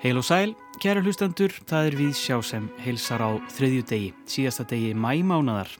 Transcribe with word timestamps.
Heil 0.00 0.18
og 0.20 0.24
sæl, 0.26 0.50
kæra 0.80 1.00
hlustendur, 1.00 1.54
það 1.64 1.86
er 1.88 1.94
við 1.96 2.10
sjá 2.18 2.36
sem 2.44 2.66
heilsar 2.84 3.24
á 3.24 3.40
þriðju 3.56 3.86
degi, 3.88 4.10
síðasta 4.28 4.66
degi 4.68 4.90
mæmánadar. 4.92 5.72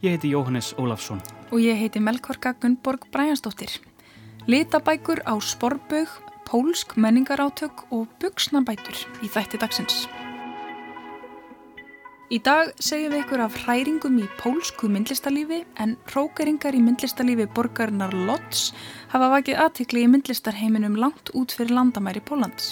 Ég 0.00 0.16
heiti 0.16 0.32
Jóhannes 0.32 0.72
Ólafsson. 0.80 1.20
Og 1.52 1.60
ég 1.60 1.76
heiti 1.76 2.00
Melkorka 2.00 2.54
Gunnborg 2.56 3.04
Bræjansdóttir. 3.12 3.82
Litabækur 4.48 5.20
á 5.28 5.36
sporbög, 5.44 6.08
pólsk 6.48 6.96
menningarátök 6.96 7.92
og 7.92 8.08
buksnabætur 8.16 8.96
í 9.20 9.28
þætti 9.28 9.60
dagsins. 9.60 10.06
Í 12.32 12.38
dag 12.40 12.70
segjum 12.80 13.12
við 13.12 13.22
ykkur 13.26 13.40
af 13.44 13.56
hræringum 13.66 14.14
í 14.22 14.26
pólsku 14.38 14.88
myndlistarlífi 14.88 15.58
en 15.84 15.90
rókeringar 16.14 16.72
í 16.72 16.78
myndlistarlífi 16.80 17.44
borgarinnar 17.52 18.14
Lodz 18.16 18.70
hafa 19.12 19.28
vakið 19.34 19.58
aðtikli 19.60 20.06
í 20.06 20.08
myndlistarheiminum 20.08 20.96
langt 20.96 21.28
út 21.36 21.52
fyrir 21.52 21.74
landamæri 21.76 22.22
Pólans. 22.24 22.70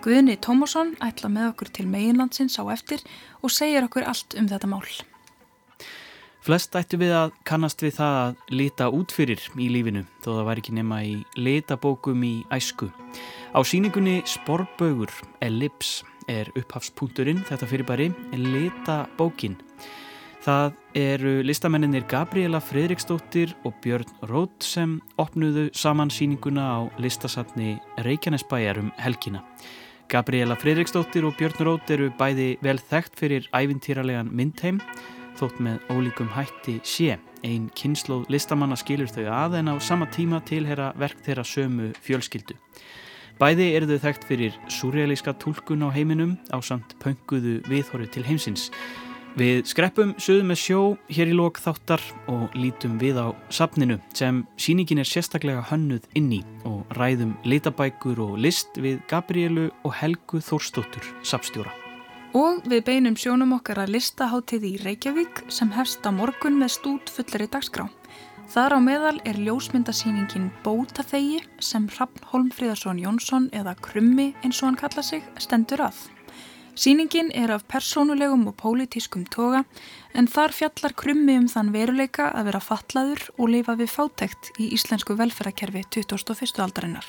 Guðni 0.00 0.38
Tómasson 0.40 0.94
ætla 1.04 1.28
með 1.28 1.50
okkur 1.50 1.72
til 1.76 1.84
meginlandsins 1.84 2.56
á 2.56 2.64
eftir 2.72 3.04
og 3.44 3.52
segir 3.52 3.84
okkur 3.84 4.08
allt 4.08 4.38
um 4.40 4.48
þetta 4.48 4.72
mál. 4.72 4.88
Flest 6.44 6.72
ættu 6.80 6.96
við 7.00 7.12
að 7.12 7.36
kannast 7.44 7.84
við 7.84 7.98
það 7.98 8.18
að 8.22 8.56
lita 8.56 8.88
út 8.88 9.12
fyrir 9.12 9.44
í 9.60 9.68
lífinu 9.68 10.06
þó 10.24 10.30
það 10.30 10.42
var 10.48 10.64
ekki 10.64 10.78
nema 10.80 11.04
í 11.04 11.14
litabókum 11.36 12.24
í 12.24 12.34
æsku. 12.56 12.88
Á 13.52 13.60
síningunni 13.60 14.22
Sporbögur, 14.24 15.12
Ellips 15.44 16.00
er 16.28 16.50
upphafspunkturinn 16.58 17.44
þetta 17.48 17.68
fyrirbæri 17.70 18.08
Lita 18.38 19.04
bókin. 19.18 19.56
Það 20.44 20.74
eru 20.98 21.30
listamenninir 21.40 22.04
Gabriela 22.04 22.58
Fredriksdóttir 22.60 23.54
og 23.64 23.72
Björn 23.80 24.10
Rótt 24.28 24.66
sem 24.66 24.98
opnuðu 25.16 25.70
saman 25.72 26.12
síninguna 26.12 26.66
á 26.68 26.80
listasatni 27.00 27.78
Reykjanesbæjar 28.04 28.82
um 28.82 28.90
helgina. 29.00 29.40
Gabriela 30.12 30.56
Fredriksdóttir 30.60 31.24
og 31.24 31.38
Björn 31.38 31.64
Rótt 31.64 31.90
eru 31.90 32.10
bæði 32.18 32.58
vel 32.60 32.76
þekkt 32.76 33.16
fyrir 33.16 33.48
ævintýralegan 33.56 34.28
myndheim 34.36 34.82
þótt 35.38 35.62
með 35.64 35.80
ólíkum 35.94 36.28
hætti 36.34 36.76
sé. 36.84 37.16
Einn 37.44 37.70
kynnslóð 37.76 38.28
listamanna 38.32 38.76
skilur 38.76 39.10
þau 39.12 39.24
að 39.32 39.58
en 39.60 39.72
á 39.72 39.74
sama 39.80 40.06
tíma 40.12 40.42
tilhera 40.44 40.92
verk 41.00 41.24
þeirra 41.24 41.44
sömu 41.44 41.90
fjölskyldu. 42.04 42.56
Bæði 43.34 43.72
eru 43.74 43.88
þau 43.90 44.04
þekkt 44.04 44.28
fyrir 44.28 44.58
surrealíska 44.70 45.32
tólkun 45.42 45.82
á 45.82 45.90
heiminum 45.90 46.36
á 46.54 46.62
samt 46.62 46.94
pönguðu 47.02 47.58
viðhorfi 47.66 48.06
til 48.14 48.22
heimsins. 48.28 48.68
Við 49.34 49.64
skreppum 49.66 50.12
sögum 50.22 50.52
með 50.52 50.60
sjó 50.62 50.80
hér 51.10 51.32
í 51.32 51.34
lok 51.34 51.58
þáttar 51.58 52.02
og 52.30 52.52
lítum 52.54 52.94
við 53.02 53.18
á 53.18 53.34
sapninu 53.50 53.96
sem 54.14 54.44
síningin 54.54 55.02
er 55.02 55.10
sérstaklega 55.10 55.64
hönnuð 55.72 56.06
inni 56.14 56.44
og 56.70 56.86
ræðum 56.94 57.32
litabækur 57.42 58.22
og 58.22 58.36
list 58.38 58.78
við 58.78 59.00
Gabrielu 59.10 59.72
og 59.82 59.96
Helgu 59.98 60.38
Þórstóttur, 60.38 61.02
sapstjóra. 61.26 61.74
Og 62.38 62.62
við 62.70 62.86
beinum 62.86 63.18
sjónum 63.18 63.56
okkar 63.58 63.82
að 63.82 63.96
listahátið 63.96 64.68
í 64.70 64.72
Reykjavík 64.86 65.42
sem 65.50 65.74
hefst 65.74 66.06
á 66.06 66.14
morgun 66.14 66.60
með 66.62 66.76
stút 66.78 67.10
fullari 67.10 67.50
dagskrá. 67.50 67.88
Þar 68.52 68.76
á 68.76 68.78
meðal 68.84 69.16
er 69.24 69.38
ljósmyndasýningin 69.40 70.50
Bótaþegi 70.64 71.40
sem 71.64 71.86
Raffn 71.96 72.26
Holmfríðarsson 72.30 73.00
Jónsson 73.00 73.48
eða 73.56 73.72
Krummi 73.80 74.34
eins 74.44 74.60
og 74.60 74.68
hann 74.68 74.78
kalla 74.78 75.02
sig 75.02 75.24
stendur 75.40 75.86
að. 75.86 75.96
Sýningin 76.74 77.30
er 77.34 77.52
af 77.54 77.64
persónulegum 77.70 78.48
og 78.50 78.56
pólitískum 78.58 79.24
toga 79.30 79.62
en 80.12 80.28
þar 80.28 80.52
fjallar 80.52 80.94
Krummi 80.98 81.38
um 81.38 81.46
þann 81.48 81.72
veruleika 81.74 82.28
að 82.34 82.50
vera 82.50 82.60
fatlaður 82.60 83.22
og 83.38 83.52
lifa 83.54 83.76
við 83.78 83.92
fátækt 83.94 84.50
í 84.58 84.72
íslensku 84.74 85.16
velferðarkerfi 85.18 85.86
2001. 85.96 86.58
aldarinnar. 86.66 87.06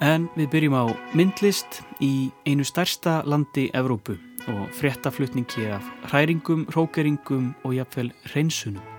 En 0.00 0.30
við 0.38 0.50
byrjum 0.54 0.78
á 0.78 0.84
myndlist 1.14 1.82
í 2.02 2.30
einu 2.46 2.64
stærsta 2.66 3.20
landi 3.26 3.68
Evrópu 3.74 4.16
og 4.48 4.66
fréttaflutningi 4.78 5.68
af 5.74 5.86
hræringum, 6.08 6.66
hrókeringum 6.72 7.54
og 7.64 7.78
jafnvel 7.78 8.12
hreinsunum. 8.32 8.93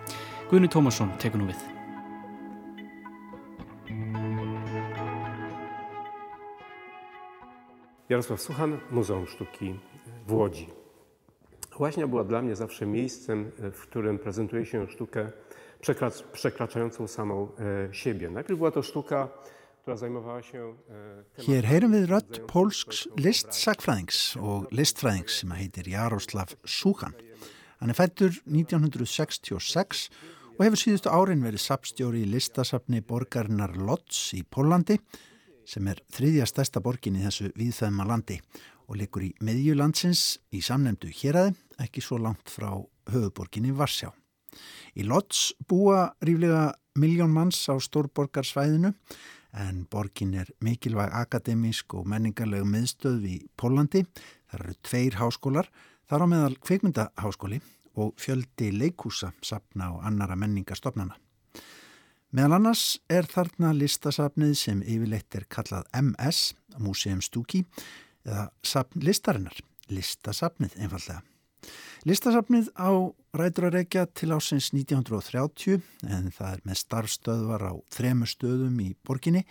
Gunni 0.45 0.69
Tómasson 0.69 1.09
tekur 1.17 1.41
nú 1.41 1.47
við. 1.49 1.61
Jarosław 8.09 8.41
Suchan, 8.41 8.77
Muzeum 8.91 9.25
Sztuki 9.27 9.79
w 10.27 10.33
Łodzi. 10.33 10.67
Łaźnia 11.79 12.07
była 12.07 12.23
dla 12.23 12.41
mnie 12.41 12.55
zawsze 12.55 12.85
miejscem, 12.85 13.51
w 13.57 13.81
którym 13.81 14.19
prezentuje 14.19 14.65
się 14.65 14.87
sztukę 14.87 15.31
przekraczającą 16.31 17.07
samą 17.07 17.47
e, 17.89 17.93
siebie. 17.93 18.29
Najpierw 18.29 18.57
była 18.57 18.71
to 18.71 18.83
sztuka, 18.83 19.27
która 19.81 19.97
zajmowała 19.97 20.41
się... 20.41 20.75
E, 21.37 21.41
Hér 21.41 21.65
heyrum 21.65 21.97
við 21.97 22.05
rödd 22.09 22.39
pólsks 22.45 23.07
listsakfræðings 23.17 24.37
og 24.37 24.69
listfræðings 24.71 25.41
sem 25.41 25.57
heitir 25.57 25.89
Jaroslav 25.89 26.53
Suchan. 26.65 27.17
Hann 27.79 27.89
er 27.89 27.97
fættur 27.97 28.29
1966 28.45 30.09
og 30.55 30.63
hefur 30.63 30.79
síðustu 30.79 31.11
árin 31.11 31.43
verið 31.43 31.63
sapstjóri 31.65 32.21
í 32.23 32.29
listasapni 32.31 33.01
borgarinnar 33.03 33.73
Lodz 33.75 34.29
í 34.37 34.43
Pólandi 34.47 34.95
sem 35.67 35.87
er 35.91 35.99
þriðja 36.15 36.45
stærsta 36.47 36.79
borgin 36.83 37.17
í 37.19 37.23
þessu 37.25 37.49
viðþæðma 37.57 38.05
landi 38.07 38.37
og 38.87 38.99
likur 39.01 39.25
í 39.27 39.33
miðjulandsins 39.43 40.37
í 40.55 40.61
samnemdu 40.63 41.09
héræði, 41.11 41.55
ekki 41.81 42.03
svo 42.03 42.21
langt 42.23 42.47
frá 42.53 42.69
höfuborginni 43.11 43.73
Varsjá. 43.75 44.13
Í 44.95 45.03
Lodz 45.03 45.51
búa 45.67 46.13
ríflega 46.23 46.69
miljón 46.95 47.35
manns 47.35 47.59
á 47.67 47.75
stórborgarsvæðinu 47.75 48.93
en 49.59 49.85
borgin 49.91 50.37
er 50.39 50.53
mikilvæg 50.63 51.11
akademísk 51.19 51.97
og 51.99 52.07
menningarlegu 52.07 52.67
miðstöð 52.69 53.27
í 53.27 53.37
Pólandi. 53.59 54.05
Það 54.47 54.59
eru 54.61 54.81
tveir 54.87 55.19
háskólar, 55.19 55.71
þar 56.07 56.23
á 56.23 56.27
meðal 56.31 56.55
kveikmyndaháskóli 56.63 57.59
og 57.95 58.15
fjöldi 58.19 58.71
leikúsa 58.75 59.31
sapna 59.43 59.91
og 59.95 60.03
annara 60.07 60.35
menningastofnana. 60.39 61.15
Meðal 62.35 62.57
annars 62.57 62.97
er 63.07 63.27
þarna 63.31 63.69
listasapnið 63.77 64.57
sem 64.59 64.81
yfirleitt 64.83 65.37
er 65.37 65.45
kallað 65.47 65.85
MS, 65.95 66.49
Museum 66.83 67.21
Stuki, 67.23 67.61
eða 68.27 68.49
listarinnar, 68.99 69.55
listasapnið 69.87 70.75
einfallega. 70.81 71.21
Listasapnið 72.05 72.67
á 72.77 72.91
ræturareikja 73.33 74.05
til 74.13 74.33
ásins 74.35 74.67
1930 74.75 75.79
en 76.05 76.27
það 76.35 76.51
er 76.51 76.61
með 76.67 76.81
starfstöðvar 76.81 77.65
á 77.65 77.73
þremu 77.95 78.27
stöðum 78.29 78.83
í 78.83 78.91
borginni 79.07 79.45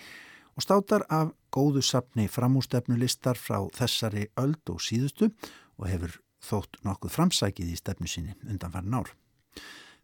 og 0.55 0.63
státar 0.63 1.07
af 1.11 1.33
góðu 1.55 1.83
sapni 1.83 2.29
framústefnulistar 2.31 3.41
frá 3.41 3.59
þessari 3.75 4.29
öld 4.39 4.71
og 4.71 4.83
síðustu 4.85 5.33
og 5.81 5.89
hefur 5.91 6.15
þótt 6.45 6.81
nokkuð 6.87 7.17
framsækið 7.17 7.73
í 7.73 7.79
stefnu 7.81 8.11
sinni 8.11 8.37
undan 8.45 8.75
farin 8.75 8.99
ár. 9.01 9.13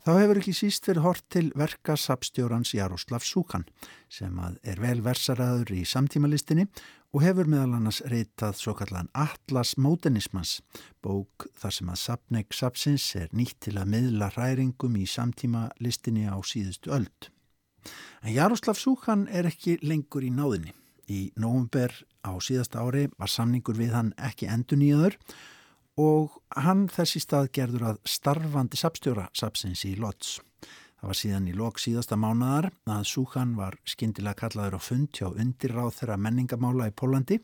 Þá 0.01 0.15
hefur 0.17 0.39
ekki 0.41 0.55
síst 0.57 0.87
verið 0.89 1.05
hort 1.05 1.25
til 1.29 1.51
verka 1.61 1.93
sapstjórans 2.01 2.71
Jaroslav 2.73 3.21
Súkan 3.21 3.67
sem 4.09 4.39
er 4.65 4.81
velversaraður 4.81 5.75
í 5.77 5.83
samtímalistinni 5.85 6.65
og 7.13 7.25
hefur 7.27 7.51
meðal 7.51 7.75
annars 7.77 7.99
reytað 8.09 8.57
svo 8.57 8.73
kallan 8.79 9.11
Atlas 9.13 9.75
Modernismans, 9.77 10.61
bók 11.05 11.51
þar 11.61 11.77
sem 11.77 11.93
að 11.93 12.01
sapneik 12.05 12.57
sapsins 12.57 13.11
er 13.19 13.29
nýtt 13.37 13.59
til 13.67 13.77
að 13.77 13.93
miðla 13.93 14.31
hræringum 14.33 14.97
í 14.97 15.05
samtímalistinni 15.05 16.25
á 16.33 16.39
síðustu 16.41 16.95
öld. 16.97 17.29
En 18.25 18.33
Jaroslav 18.33 18.81
Súkan 18.81 19.29
er 19.29 19.49
ekki 19.53 19.77
lengur 19.85 20.25
í 20.25 20.33
náðinni. 20.33 20.73
Í 21.13 21.29
nógumber 21.37 21.93
á 22.25 22.33
síðasta 22.41 22.81
ári 22.81 23.09
var 23.19 23.29
samningur 23.29 23.77
við 23.77 23.93
hann 23.97 24.15
ekki 24.17 24.49
endur 24.49 24.81
nýjaður 24.81 25.21
og 26.01 26.39
hann 26.57 26.87
þessi 26.89 27.21
stað 27.23 27.51
gerður 27.57 27.89
að 27.91 27.99
starfandi 28.09 28.79
sapstjóra 28.81 29.27
sapsins 29.37 29.85
í 29.89 29.97
Lodz. 30.01 30.39
Það 31.01 31.09
var 31.09 31.17
síðan 31.17 31.49
í 31.49 31.53
lok 31.57 31.79
síðasta 31.81 32.17
mánadar 32.21 32.67
að 32.93 33.07
Súkan 33.09 33.55
var 33.57 33.79
skindilega 33.89 34.37
kallaður 34.43 34.77
á 34.77 34.81
fund 34.85 35.09
hjá 35.17 35.31
undirráð 35.31 35.95
þeirra 35.97 36.19
menningamála 36.21 36.91
í 36.91 36.93
Pólandi 36.93 37.39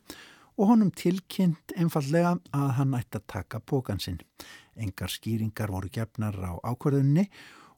og 0.60 0.72
honum 0.72 0.90
tilkynnt 0.92 1.72
einfallega 1.72 2.34
að 2.52 2.74
hann 2.76 2.92
ætti 2.98 3.16
að 3.16 3.24
taka 3.32 3.62
pókansinn. 3.64 4.20
Engar 4.76 5.08
skýringar 5.08 5.72
voru 5.72 5.88
gefnar 5.88 6.36
á 6.36 6.52
ákverðunni 6.68 7.24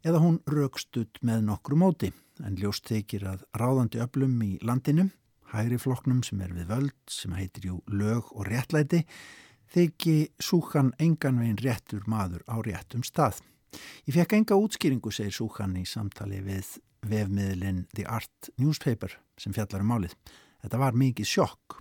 eða 0.03 0.23
hún 0.25 0.41
raukstuð 0.51 1.23
með 1.23 1.47
nokkru 1.47 1.79
móti 1.79 2.11
en 2.43 2.59
ljóst 2.59 2.91
þykir 2.91 3.29
að 3.37 3.47
ráðandi 3.63 4.03
öflum 4.03 4.35
í 4.43 4.57
landinu, 4.67 5.09
hægri 5.55 5.79
floknum 5.79 6.25
sem 6.27 6.43
er 6.43 6.59
við 6.59 6.73
völd 6.75 6.99
sem 7.07 7.39
heitir 7.39 7.71
jú 7.71 7.79
lög 7.87 8.35
og 8.35 8.51
réttlæti 8.51 9.05
þykki 9.75 10.17
Súkan 10.43 10.93
engan 10.99 11.41
veginn 11.43 11.63
réttur 11.63 12.05
maður 12.09 12.45
á 12.49 12.57
réttum 12.65 13.05
stað. 13.07 13.43
Ég 14.09 14.17
fekk 14.17 14.39
enga 14.39 14.59
útskýringu, 14.59 15.13
segir 15.13 15.35
Súkan 15.35 15.77
í 15.77 15.85
samtali 15.87 16.41
við 16.45 16.79
vefmiðlinn 17.09 17.85
The 17.95 18.07
Art 18.09 18.51
Newspaper 18.59 19.19
sem 19.39 19.55
fjallar 19.55 19.85
um 19.85 19.93
málið. 19.93 20.17
Þetta 20.65 20.81
var 20.81 20.99
mikið 20.99 21.29
sjokk. 21.29 21.79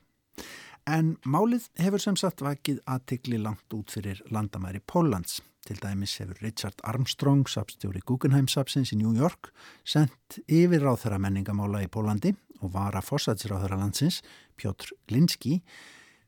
En 0.87 1.17
málið 1.27 1.67
hefur 1.81 1.99
sem 1.99 2.15
sagt 2.15 2.43
vakið 2.45 2.79
aðtikli 2.87 3.39
langt 3.41 3.73
út 3.75 3.91
fyrir 3.91 4.21
landamæri 4.31 4.79
Póllands. 4.87 5.41
Til 5.67 5.75
dæmis 5.83 6.13
hefur 6.21 6.37
Richard 6.39 6.79
Armstrong, 6.87 7.43
sapstjóri 7.51 7.99
Guggenheim 8.07 8.47
sapsins 8.47 8.93
í 8.95 8.99
New 9.01 9.11
York, 9.17 9.49
sendt 9.83 10.37
yfir 10.47 10.85
á 10.87 10.95
þeirra 10.95 11.19
menningamála 11.19 11.81
í 11.83 11.89
Pólandi 11.91 12.31
og 12.61 12.71
var 12.71 12.95
að 12.95 13.09
fósatsráðara 13.09 13.79
landsins, 13.81 14.21
Pjótr 14.55 14.93
Glinski, 15.09 15.59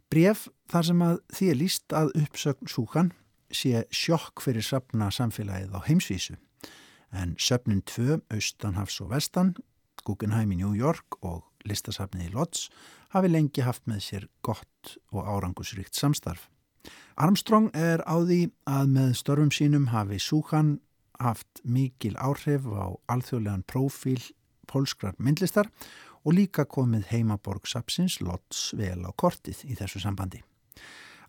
bref 0.10 0.48
þar 0.70 0.88
sem 0.90 1.02
að 1.06 1.18
því 1.36 1.50
er 1.50 1.60
líst 1.60 1.96
að 1.96 2.14
uppsögn 2.20 2.70
Súkan 2.70 3.12
sé 3.54 3.86
sjokk 3.94 4.44
fyrir 4.46 4.66
safna 4.66 5.10
samfélagið 5.14 5.74
á 5.74 5.80
heimsvísu. 5.88 6.38
En 7.10 7.34
söfnin 7.42 7.82
tvö, 7.82 8.20
Austanhafs 8.30 9.00
og 9.02 9.10
Vestan, 9.14 9.56
Guggenheim 10.06 10.54
í 10.54 10.60
New 10.60 10.76
York 10.78 11.18
og 11.26 11.48
listasafnið 11.66 12.30
í 12.30 12.34
Lodz 12.36 12.68
hafi 13.14 13.32
lengi 13.32 13.66
haft 13.66 13.88
með 13.90 14.04
sér 14.06 14.28
gott 14.46 14.98
og 15.12 15.26
árangusríkt 15.26 15.98
samstarf. 15.98 16.48
Armstrong 17.20 17.72
er 17.76 18.04
á 18.06 18.16
því 18.22 18.52
að 18.70 18.94
með 18.94 19.16
störfum 19.20 19.52
sínum 19.52 19.90
hafi 19.92 20.22
Súkan 20.22 20.78
haft 21.20 21.64
mikil 21.66 22.16
áhrif 22.16 22.64
á 22.70 22.96
alþjóðlegan 23.12 23.66
prófíl 23.68 24.22
pólskrar 24.70 25.18
myndlistar 25.18 25.68
og 26.26 26.36
líka 26.36 26.66
komið 26.66 27.08
heimaborg 27.14 27.68
Sapsins 27.68 28.20
Lodz 28.22 28.74
vel 28.78 29.04
á 29.06 29.12
kortið 29.16 29.64
í 29.70 29.78
þessu 29.80 30.02
sambandi. 30.04 30.42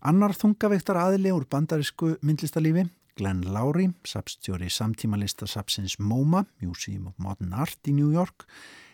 Annar 0.01 0.33
þungaveiktar 0.33 0.97
aðli 0.97 1.31
úr 1.33 1.45
bandarísku 1.45 2.15
myndlistalífi, 2.25 2.87
Glenn 3.19 3.43
Lowry, 3.53 3.91
sapstjóri 4.07 4.69
samtímalista 4.71 5.45
Sapsins 5.45 5.99
MoMA, 5.99 6.45
Museum 6.61 7.11
of 7.11 7.19
Modern 7.21 7.53
Art 7.53 7.85
í 7.85 7.93
New 7.93 8.09
York, 8.13 8.47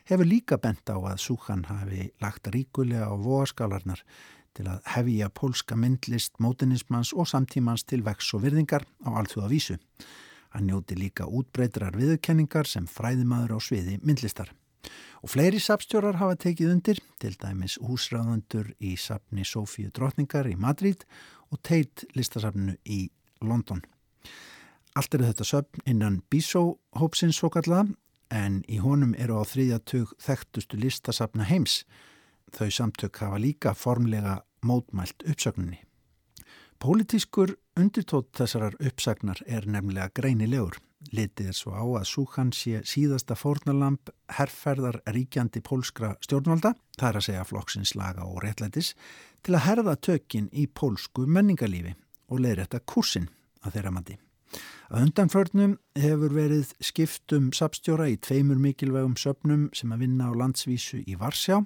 hefur 0.09 0.27
líka 0.27 0.57
bent 0.59 0.89
á 0.89 0.97
að 0.97 1.21
Súkan 1.21 1.63
hafi 1.69 2.09
lagt 2.23 2.49
ríkulega 2.51 3.07
á 3.07 3.15
vogaskálarnar 3.15 4.03
til 4.57 4.67
að 4.67 4.81
hefja 4.95 5.29
pólska 5.29 5.77
myndlist, 5.77 6.39
mótinismans 6.41 7.13
og 7.13 7.29
samtímans 7.29 7.85
til 7.85 8.01
vex 8.03 8.33
og 8.33 8.44
virðingar 8.44 8.88
á 9.05 9.09
alþjóða 9.21 9.51
vísu. 9.53 9.77
Hann 10.51 10.67
njóti 10.67 10.97
líka 10.97 11.27
útbreytrar 11.27 11.95
viðkenningar 11.95 12.67
sem 12.67 12.88
fræðimaður 12.89 13.55
á 13.55 13.59
sviði 13.61 13.99
myndlistar. 14.01 14.49
Og 15.24 15.31
fleiri 15.33 15.59
sapstjórar 15.59 16.19
hafa 16.21 16.38
tekið 16.44 16.74
undir, 16.75 17.00
til 17.19 17.35
dæmis 17.41 17.77
húsræðandur 17.81 18.74
í 18.79 18.95
sapni 19.01 19.45
Sofíu 19.45 19.89
Drotningar 19.91 20.50
í 20.50 20.56
Madrid 20.56 21.06
og 21.51 21.62
teit 21.65 22.06
listasapninu 22.15 22.77
í 22.85 23.07
London. 23.41 23.81
Allt 24.97 25.13
eru 25.13 25.27
þetta 25.29 25.45
söpn 25.45 25.83
innan 25.85 26.21
Bísó-hópsins 26.33 27.38
svo 27.38 27.51
kallaða 27.53 27.94
en 28.33 28.62
í 28.68 28.79
honum 28.81 29.13
eru 29.18 29.39
á 29.39 29.44
þriðjatug 29.47 30.13
þekktustu 30.21 30.80
listasapna 30.81 31.47
heims. 31.47 31.83
Þau 32.53 32.69
samtök 32.71 33.21
hafa 33.21 33.41
líka 33.41 33.75
formlega 33.77 34.41
mótmælt 34.65 35.23
uppsögninni. 35.27 35.87
Pólitískur 36.77 37.56
undirtótt 37.74 38.35
þessarar 38.38 38.75
uppsagnar 38.85 39.39
er 39.50 39.65
nefnilega 39.65 40.12
greinilegur. 40.13 40.75
Litið 41.09 41.50
er 41.50 41.56
svo 41.57 41.74
á 41.74 41.81
að 41.81 42.06
Súkan 42.06 42.51
sé 42.53 42.83
síðasta 42.85 43.33
fórnalamp 43.38 44.12
herrferðar 44.38 45.00
ríkjandi 45.09 45.63
pólskra 45.65 46.12
stjórnvalda, 46.21 46.75
það 47.00 47.09
er 47.09 47.18
að 47.18 47.25
segja 47.27 47.47
flokksins 47.50 47.95
laga 47.97 48.27
og 48.29 48.44
réttlætis, 48.45 48.91
til 49.41 49.57
að 49.57 49.65
herða 49.65 49.97
tökinn 49.97 50.51
í 50.53 50.68
pólsku 50.69 51.25
menningarlífi 51.25 51.95
og 52.29 52.45
leiðrætta 52.45 52.83
kursin 52.85 53.30
að 53.65 53.80
þeirra 53.80 53.95
mandi. 53.97 54.21
Að 54.94 55.07
undanförnum 55.07 55.77
hefur 55.97 56.35
verið 56.38 56.75
skiptum 56.77 57.50
sapstjóra 57.57 58.06
í 58.12 58.19
tveimur 58.21 58.62
mikilvægum 58.62 59.18
söpnum 59.18 59.71
sem 59.73 59.89
að 59.91 60.06
vinna 60.06 60.30
á 60.30 60.33
landsvísu 60.38 61.01
í 61.09 61.18
Varsjá 61.18 61.63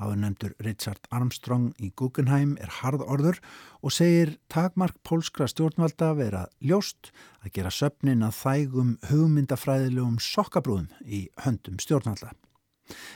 Áðurnemdur 0.00 0.54
Richard 0.64 1.06
Armstrong 1.12 1.72
í 1.82 1.92
Guggenheim 1.96 2.54
er 2.62 2.70
harðorður 2.80 3.40
og 3.82 3.94
segir 3.94 4.36
takmark 4.52 4.96
pólskra 5.06 5.48
stjórnvalda 5.50 6.12
vera 6.18 6.46
ljóst 6.64 7.12
að 7.42 7.52
gera 7.58 7.72
söpnin 7.74 8.24
að 8.26 8.38
þægum 8.40 8.96
hugmyndafræðilegum 9.10 10.18
sokkabrúðum 10.22 10.88
í 11.04 11.26
höndum 11.44 11.80
stjórnvalda. 11.82 12.32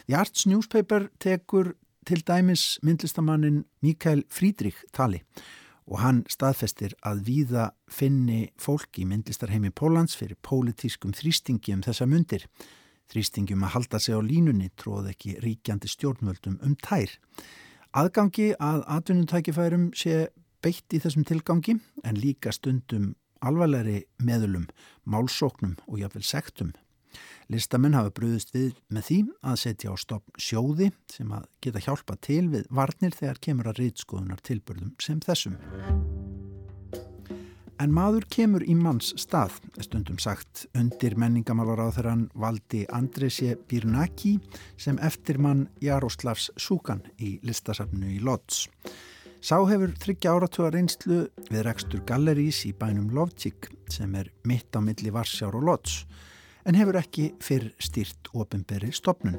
The 0.07 0.17
Arts 0.17 0.47
Newspaper 0.47 1.11
tekur 1.19 1.75
til 2.07 2.23
dæmis 2.23 2.79
myndlistamannin 2.87 3.65
Mikael 3.83 4.25
Frídrik 4.31 4.79
tali 4.95 5.25
og 5.87 6.01
hann 6.03 6.25
staðfestir 6.31 6.95
að 7.07 7.23
víða 7.29 7.69
finni 7.91 8.49
fólk 8.59 8.99
í 8.99 9.07
myndlistarheimi 9.07 9.71
Pólans 9.71 10.17
fyrir 10.19 10.39
pólitískum 10.43 11.15
þrýstingi 11.15 11.75
um 11.77 11.85
þessa 11.87 12.09
myndir 12.11 12.47
Þrýstingjum 13.13 13.63
að 13.67 13.75
halda 13.77 14.01
sig 14.03 14.17
á 14.19 14.21
línunni 14.21 14.71
tróð 14.81 15.13
ekki 15.13 15.37
ríkjandi 15.45 15.91
stjórnvöldum 15.91 16.59
um 16.67 16.75
tær. 16.83 17.13
Aðgangi 17.97 18.51
að 18.61 18.83
atvinnutækifærum 18.97 19.93
sé 19.97 20.27
beitt 20.65 20.93
í 20.93 21.01
þessum 21.01 21.25
tilgangi 21.29 21.79
en 22.05 22.19
líka 22.19 22.53
stundum 22.53 23.15
alvarlegri 23.47 24.03
meðlum, 24.23 24.67
málsóknum 25.05 25.77
og 25.87 26.01
jáfnvel 26.03 26.27
sektum. 26.27 26.75
Listamenn 27.53 27.95
hafa 27.95 28.11
bröðist 28.17 28.51
við 28.57 28.75
með 28.93 29.09
því 29.09 29.19
að 29.47 29.61
setja 29.63 29.95
á 29.95 29.97
stopn 30.03 30.43
sjóði 30.43 30.91
sem 31.13 31.31
að 31.33 31.47
geta 31.63 31.85
hjálpa 31.87 32.19
til 32.27 32.45
við 32.53 32.67
varnir 32.75 33.15
þegar 33.15 33.43
kemur 33.49 33.71
að 33.71 33.85
reytskoðunar 33.85 34.43
tilbörðum 34.43 34.97
sem 35.01 35.23
þessum. 35.23 35.57
En 37.77 37.93
maður 37.93 38.25
kemur 38.33 38.63
í 38.65 38.73
manns 38.73 39.11
stað, 39.21 39.59
stundum 39.85 40.17
sagt, 40.23 40.65
undir 40.79 41.13
menningamálar 41.21 41.83
á 41.85 41.89
þeirran 41.93 42.23
valdi 42.33 42.87
Andresi 42.89 43.51
Birnaki 43.69 44.39
sem 44.81 44.97
eftirmann 45.05 45.67
Jaroslavs 45.85 46.49
Súkan 46.57 47.03
í 47.21 47.35
listasafnu 47.45 48.15
í 48.15 48.23
Lodz. 48.25 48.65
Sá 49.45 49.59
hefur 49.69 49.93
þryggja 50.01 50.33
áratuga 50.33 50.73
reynslu 50.73 51.21
við 51.51 51.67
rekstur 51.69 52.01
gallerís 52.09 52.63
í 52.65 52.73
bænum 52.73 53.13
Lovtík 53.13 53.69
sem 53.93 54.15
er 54.17 54.33
mitt 54.49 54.73
á 54.73 54.81
milli 54.81 55.13
Varsjár 55.13 55.61
og 55.61 55.69
Lodz 55.69 56.01
en 56.67 56.75
hefur 56.81 56.97
ekki 56.99 57.29
fyrr 57.45 57.69
stýrt 57.77 58.33
ofinberi 58.33 58.89
stopnun. 58.97 59.37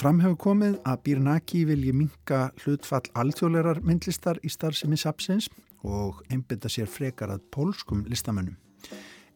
Fram 0.00 0.22
hefur 0.24 0.38
komið 0.48 0.78
að 0.88 1.02
Birnaki 1.04 1.66
vilji 1.68 1.92
minka 1.92 2.46
hlutfall 2.64 3.04
alþjóðlerar 3.20 3.84
myndlistar 3.84 4.40
í 4.40 4.48
starfsemi 4.48 4.96
Sapsins 4.96 5.50
og 5.86 6.20
einbinda 6.30 6.68
sér 6.72 6.90
frekar 6.90 7.32
að 7.32 7.46
pólskum 7.54 8.04
listamönnum. 8.10 8.56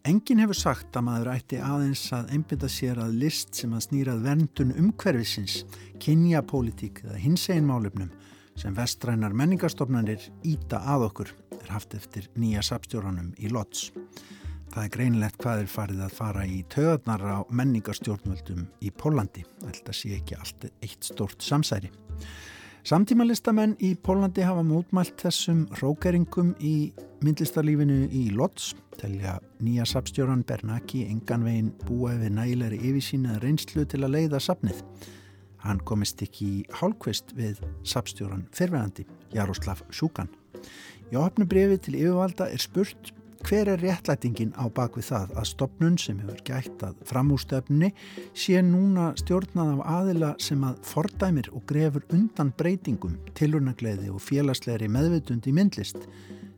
Engin 0.04 0.42
hefur 0.42 0.58
sagt 0.58 0.96
að 0.98 1.06
maður 1.06 1.30
ætti 1.32 1.58
aðeins 1.64 2.02
að 2.12 2.34
einbinda 2.36 2.68
sér 2.68 2.98
að 3.00 3.14
list 3.22 3.56
sem 3.56 3.72
að 3.72 3.86
snýrað 3.86 4.24
verndun 4.26 4.74
umhverfisins, 4.76 5.62
kynjapólitík 6.02 7.00
eða 7.06 7.20
hins 7.22 7.46
einn 7.48 7.64
málefnum 7.70 8.10
sem 8.60 8.74
vestrænar 8.76 9.32
menningarstofnanir 9.34 10.28
íta 10.46 10.82
að 10.92 11.08
okkur 11.08 11.32
er 11.56 11.72
haft 11.72 11.96
eftir 11.96 12.28
nýja 12.36 12.62
sapstjóranum 12.62 13.32
í 13.40 13.50
Lodz. 13.50 13.88
Það 14.74 14.84
er 14.84 14.92
greinlegt 14.96 15.40
hvað 15.40 15.62
er 15.62 15.70
farið 15.70 16.00
að 16.04 16.16
fara 16.18 16.44
í 16.50 16.60
töðarnar 16.72 17.24
á 17.24 17.38
menningarstjórnvöldum 17.48 18.64
í 18.82 18.90
Pólandi. 18.90 19.44
Þetta 19.62 19.94
sé 19.94 20.16
ekki 20.18 20.36
allt 20.36 20.66
eitt 20.82 21.06
stort 21.06 21.44
samsæri. 21.46 21.92
Samtímalistamenn 22.84 23.78
í 23.80 23.94
Pólandi 23.96 24.42
hafa 24.44 24.60
mótmælt 24.60 25.22
þessum 25.22 25.62
rókeringum 25.80 26.50
í 26.60 26.90
myndlistarlífinu 27.24 28.10
í 28.12 28.26
Lodz, 28.36 28.74
telja 29.00 29.38
nýja 29.64 29.86
sapstjóran 29.88 30.42
Bernaki 30.44 31.06
enganvegin 31.08 31.70
búa 31.86 32.12
við 32.20 32.34
nægilegri 32.36 32.82
yfirsýna 32.90 33.38
reynslu 33.40 33.86
til 33.88 34.02
að 34.04 34.18
leiða 34.18 34.42
sapnið. 34.44 34.84
Hann 35.64 35.80
komist 35.88 36.20
ekki 36.28 36.50
í 36.58 36.60
hálfkvist 36.76 37.32
við 37.38 37.64
sapstjóran 37.88 38.44
fyrverandi, 38.52 39.08
Jaroslav 39.32 39.80
Sjúkan. 39.88 40.28
Í 41.08 41.16
áhafnubrifi 41.16 41.80
til 41.86 41.96
yfirvalda 42.02 42.52
er 42.52 42.60
spurt 42.60 43.14
hver 43.44 43.68
er 43.68 43.80
réttlætingin 43.82 44.54
á 44.56 44.64
bakvið 44.72 45.08
það 45.10 45.32
að 45.36 45.48
stopnun 45.50 45.96
sem 46.00 46.20
hefur 46.22 46.40
gætt 46.46 46.84
að 46.86 47.00
framústöfni 47.08 47.90
sé 48.32 48.62
núna 48.64 49.10
stjórnað 49.20 49.72
af 49.74 49.82
aðila 49.98 50.30
sem 50.40 50.64
að 50.64 50.78
fordæmir 50.88 51.50
og 51.52 51.66
grefur 51.68 52.06
undan 52.14 52.54
breytingum, 52.56 53.18
tilurnagleiði 53.36 54.08
og 54.14 54.22
félagslegri 54.24 54.88
meðvitund 54.88 55.44
í 55.50 55.52
myndlist 55.56 56.08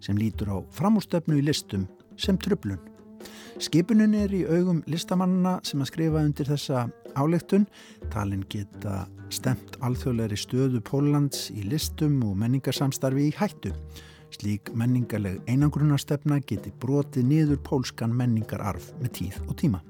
sem 0.04 0.18
lítur 0.20 0.52
á 0.54 0.58
framústöfnu 0.78 1.40
í 1.40 1.44
listum 1.46 1.88
sem 2.16 2.38
tröflun. 2.38 2.78
Skipunun 3.58 4.14
er 4.14 4.34
í 4.36 4.44
augum 4.46 4.82
listamannina 4.86 5.58
sem 5.66 5.82
að 5.82 5.90
skrifa 5.90 6.22
undir 6.22 6.50
þessa 6.50 6.86
álegtun. 7.18 7.64
Talin 8.12 8.44
geta 8.52 9.06
stemt 9.32 9.78
alþjóðleiri 9.82 10.38
stöðu 10.38 10.82
Póllands 10.86 11.48
í 11.50 11.64
listum 11.66 12.20
og 12.28 12.36
menningarsamstarfi 12.42 13.30
í 13.30 13.34
hættu. 13.34 13.72
Slík 14.34 14.72
menningarleg 14.74 15.38
einangrunarstefna 15.48 16.40
geti 16.46 16.72
brotið 16.82 17.28
niður 17.30 17.60
pólskan 17.64 18.14
menningararf 18.16 18.90
með 19.00 19.12
tíð 19.20 19.38
og 19.46 19.54
tíma. 19.60 19.82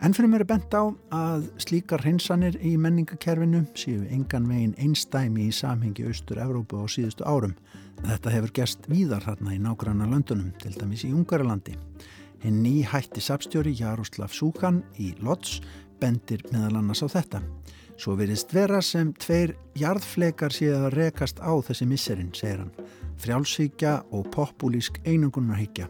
En 0.00 0.14
fyrir 0.16 0.30
mér 0.32 0.46
er 0.46 0.48
bent 0.48 0.72
á 0.72 0.88
að 1.12 1.50
slíkar 1.60 2.00
hreinsanir 2.00 2.54
í 2.64 2.70
menningakerfinu 2.80 3.66
séu 3.76 4.06
engan 4.08 4.46
veginn 4.48 4.72
einstæmi 4.80 5.50
í 5.50 5.52
samhengi 5.52 6.06
Austur-Európu 6.08 6.80
á 6.80 6.88
síðustu 6.88 7.26
árum. 7.28 7.52
Þetta 8.00 8.32
hefur 8.32 8.54
gerst 8.56 8.88
víðar 8.88 9.26
hérna 9.26 9.52
í 9.52 9.60
nágranna 9.60 10.08
löndunum, 10.08 10.54
til 10.62 10.72
dæmis 10.78 11.04
í 11.04 11.12
Ungarlandi. 11.12 11.76
Hinn 12.40 12.62
ný 12.64 12.80
hætti 12.88 13.20
sapstjóri 13.20 13.74
Jaroslav 13.76 14.32
Súkan 14.32 14.80
í 14.96 15.12
Lodz 15.20 15.58
bendir 16.00 16.46
meðal 16.48 16.80
annars 16.80 17.04
á 17.04 17.08
þetta. 17.12 17.42
Svo 18.00 18.16
verist 18.16 18.56
vera 18.56 18.80
sem 18.80 19.12
tveir 19.20 19.52
jarðflekar 19.76 20.56
séu 20.56 20.78
að 20.78 20.94
rekast 20.96 21.44
á 21.44 21.52
þessi 21.60 21.84
misserinn, 21.92 22.32
segir 22.32 22.64
hann 22.64 22.72
frjálsíkja 23.20 23.94
og 24.16 24.28
populísk 24.34 25.00
einangunarhyggja 25.04 25.88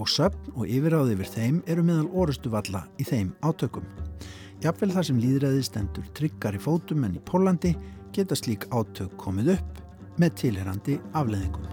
og 0.00 0.08
söpn 0.08 0.54
og 0.56 0.68
yfiráði 0.68 1.16
yfir 1.16 1.32
þeim 1.34 1.58
eru 1.68 1.84
meðal 1.84 2.08
orustu 2.22 2.52
valla 2.52 2.86
í 2.98 3.04
þeim 3.04 3.34
átökum. 3.44 3.84
jafnvel 4.60 4.92
þar 4.92 5.06
sem 5.08 5.20
líðræði 5.20 5.62
stendur 5.64 6.08
tryggar 6.14 6.56
í 6.56 6.60
fótum 6.60 7.04
en 7.04 7.16
í 7.16 7.24
Pólandi 7.24 7.74
geta 8.12 8.36
slík 8.36 8.66
átök 8.72 9.16
komið 9.16 9.54
upp 9.56 10.18
með 10.20 10.34
tilherandi 10.42 10.98
afleðingum. 11.12 11.64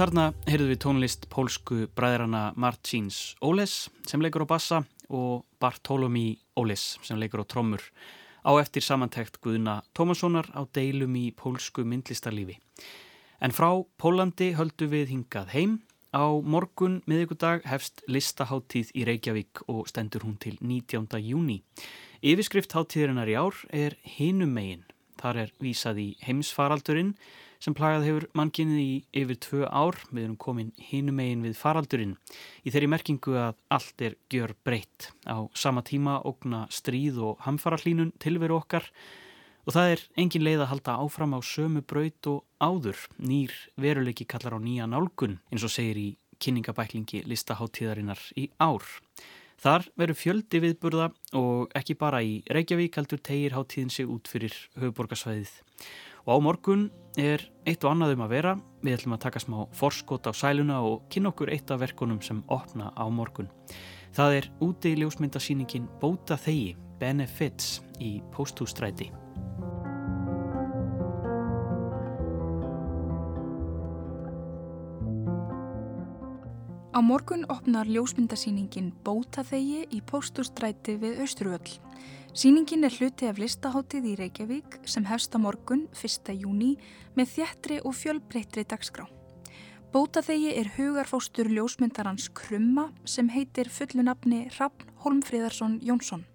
Þarna 0.00 0.30
heyrðum 0.48 0.70
við 0.70 0.78
tónlist 0.80 1.26
pólsku 1.28 1.78
bræðrana 1.92 2.54
Marcins 2.56 3.34
Óles 3.44 3.90
sem 4.08 4.22
leikur 4.24 4.46
á 4.48 4.48
bassa 4.48 4.78
og 5.12 5.42
Bartolomí 5.60 6.38
Óles 6.56 6.94
sem 7.04 7.18
leikur 7.20 7.42
á 7.44 7.50
trommur 7.52 7.84
á 8.40 8.56
eftir 8.56 8.80
samantækt 8.80 9.36
Guðna 9.44 9.82
Tómassonar 9.92 10.48
á 10.56 10.64
deilum 10.72 11.18
í 11.20 11.26
pólsku 11.36 11.84
myndlistarlífi. 11.84 12.56
En 13.44 13.52
frá 13.52 13.76
Pólandi 14.00 14.54
höldu 14.56 14.88
við 14.88 15.12
hingað 15.12 15.52
heim. 15.52 15.76
Á 16.16 16.32
morgun 16.32 17.02
miðugudag 17.04 17.68
hefst 17.68 18.00
listaháttíð 18.08 18.94
í 18.96 19.04
Reykjavík 19.04 19.66
og 19.68 19.84
stendur 19.92 20.24
hún 20.24 20.40
til 20.40 20.56
19. 20.64 21.20
júni. 21.20 21.60
Yfirskrift 22.24 22.72
háttíðurinnar 22.72 23.28
í 23.28 23.36
ár 23.36 23.60
er 23.68 24.00
Hinum 24.16 24.56
megin. 24.56 24.88
Þar 25.20 25.44
er 25.44 25.54
vísað 25.60 26.00
í 26.00 26.08
heimsfaraldurinn 26.24 27.12
sem 27.60 27.76
plagað 27.76 28.06
hefur 28.08 28.26
mannkynnið 28.38 28.80
í 28.80 28.92
yfir 29.22 29.38
tvö 29.44 29.64
ár. 29.68 29.98
Við 30.10 30.24
erum 30.24 30.38
komin 30.40 30.72
hinum 30.90 31.20
eigin 31.22 31.44
við 31.44 31.58
faraldurinn 31.60 32.14
í 32.64 32.72
þeirri 32.72 32.90
merkingu 32.90 33.36
að 33.38 33.58
allt 33.76 34.04
er 34.06 34.16
gjör 34.32 34.54
breytt. 34.64 35.10
Á 35.28 35.44
sama 35.54 35.84
tíma 35.86 36.20
ógna 36.24 36.66
stríð 36.72 37.20
og 37.30 37.42
hamfarallínun 37.46 38.14
tilveru 38.22 38.58
okkar 38.60 38.88
og 39.68 39.76
það 39.76 39.92
er 39.94 40.06
engin 40.18 40.46
leið 40.46 40.64
að 40.64 40.72
halda 40.72 40.96
áfram 41.04 41.36
á 41.36 41.40
sömu 41.44 41.84
braut 41.84 42.30
og 42.32 42.44
áður. 42.58 43.04
Nýr 43.20 43.52
veruleiki 43.76 44.24
kallar 44.24 44.56
á 44.56 44.60
nýja 44.60 44.88
nálgun 44.88 45.38
eins 45.52 45.66
og 45.66 45.74
segir 45.74 46.00
í 46.00 46.08
kynningabæklingi 46.40 47.26
listaháttíðarinnar 47.28 48.20
í 48.40 48.48
ár. 48.56 48.86
Þar 49.60 49.84
veru 50.00 50.14
fjöldi 50.16 50.60
viðburða 50.64 51.10
og 51.36 51.74
ekki 51.76 51.92
bara 52.00 52.22
í 52.24 52.38
Reykjavík 52.48 52.96
heldur 52.96 53.20
tegir 53.20 53.52
háttíðin 53.52 53.92
sig 53.92 54.08
út 54.08 54.30
fyrir 54.32 54.54
höfuborgarsvæðið. 54.80 55.52
Og 56.26 56.32
á 56.34 56.38
morgun 56.42 56.88
er 57.18 57.42
eitt 57.68 57.84
og 57.84 57.94
annað 57.94 58.16
um 58.16 58.24
að 58.26 58.34
vera. 58.34 58.56
Við 58.84 58.96
ætlum 58.96 59.16
að 59.16 59.24
taka 59.26 59.42
smá 59.42 59.58
forskot 59.76 60.28
á 60.28 60.32
sæluna 60.36 60.80
og 60.86 61.06
kynna 61.12 61.32
okkur 61.32 61.52
eitt 61.52 61.70
af 61.70 61.80
verkunum 61.82 62.20
sem 62.24 62.42
opna 62.48 62.92
á 62.96 63.04
morgun. 63.12 63.50
Það 64.16 64.36
er 64.40 64.50
úti 64.64 64.94
í 64.94 65.00
ljósmyndasýningin 65.00 65.88
Bóta 66.00 66.38
þegi, 66.40 66.76
Benefits 67.00 67.80
í 68.02 68.18
Pósthústræti. 68.34 69.10
Á 76.90 76.98
morgun 76.98 77.44
opnar 77.46 77.86
ljósmyndasýningin 77.86 78.88
Bóta 79.06 79.44
þegi 79.46 79.84
í 79.94 80.00
Pósthústræti 80.02 80.96
við 80.98 81.20
Östruvöll. 81.22 81.76
Sýningin 82.34 82.82
er 82.82 82.96
hluti 82.96 83.28
af 83.30 83.38
listaháttið 83.38 84.08
í 84.10 84.14
Reykjavík 84.18 84.80
sem 84.90 85.06
hefst 85.06 85.30
á 85.30 85.38
morgun 85.38 85.84
1. 85.94 86.32
júni 86.34 86.72
með 87.14 87.30
þjættri 87.36 87.78
og 87.86 87.94
fjölbreyttri 87.94 88.66
dagskrá. 88.66 89.06
Bótaþegi 89.94 90.50
er 90.58 90.72
hugarfóstur 90.74 91.46
ljósmyndarans 91.54 92.26
Krumma 92.34 92.88
sem 93.06 93.30
heitir 93.30 93.70
fullunafni 93.70 94.48
Rappn 94.58 94.90
Holmfríðarsson 95.04 95.78
Jónsson. 95.86 96.26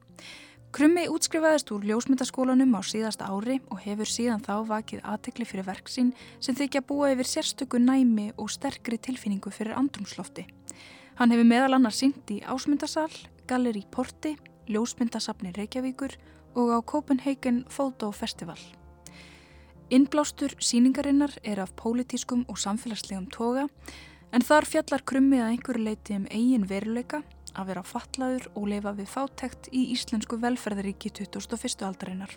Krummi 0.75 1.05
útskrifaðist 1.07 1.69
úr 1.71 1.85
ljósmyndaskólanum 1.87 2.73
á 2.75 2.83
síðasta 2.83 3.29
ári 3.31 3.61
og 3.71 3.77
hefur 3.79 4.09
síðan 4.11 4.41
þá 4.43 4.67
vakið 4.67 5.05
aðtekli 5.07 5.45
fyrir 5.47 5.63
verksín 5.69 6.09
sem 6.43 6.57
þykja 6.57 6.81
búa 6.83 7.13
yfir 7.13 7.29
sérstöku 7.29 7.79
næmi 7.79 8.33
og 8.35 8.49
sterkri 8.51 8.97
tilfinningu 8.99 9.53
fyrir 9.55 9.77
andrumslofti. 9.79 10.43
Hann 11.15 11.31
hefur 11.31 11.47
meðal 11.47 11.77
annars 11.77 12.01
synt 12.01 12.27
í 12.27 12.41
Ásmyndasal, 12.43 13.07
Galleri 13.47 13.85
Porti, 13.87 14.33
Ljósmyndasafni 14.67 15.53
Reykjavíkur 15.55 16.17
og 16.59 16.75
á 16.75 16.79
Copenhagen 16.83 17.63
Photo 17.71 18.11
Festival. 18.11 18.59
Innblástur 19.87 20.57
síningarinnar 20.59 21.37
er 21.47 21.63
af 21.63 21.71
pólitískum 21.79 22.43
og 22.51 22.59
samfélagslegum 22.59 23.31
toga 23.31 23.69
en 24.35 24.43
þar 24.43 24.67
fjallar 24.67 25.07
krummi 25.07 25.39
að 25.39 25.55
einhverju 25.55 25.87
leiti 25.87 26.19
um 26.19 26.27
eigin 26.27 26.67
veruleika 26.67 27.23
að 27.55 27.71
vera 27.71 27.83
fatlaður 27.87 28.49
og 28.53 28.67
leifa 28.71 28.93
við 28.97 29.07
fátækt 29.11 29.69
í 29.71 29.85
Íslensku 29.95 30.37
velferðaríki 30.41 31.11
2001. 31.17 31.85
aldarinnar. 31.87 32.35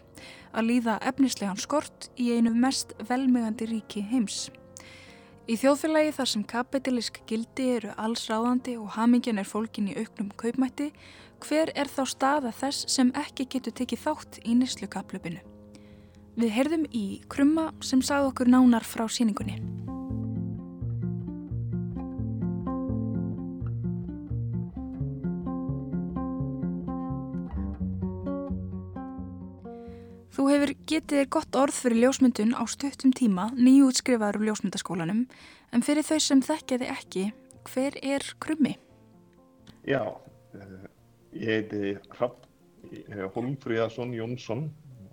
Að 0.55 0.69
líða 0.71 0.99
efnislegan 1.11 1.61
skort 1.61 2.09
í 2.17 2.31
einu 2.37 2.55
mest 2.55 2.95
velmegandi 3.09 3.69
ríki 3.73 4.05
heims. 4.11 4.49
Í 5.49 5.57
þjóðfélagi 5.57 6.15
þar 6.19 6.29
sem 6.29 6.43
kapitalisk 6.45 7.21
gildi 7.29 7.69
eru 7.79 7.93
alls 7.97 8.27
ráðandi 8.29 8.75
og 8.77 8.91
hamingin 8.99 9.41
er 9.41 9.49
fólkin 9.49 9.89
í 9.89 9.97
auknum 9.97 10.29
kaupmætti 10.37 10.91
hver 11.45 11.73
er 11.75 11.89
þá 11.89 12.03
staða 12.13 12.53
þess 12.53 12.89
sem 12.93 13.13
ekki 13.17 13.49
getur 13.55 13.77
tekið 13.81 14.05
þátt 14.05 14.41
í 14.45 14.59
nýslukaplöpinu. 14.61 15.41
Við 16.39 16.53
heyrðum 16.55 16.85
í 16.95 17.07
Krumma 17.33 17.71
sem 17.81 18.05
sagði 18.05 18.35
okkur 18.35 18.53
nánar 18.53 18.85
frá 18.87 19.09
síningunni. 19.11 19.57
Þú 30.38 30.45
hefur 30.52 30.71
getið 30.87 31.18
þér 31.18 31.30
gott 31.35 31.57
orð 31.59 31.75
fyrir 31.83 31.99
ljósmyndun 32.04 32.52
á 32.54 32.62
stuttum 32.71 33.11
tíma, 33.11 33.49
nýjútskrifaður 33.59 34.37
úr 34.38 34.45
ljósmyndaskólanum, 34.47 35.25
en 35.75 35.83
fyrir 35.83 36.04
þau 36.07 36.18
sem 36.23 36.42
þekkja 36.47 36.76
þið 36.78 36.92
ekki, 36.92 37.23
hver 37.66 37.97
er 38.07 38.23
Krummi? 38.38 38.76
Já, 39.83 40.04
ég 41.35 41.50
heiti 41.50 41.90
Rapp 42.21 42.47
Holmfríðarsson 43.35 44.14
Jónsson 44.14 44.68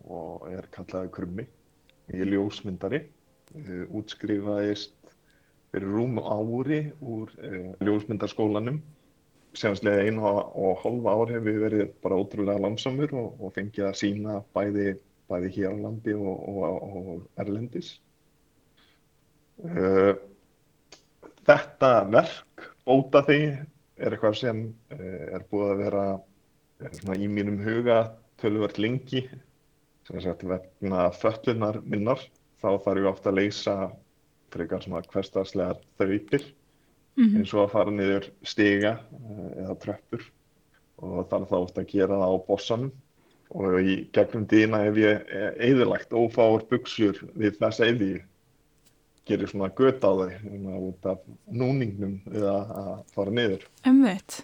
og 0.05 0.45
er 0.51 0.67
kallaði 0.77 1.09
Krummi. 1.17 1.47
Ég 2.13 2.21
er 2.27 2.31
ljósmyndari, 2.35 3.01
útskrifaðist 3.97 4.93
fyrir 5.73 5.89
rúm 5.89 6.21
ári 6.21 6.79
úr 7.01 7.33
ljósmyndarskólanum. 7.81 8.77
Sjánslega 9.57 10.05
einu 10.05 10.29
og 10.29 10.85
hálfa 10.85 11.17
ár 11.17 11.33
hefur 11.33 11.49
við 11.49 11.59
verið 11.65 11.91
bara 12.05 12.21
ótrúlega 12.21 12.61
langsamur 12.61 13.17
og, 13.17 13.41
og 13.41 13.57
fengið 13.57 13.89
að 13.89 13.99
sína 14.05 14.39
bæði, 14.53 14.99
bæði 15.29 15.51
hér 15.57 15.73
á 15.73 15.83
landi 15.85 16.13
og, 16.17 16.35
og, 16.49 16.83
og 16.99 17.41
erlendis. 17.41 17.95
Þetta 21.45 21.91
verk, 22.11 22.67
bóta 22.85 23.23
því, 23.25 23.39
er 23.95 24.15
eitthvað 24.15 24.39
sem 24.41 24.63
er 24.91 25.45
búið 25.49 25.71
að 25.71 25.83
vera 25.83 26.05
svona, 26.99 27.17
í 27.17 27.27
mínum 27.31 27.61
huga 27.63 27.99
tölvöld 28.41 28.79
lengi 28.81 29.23
sem 30.05 30.21
sagt 30.21 30.43
vegna 30.45 31.07
föllunar 31.15 31.79
minnar 31.85 32.19
þá 32.61 32.69
þarf 32.83 32.99
ég 32.99 33.09
ofta 33.09 33.31
að 33.31 33.39
leysa 33.39 33.75
frekar 34.53 34.83
svona 34.83 35.03
hverstagslegar 35.07 35.79
þauðir 35.99 36.43
mm 36.43 37.23
-hmm. 37.23 37.37
eins 37.39 37.53
og 37.53 37.63
að 37.63 37.71
fara 37.71 37.91
niður 37.91 38.29
stiga 38.43 38.93
eða 39.63 39.77
tröppur 39.85 40.27
og 40.97 41.27
þarf 41.31 41.49
þá 41.49 41.57
ofta 41.57 41.81
að 41.81 41.91
gera 41.91 42.19
það 42.21 42.35
á 42.35 42.37
bossanum 42.47 42.91
og 43.55 43.77
í 43.79 43.97
gegnum 44.15 44.45
dýna 44.51 44.81
hef 44.83 44.97
ég 44.99 45.35
eðilagt 45.63 46.15
ófáur 46.15 46.65
buksjur 46.69 47.21
við 47.39 47.59
þess 47.61 47.83
eði 47.85 48.09
gerir 49.25 49.49
svona 49.49 49.71
gött 49.73 50.03
á 50.05 50.11
þau 50.11 50.81
út 50.89 51.07
af 51.09 51.23
núningnum 51.49 52.19
við 52.29 52.45
að 52.51 52.99
fara 53.15 53.33
niður. 53.33 53.63
Umveit 53.87 54.43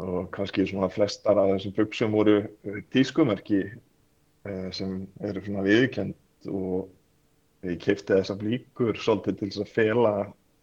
og 0.00 0.30
kannski 0.34 0.64
svona 0.66 0.88
flestar 0.90 1.38
af 1.38 1.52
þessum 1.52 1.74
buksum 1.76 2.14
voru 2.16 2.38
tískumerki 2.94 3.60
eh, 3.68 4.70
sem 4.74 5.04
eru 5.22 5.42
svona 5.44 5.62
viðkjönd 5.66 6.48
og 6.50 7.68
ég 7.68 7.78
kefti 7.82 8.16
þessar 8.16 8.42
líkur 8.42 8.98
svolítið 8.98 9.38
til 9.38 9.50
þess 9.50 9.62
að 9.62 9.74
fela 9.76 10.14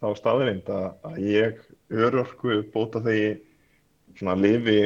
þá 0.02 0.08
staðirind 0.18 0.68
að 0.74 1.22
ég 1.24 1.62
örörku 1.92 2.60
bóta 2.74 3.00
þegar 3.04 3.40
svona 4.18 4.36
lifi 4.36 4.78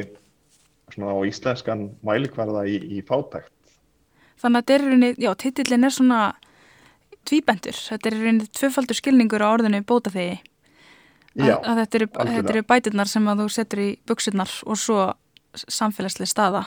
svona 0.94 1.14
á 1.14 1.20
íslenskan 1.26 1.86
mælikvarða 2.06 2.66
í, 2.70 2.76
í 2.98 3.04
fátækt. 3.06 3.52
Þannig 4.40 4.58
að 4.58 4.62
þetta 4.62 4.74
er 4.74 4.84
rauninni, 4.84 5.14
já, 5.22 5.30
titillin 5.40 5.86
er 5.88 5.94
svona 5.94 6.20
tvíbendur, 7.26 7.78
þetta 7.88 8.10
er 8.10 8.18
rauninni 8.20 8.50
tvöfaldur 8.54 8.98
skilningur 8.98 9.42
á 9.42 9.48
orðinu 9.48 9.82
bóta 9.86 10.12
þegar 10.14 10.44
Já, 11.36 11.58
að 11.60 11.82
þetta 11.82 11.98
eru, 11.98 12.08
eru 12.40 12.62
bætirnar 12.64 13.10
sem 13.10 13.26
að 13.28 13.42
þú 13.42 13.46
setur 13.52 13.82
í 13.82 13.88
buksurnar 14.08 14.52
og 14.64 14.78
svo 14.80 15.00
samfélagslega 15.56 16.30
staða. 16.30 16.62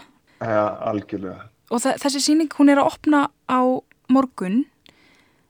Ja, 0.46 0.66
algjörlega. 0.92 1.48
Og 1.74 1.82
þessi 1.82 2.22
síning 2.22 2.52
hún 2.58 2.70
er 2.74 2.82
að 2.82 2.92
opna 2.92 3.24
á 3.50 3.62
morgun 4.10 4.64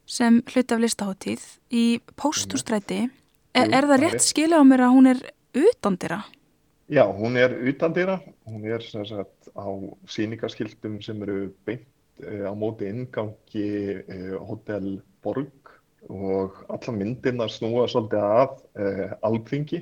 sem 0.09 0.39
hluti 0.47 0.75
af 0.75 0.83
listaháttíð 0.83 1.43
í 1.75 1.85
póstústræti. 2.19 3.07
Er, 3.55 3.67
er 3.67 3.87
það 3.89 4.03
rétt 4.05 4.23
skilja 4.23 4.59
á 4.59 4.63
mér 4.67 4.85
að 4.87 4.95
hún 4.95 5.11
er 5.11 5.21
utandira? 5.67 6.23
Já, 6.89 7.05
hún 7.05 7.37
er 7.37 7.53
utandira. 7.69 8.17
Hún 8.49 8.65
er 8.65 8.81
sagt, 8.81 9.51
á 9.53 9.67
síningaskildum 10.09 10.99
sem 11.05 11.21
eru 11.21 11.51
beint 11.65 11.85
uh, 12.25 12.49
á 12.49 12.53
móti 12.57 12.89
ingangi 12.89 14.01
uh, 14.01 14.39
Hotel 14.41 14.97
Borg 15.21 15.79
og 16.07 16.59
alla 16.69 16.93
myndirna 16.95 17.47
snúa 17.51 17.87
svolítið 17.89 18.23
af 18.23 18.59
eh, 18.79 19.11
alþingi. 19.25 19.81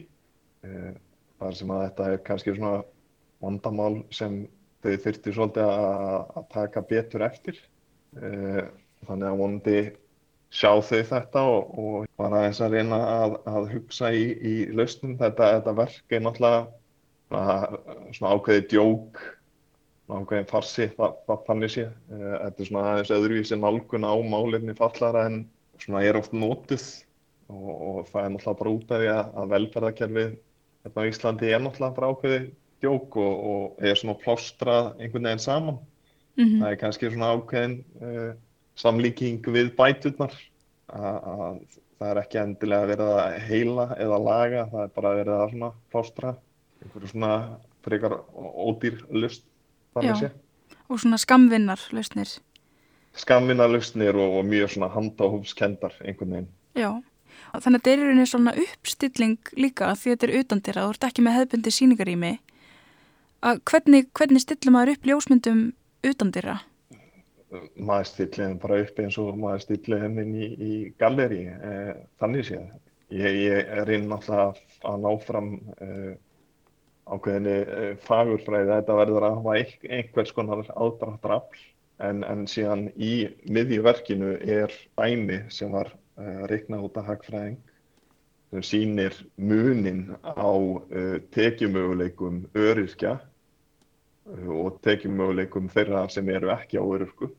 Eh, 0.66 0.94
þar 1.38 1.58
sem 1.60 1.74
að 1.74 1.84
þetta 1.84 2.10
er 2.12 2.24
kannski 2.26 2.56
svona 2.56 2.82
vandamál 3.44 4.02
sem 4.16 4.42
þau 4.82 4.96
þurfti 5.04 5.36
svolítið 5.36 5.70
að 5.70 6.50
taka 6.54 6.84
betur 6.90 7.26
eftir. 7.28 7.62
Eh, 8.18 8.64
þannig 9.06 9.30
að 9.30 9.40
vonandi 9.44 9.78
sjá 10.50 10.72
þau 10.82 11.04
þetta 11.12 11.44
og, 11.52 11.78
og 11.78 12.10
bara 12.18 12.46
eins 12.48 12.62
að 12.64 12.78
reyna 12.78 13.00
að, 13.14 13.38
að 13.52 13.72
hugsa 13.76 14.12
í, 14.16 14.28
í 14.34 14.56
lausnum. 14.74 15.18
Þetta, 15.22 15.54
þetta 15.60 15.78
verk 15.84 16.18
er 16.18 16.26
náttúrulega 16.26 16.66
svona 17.28 18.36
ákveði 18.36 18.68
djók 18.72 19.20
ákveðin 20.08 20.48
farsi 20.48 20.88
það 20.96 21.42
þannig 21.48 21.74
sé 21.74 21.88
þetta 22.08 22.64
er 22.64 22.70
svona 22.70 22.86
aðeins 22.94 23.12
öðruvísi 23.18 23.58
nálgun 23.60 24.08
á 24.08 24.16
málinni 24.24 24.76
fallara 24.78 25.26
en 25.28 25.42
svona 25.84 26.04
er 26.08 26.20
oft 26.20 26.32
nótuð 26.36 26.86
og, 27.52 27.68
og 27.74 28.00
það 28.12 28.24
er 28.24 28.32
náttúrulega 28.34 28.62
bara 28.62 28.76
út 28.78 28.94
af 28.94 29.02
því 29.02 29.10
að, 29.12 29.34
að 29.42 29.52
velferðarkerfið 29.56 30.32
hérna 30.88 31.04
á 31.04 31.10
Íslandi 31.12 31.52
er 31.52 31.64
náttúrulega 31.64 31.98
bara 32.00 32.12
ákveði 32.14 32.40
djók 32.84 33.20
og, 33.20 33.46
og 33.52 33.84
er 33.84 34.00
svona 34.00 34.18
plástrað 34.22 34.92
einhvern 35.02 35.30
veginn 35.30 35.44
saman. 35.44 35.80
Mm 36.38 36.46
-hmm. 36.46 36.60
Það 36.62 36.72
er 36.72 36.82
kannski 36.82 37.10
svona 37.12 37.34
ákveðin 37.34 37.78
uh, 38.02 38.34
samlíking 38.76 39.42
við 39.48 39.76
bæturnar 39.76 40.34
að 40.88 41.62
það 41.98 42.10
er 42.10 42.20
ekki 42.22 42.40
endilega 42.40 42.90
vera 42.92 43.08
að 43.26 43.40
heila 43.50 43.86
eða 43.98 44.18
laga, 44.22 44.68
það 44.72 44.84
er 44.84 44.92
bara 44.96 45.16
vera 45.18 45.40
að 45.44 45.50
svona 45.52 45.72
plástra 45.92 46.36
einhverju 46.84 47.14
svona 47.14 47.32
frekar 47.86 48.20
ódýr 48.34 49.00
lust. 49.10 49.46
Og 50.88 51.00
svona 51.02 51.18
skamvinnar 51.18 51.82
lustnir 51.92 52.30
skamvinarlausnir 53.18 54.16
og, 54.16 54.40
og 54.40 54.46
mjög 54.46 54.74
svona 54.76 54.90
handahófskendar 54.94 55.96
einhvern 56.06 56.34
veginn. 56.36 56.50
Já, 56.78 56.92
þannig 57.58 57.82
að 57.82 57.92
er 57.92 58.00
í 58.00 58.08
rauninni 58.08 58.30
svona 58.30 58.54
uppstilling 58.64 59.52
líka 59.58 59.92
því 59.98 60.14
þetta 60.14 60.28
er 60.28 60.36
utandira, 60.42 60.86
þú 60.86 60.96
ert 60.96 61.08
ekki 61.10 61.26
með 61.26 61.38
hefðbundi 61.40 61.76
síningarými. 61.78 62.34
Hvernig, 63.70 64.10
hvernig 64.18 64.44
stillum 64.44 64.78
maður 64.78 64.96
upp 64.96 65.08
ljósmyndum 65.10 65.62
utandira? 66.06 66.60
Maður 67.80 68.10
stillum 68.12 68.58
bara 68.62 68.82
upp 68.84 69.00
eins 69.00 69.18
og 69.22 69.38
maður 69.40 69.66
stillum 69.66 70.20
inn 70.22 70.36
í, 70.36 70.48
í 70.52 70.72
galleri, 71.00 71.46
eh, 71.48 71.94
þannig 72.22 72.50
séð. 72.50 72.70
Ég, 73.14 73.38
ég 73.40 73.70
er 73.72 73.90
inn 73.96 74.10
alltaf 74.12 74.60
að 74.84 74.98
ná 75.06 75.12
fram 75.24 75.54
eh, 75.80 76.18
ákveðinni 77.08 77.56
eh, 77.64 77.96
fagurfræði 78.04 78.72
að 78.72 78.82
þetta 78.82 79.00
verður 79.02 79.26
að 79.28 79.38
hafa 79.40 79.58
einhvers 79.98 80.34
konar 80.36 80.64
aðdraftar 80.76 81.36
afl 81.40 81.66
en, 82.04 82.24
en 82.28 82.46
síðan 82.50 82.88
í 82.94 83.28
miðjuverkinu 83.50 84.36
er 84.44 84.74
dæmi 85.00 85.42
sem 85.54 85.74
var 85.74 85.90
uh, 85.94 86.44
reiknað 86.52 86.86
út 86.88 87.00
af 87.02 87.10
hagfræðing 87.12 87.58
sem 88.52 88.66
sýnir 88.66 89.18
munin 89.36 90.04
á 90.22 90.52
uh, 90.54 91.18
tekjumöguleikum 91.34 92.44
öryrkja 92.58 93.18
uh, 93.18 94.52
og 94.54 94.78
tekjumöguleikum 94.86 95.72
þeirra 95.74 96.06
sem 96.14 96.30
eru 96.30 96.54
ekki 96.54 96.78
á 96.78 96.86
öryrku 96.86 97.32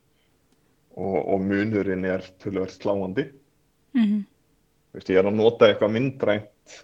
og, 0.98 1.18
og 1.22 1.44
munurinn 1.44 2.08
er 2.08 2.26
tölvöld 2.42 2.74
sláandi. 2.74 3.28
Mm 3.94 4.04
-hmm. 4.04 4.24
Vist, 4.96 5.10
ég 5.12 5.20
er 5.20 5.28
að 5.28 5.36
nota 5.36 5.68
eitthvað 5.68 5.94
myndrænt 5.94 6.76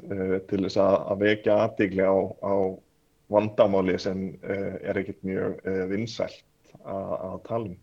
til 0.48 0.60
þess 0.66 0.80
að, 0.80 0.96
að 1.12 1.22
vekja 1.24 1.60
aðdegli 1.64 2.04
á, 2.04 2.16
á 2.44 2.54
vandamáli 3.32 3.96
sem 4.00 4.26
er 4.44 5.00
ekkert 5.00 5.22
mjög 5.24 5.62
vinsælt 5.90 6.42
að 6.84 7.38
tala 7.48 7.70
um. 7.70 7.78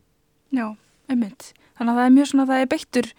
Já, 0.53 0.67
einmitt. 1.09 1.51
Þannig 1.77 1.93
að 1.93 1.99
það 1.99 2.05
er 2.05 2.15
mjög 2.17 2.29
svona, 2.31 2.47
það 2.49 2.61
er 2.61 2.71
beittur 2.71 3.09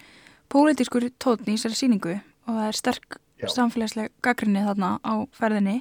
pólitískur 0.53 1.09
tótni 1.19 1.53
í 1.53 1.57
þessari 1.57 1.79
síningu 1.79 2.15
og 2.15 2.51
það 2.51 2.65
er 2.67 2.79
sterk 2.79 3.17
Já. 3.43 3.47
samfélagsleg 3.51 4.13
gaggrinni 4.23 4.63
þarna 4.63 4.95
á 5.03 5.13
ferðinni 5.35 5.79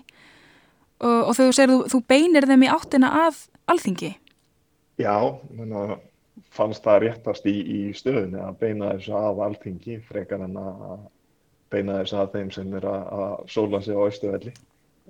og, 1.02 1.18
og 1.28 1.32
þú 1.38 1.48
segir, 1.54 1.72
þú, 1.72 1.78
þú 1.92 2.00
beinir 2.10 2.48
þeim 2.48 2.66
í 2.66 2.70
áttina 2.72 3.12
að 3.26 3.44
alþingi. 3.70 4.12
Já, 5.00 5.16
menna, 5.54 5.98
fannst 6.52 6.84
það 6.84 7.00
réttast 7.06 7.48
í, 7.48 7.54
í 7.56 7.80
stöðunni 7.96 8.40
að 8.42 8.58
beina 8.60 8.92
þessu 8.94 9.16
að 9.16 9.42
alþingi 9.46 9.98
frekar 10.08 10.44
en 10.44 10.58
að 10.60 11.02
beina 11.72 12.02
þessu 12.02 12.20
að 12.20 12.36
þeim 12.36 12.52
sem 12.52 12.76
er 12.76 12.86
að, 12.88 13.08
að 13.24 13.34
sóla 13.54 13.80
sig 13.84 13.96
á 13.96 14.04
austuvelli. 14.04 14.54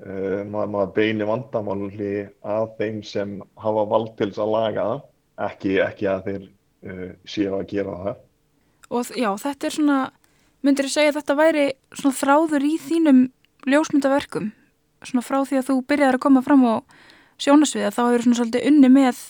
Uh, 0.03 0.41
maður, 0.49 0.71
maður 0.73 0.93
beini 0.97 1.27
vandamáli 1.29 2.13
að 2.49 2.71
þeim 2.79 3.03
sem 3.05 3.35
hafa 3.61 3.85
vald 3.91 4.15
til 4.19 4.31
að 4.33 4.53
laga 4.55 4.87
það, 4.89 5.03
ekki, 5.49 5.73
ekki 5.85 6.09
að 6.09 6.25
þeir 6.29 6.47
uh, 6.47 7.11
séu 7.29 7.53
að 7.59 7.67
gera 7.75 7.99
það. 8.07 8.23
Og 8.93 9.13
já, 9.17 9.29
þetta 9.43 9.69
er 9.69 9.77
svona, 9.77 9.99
myndir 10.65 10.89
þú 10.89 10.95
segja 10.95 11.13
að 11.13 11.19
þetta 11.21 11.39
væri 11.43 11.67
svona 11.99 12.19
þráður 12.23 12.67
í 12.69 12.73
þínum 12.87 13.23
ljósmyndaverkum, 13.69 14.51
svona 15.03 15.27
frá 15.27 15.39
því 15.49 15.61
að 15.61 15.69
þú 15.69 15.77
byrjaði 15.93 16.19
að 16.19 16.25
koma 16.25 16.43
fram 16.47 16.65
á 16.67 16.75
sjónasviða, 17.43 17.93
þá 17.95 18.03
hefur 18.07 18.27
svona 18.27 18.41
svolítið 18.41 18.67
unni 18.71 18.91
með, 18.93 19.23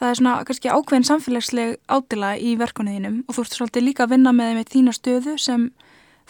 það 0.00 0.08
er 0.10 0.18
svona 0.18 0.34
kannski 0.48 0.72
ákveðin 0.72 1.06
samfélagsleg 1.08 1.76
ádila 1.92 2.32
í 2.40 2.54
verkunni 2.60 2.96
þínum 2.96 3.18
og 3.26 3.36
þú 3.36 3.44
ert 3.44 3.56
svolítið 3.56 3.86
líka 3.86 4.06
að 4.06 4.14
vinna 4.14 4.32
með 4.36 4.50
þeim 4.50 4.58
með 4.60 4.72
þína 4.74 4.94
stöðu 4.96 5.34
sem 5.40 5.66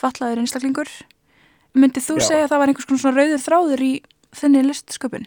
fallaður 0.00 0.42
einstaklingur. 0.42 0.90
Myndið 1.78 2.06
þú 2.08 2.16
Já. 2.18 2.24
segja 2.26 2.46
að 2.46 2.50
það 2.52 2.62
var 2.62 2.72
einhvers 2.72 2.88
konar 2.90 3.02
svona 3.04 3.20
rauður 3.20 3.44
þráður 3.44 3.84
í 3.86 3.92
þenni 4.40 4.64
listsköpun? 4.66 5.26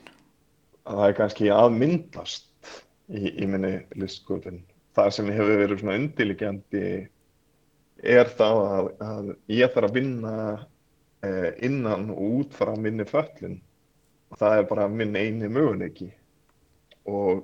Það 0.84 1.04
er 1.08 1.18
kannski 1.20 1.50
að 1.56 1.76
myndast 1.78 2.48
í, 3.08 3.24
í 3.32 3.48
minni 3.48 3.74
listsköpun. 3.96 4.62
Það 4.94 5.12
sem 5.16 5.34
hefur 5.34 5.62
verið 5.64 5.82
svona 5.82 6.00
undirliggjandi 6.02 6.88
er 8.04 8.34
það 8.38 8.64
að, 8.64 8.90
að 9.08 9.30
ég 9.56 9.72
þarf 9.72 9.90
að 9.90 9.96
vinna 9.96 10.34
eh, 11.24 11.52
innan 11.64 12.10
og 12.12 12.42
út 12.42 12.58
frá 12.58 12.74
minni 12.76 13.08
föllin 13.08 13.62
það 14.40 14.58
er 14.58 14.68
bara 14.70 14.90
minn 14.90 15.16
eini 15.16 15.50
möguleiki 15.52 16.10
og 17.10 17.44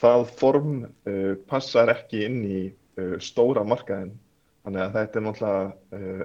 það 0.00 0.26
form 0.40 0.74
uh, 0.84 1.36
passar 1.50 1.92
ekki 1.92 2.24
inn 2.26 2.42
í 2.44 2.60
uh, 2.70 3.16
stóra 3.22 3.64
markaðin 3.66 4.14
þannig 4.64 4.84
að 4.84 4.96
þetta 4.98 5.20
er 5.20 5.26
náttúrulega 5.26 5.98
uh, 5.98 6.24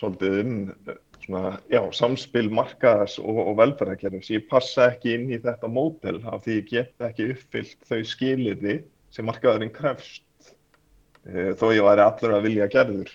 svolítið 0.00 0.38
um 0.42 0.58
svona, 1.24 1.54
já, 1.72 1.80
samspil 1.96 2.50
markaðas 2.54 3.16
og, 3.22 3.40
og 3.46 3.56
velferðarkerfis. 3.62 4.28
Ég 4.34 4.44
passa 4.50 4.90
ekki 4.92 5.14
inn 5.16 5.30
í 5.32 5.40
þetta 5.42 5.70
mótel 5.72 6.20
af 6.28 6.44
því 6.44 6.58
ég 6.58 6.68
get 6.70 7.08
ekki 7.08 7.30
uppfyllt 7.32 7.88
þau 7.88 8.02
skiliði 8.06 8.76
sem 9.14 9.26
markaðurinn 9.26 9.72
krefst 9.74 10.22
þó 11.26 11.64
ég 11.74 11.82
væri 11.82 12.04
allur 12.04 12.36
að 12.36 12.44
vilja 12.46 12.68
gerður 12.70 13.08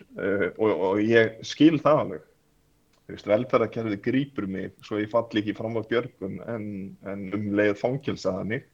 og, 0.57 0.71
og 0.73 0.97
ég 1.05 1.37
skil 1.47 1.77
það 1.79 2.01
alveg. 2.01 2.25
Velferðarkerfið 3.11 4.01
grýpur 4.03 4.49
mig 4.49 4.73
svo 4.83 4.99
ég 4.99 5.11
falli 5.13 5.43
ekki 5.43 5.55
fram 5.55 5.77
á 5.79 5.85
björgum 5.87 6.41
en, 6.49 6.65
en 7.07 7.23
um 7.37 7.47
leið 7.55 7.77
fangilsaða 7.79 8.43
mig 8.49 8.65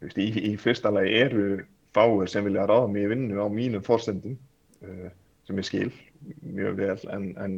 í, 0.00 0.28
í 0.50 0.52
fyrsta 0.60 0.92
lagi 0.94 1.16
eru 1.20 1.46
fáir 1.96 2.30
sem 2.30 2.46
vilja 2.46 2.66
ráða 2.68 2.88
mig 2.92 3.06
í 3.06 3.10
vinnu 3.12 3.42
á 3.42 3.46
mínum 3.52 3.84
fórsendum 3.84 4.36
uh, 4.86 5.10
sem 5.46 5.60
ég 5.60 5.68
skil 5.68 5.90
mjög 6.44 6.78
vel 6.78 6.98
en, 7.14 7.30
en 7.40 7.56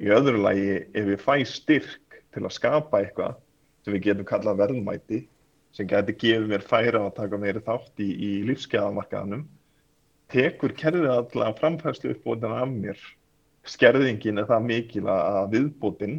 í 0.00 0.12
öðru 0.12 0.42
lagi 0.42 0.68
ef 0.92 1.10
ég 1.14 1.22
fæ 1.22 1.42
styrk 1.48 2.20
til 2.34 2.44
að 2.44 2.54
skapa 2.56 3.00
eitthvað 3.02 3.40
sem 3.84 3.96
við 3.96 4.08
getum 4.10 4.28
kallað 4.28 4.62
verðmæti 4.62 5.22
sem 5.76 5.88
getur 5.88 6.16
gefið 6.20 6.48
mér 6.52 6.64
færa 6.64 7.04
að 7.06 7.16
taka 7.18 7.40
meiri 7.40 7.62
þátt 7.64 8.02
í, 8.02 8.08
í 8.08 8.30
lífsgæðamarkaðanum 8.48 9.44
tekur 10.32 10.74
kerfið 10.76 11.12
alltaf 11.12 11.60
framfærslu 11.60 12.14
upp 12.14 12.26
og 12.26 12.40
þannig 12.42 12.62
af 12.62 12.72
mér. 12.72 13.04
Skerðingin 13.66 14.40
er 14.40 14.48
það 14.48 14.66
mikil 14.70 15.04
að 15.10 15.52
viðbótinn 15.54 16.18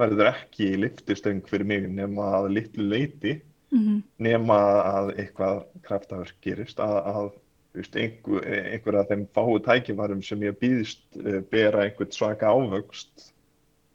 verður 0.00 0.30
ekki 0.32 0.70
liftistöng 0.80 1.42
fyrir 1.50 1.66
mig 1.66 1.86
nema 1.90 2.28
að 2.38 2.50
litlu 2.56 2.86
leiti 2.92 3.36
mm 3.70 3.78
-hmm. 3.78 4.02
nema 4.18 4.58
að 4.82 5.14
eitthvað 5.18 5.64
kraftaverk 5.82 6.36
gerist 6.40 6.80
að, 6.80 6.96
að 7.06 7.30
veist, 7.74 7.96
einhver, 7.96 8.44
einhver 8.72 8.98
af 9.00 9.08
þeim 9.08 9.26
fáu 9.34 9.58
tækivarum 9.58 10.22
sem 10.22 10.42
ég 10.42 10.58
býðist 10.58 11.02
uh, 11.16 11.40
bera 11.50 11.84
einhvern 11.84 12.12
svaka 12.12 12.46
ávöxt. 12.46 13.32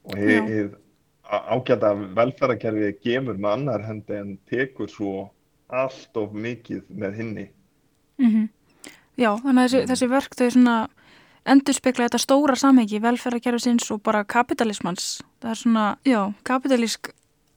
Og 0.05 0.17
hefur 0.17 0.77
ágæta 1.25 1.93
velferðarkerfið 2.15 2.99
gemur 3.01 3.38
með 3.38 3.51
annar 3.51 3.81
hendi 3.81 4.13
en 4.13 4.38
tekur 4.49 4.89
svo 4.89 5.31
allt 5.67 6.17
of 6.17 6.33
mikið 6.33 6.83
með 6.89 7.15
hinni. 7.15 7.49
Mm 8.17 8.31
-hmm. 8.31 8.49
Já, 9.17 9.31
þannig 9.41 9.63
að 9.63 9.69
þessi, 9.69 9.88
þessi 9.88 10.07
verk 10.09 10.35
þau 10.35 10.49
svona 10.49 10.88
endur 11.45 11.73
spekla 11.73 12.07
þetta 12.07 12.17
stóra 12.17 12.55
samhengi 12.55 12.99
velferðarkerfisins 13.01 13.91
og 13.91 14.01
bara 14.03 14.23
kapitalismans 14.23 15.21
það 15.41 15.49
er 15.49 15.55
svona, 15.55 15.85
já, 16.05 16.33
kapitalísk 16.43 17.11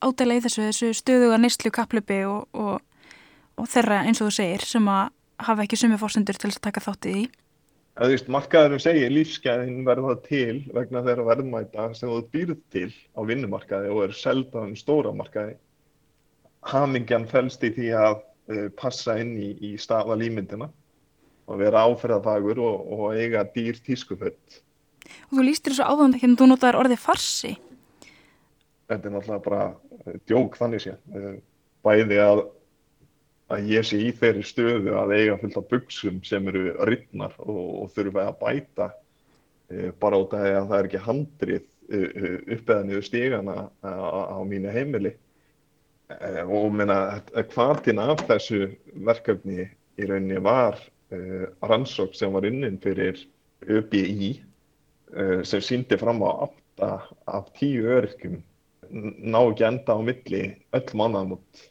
ádela 0.05 0.37
í 0.37 0.43
þessu, 0.43 0.65
þessu 0.69 0.93
stöðuga 0.97 1.39
neistlu 1.41 1.71
kaplöpi 1.73 2.23
og, 2.29 2.47
og, 2.53 2.79
og 3.59 3.69
þeirra 3.69 4.03
eins 4.05 4.21
og 4.21 4.29
þú 4.29 4.37
segir 4.39 4.65
sem 4.67 4.89
að 4.91 5.13
hafa 5.49 5.65
ekki 5.65 5.79
sumi 5.79 5.99
fórsendur 5.99 6.39
til 6.39 6.51
að 6.51 6.61
taka 6.63 6.83
þáttið 6.83 7.21
í 7.23 7.29
Það 7.99 8.13
er 8.15 8.29
markaðurum 8.31 8.79
segir 8.79 9.09
lífsgæðin 9.11 9.79
verða 9.83 10.13
til 10.23 10.61
vegna 10.71 11.01
þeirra 11.03 11.25
verðmæta 11.33 11.87
sem 11.97 12.07
þú 12.07 12.19
býrð 12.31 12.59
til 12.71 12.91
á 13.11 13.19
vinnumarkaði 13.27 13.89
og 13.91 14.05
er 14.05 14.13
seldan 14.15 14.77
stóra 14.79 15.11
markaði 15.11 15.57
hamingjan 16.71 17.27
fælst 17.27 17.65
í 17.67 17.73
því 17.75 17.89
að 17.99 18.15
uh, 18.15 18.67
passa 18.79 19.17
inn 19.19 19.33
í, 19.35 19.49
í 19.59 19.71
staða 19.81 20.15
límyndina 20.19 20.69
og 21.49 21.59
vera 21.59 21.83
áferðafagur 21.89 22.61
og, 22.63 22.87
og 22.93 23.17
eiga 23.17 23.43
dýr 23.55 23.79
tískuföld. 23.83 24.59
Og 25.29 25.39
þú 25.39 25.45
lístir 25.47 25.73
þessu 25.73 25.87
áðan 25.89 26.15
en 26.21 26.37
þú 26.37 26.49
notaður 26.51 26.83
orðið 26.83 27.01
farsi? 27.01 27.55
Þetta 28.89 29.09
er 29.09 29.15
náttúrulega 29.15 29.45
bara 29.45 29.63
eh, 29.69 29.88
djók 30.29 30.57
þannig 30.59 30.85
sé. 30.85 30.95
Eh, 31.15 31.35
bæði 31.85 32.19
að, 32.23 32.43
að 33.53 33.69
ég 33.73 33.87
sé 33.87 33.99
í 34.03 34.11
þeirri 34.15 34.45
stöðu 34.47 34.95
að 34.99 35.15
eiga 35.15 35.37
fullt 35.41 35.59
af 35.61 35.69
buksum 35.71 36.19
sem 36.27 36.49
eru 36.51 36.73
rittnar 36.89 37.35
og, 37.45 37.65
og 37.83 37.93
þurfa 37.95 38.27
að 38.27 38.39
bæta 38.43 38.89
e, 39.71 39.91
bara 40.01 40.19
út 40.19 40.35
af 40.35 40.43
að 40.43 40.67
það 40.69 40.77
er 40.79 40.89
ekki 40.89 41.03
handrið 41.05 41.67
uppeða 41.89 42.83
niður 42.85 43.05
stígana 43.07 43.55
á, 43.81 43.89
á 44.35 44.37
mínu 44.45 44.69
heimili. 44.69 45.15
Og 46.45 46.67
meina, 46.73 47.21
hvaðtinn 47.33 48.01
af 48.01 48.21
þessu 48.29 48.67
verkefni 49.07 49.65
í 49.99 50.07
rauninni 50.07 50.39
var 50.43 50.77
uh, 51.13 51.45
rannsók 51.65 52.15
sem 52.17 52.33
var 52.33 52.47
unnin 52.47 52.79
fyrir 52.81 53.19
ÖBI 53.67 54.31
uh, 55.13 55.41
sem 55.43 55.63
síndi 55.63 55.97
fram 55.99 56.23
á 56.23 56.49
8 56.79 56.91
af 57.27 57.49
10 57.59 57.89
öryrkjum 57.95 58.39
ná 58.91 59.39
ekki 59.41 59.67
enda 59.67 59.97
á 59.97 59.99
milli 60.03 60.43
öll 60.75 60.95
mannamot 60.97 61.65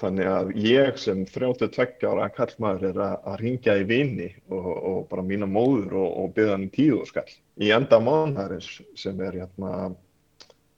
þannig 0.00 0.28
að 0.28 0.52
ég 0.58 0.98
sem 1.00 1.24
32 1.28 2.08
ára 2.08 2.28
kallmaður 2.34 2.88
er 2.90 3.02
að, 3.04 3.14
að 3.30 3.42
ringja 3.42 3.76
í 3.80 3.84
vini 3.88 4.30
og, 4.52 4.70
og 4.74 4.98
bara 5.10 5.24
mína 5.26 5.48
móður 5.48 5.96
og, 6.02 6.08
og 6.22 6.32
byggja 6.36 6.56
hann 6.56 6.66
í 6.66 6.72
tíu 6.74 7.02
skall. 7.08 7.28
Í 7.62 7.70
enda 7.74 8.00
mannarins 8.02 8.70
sem 8.98 9.20
er 9.22 9.38
hérna 9.42 9.92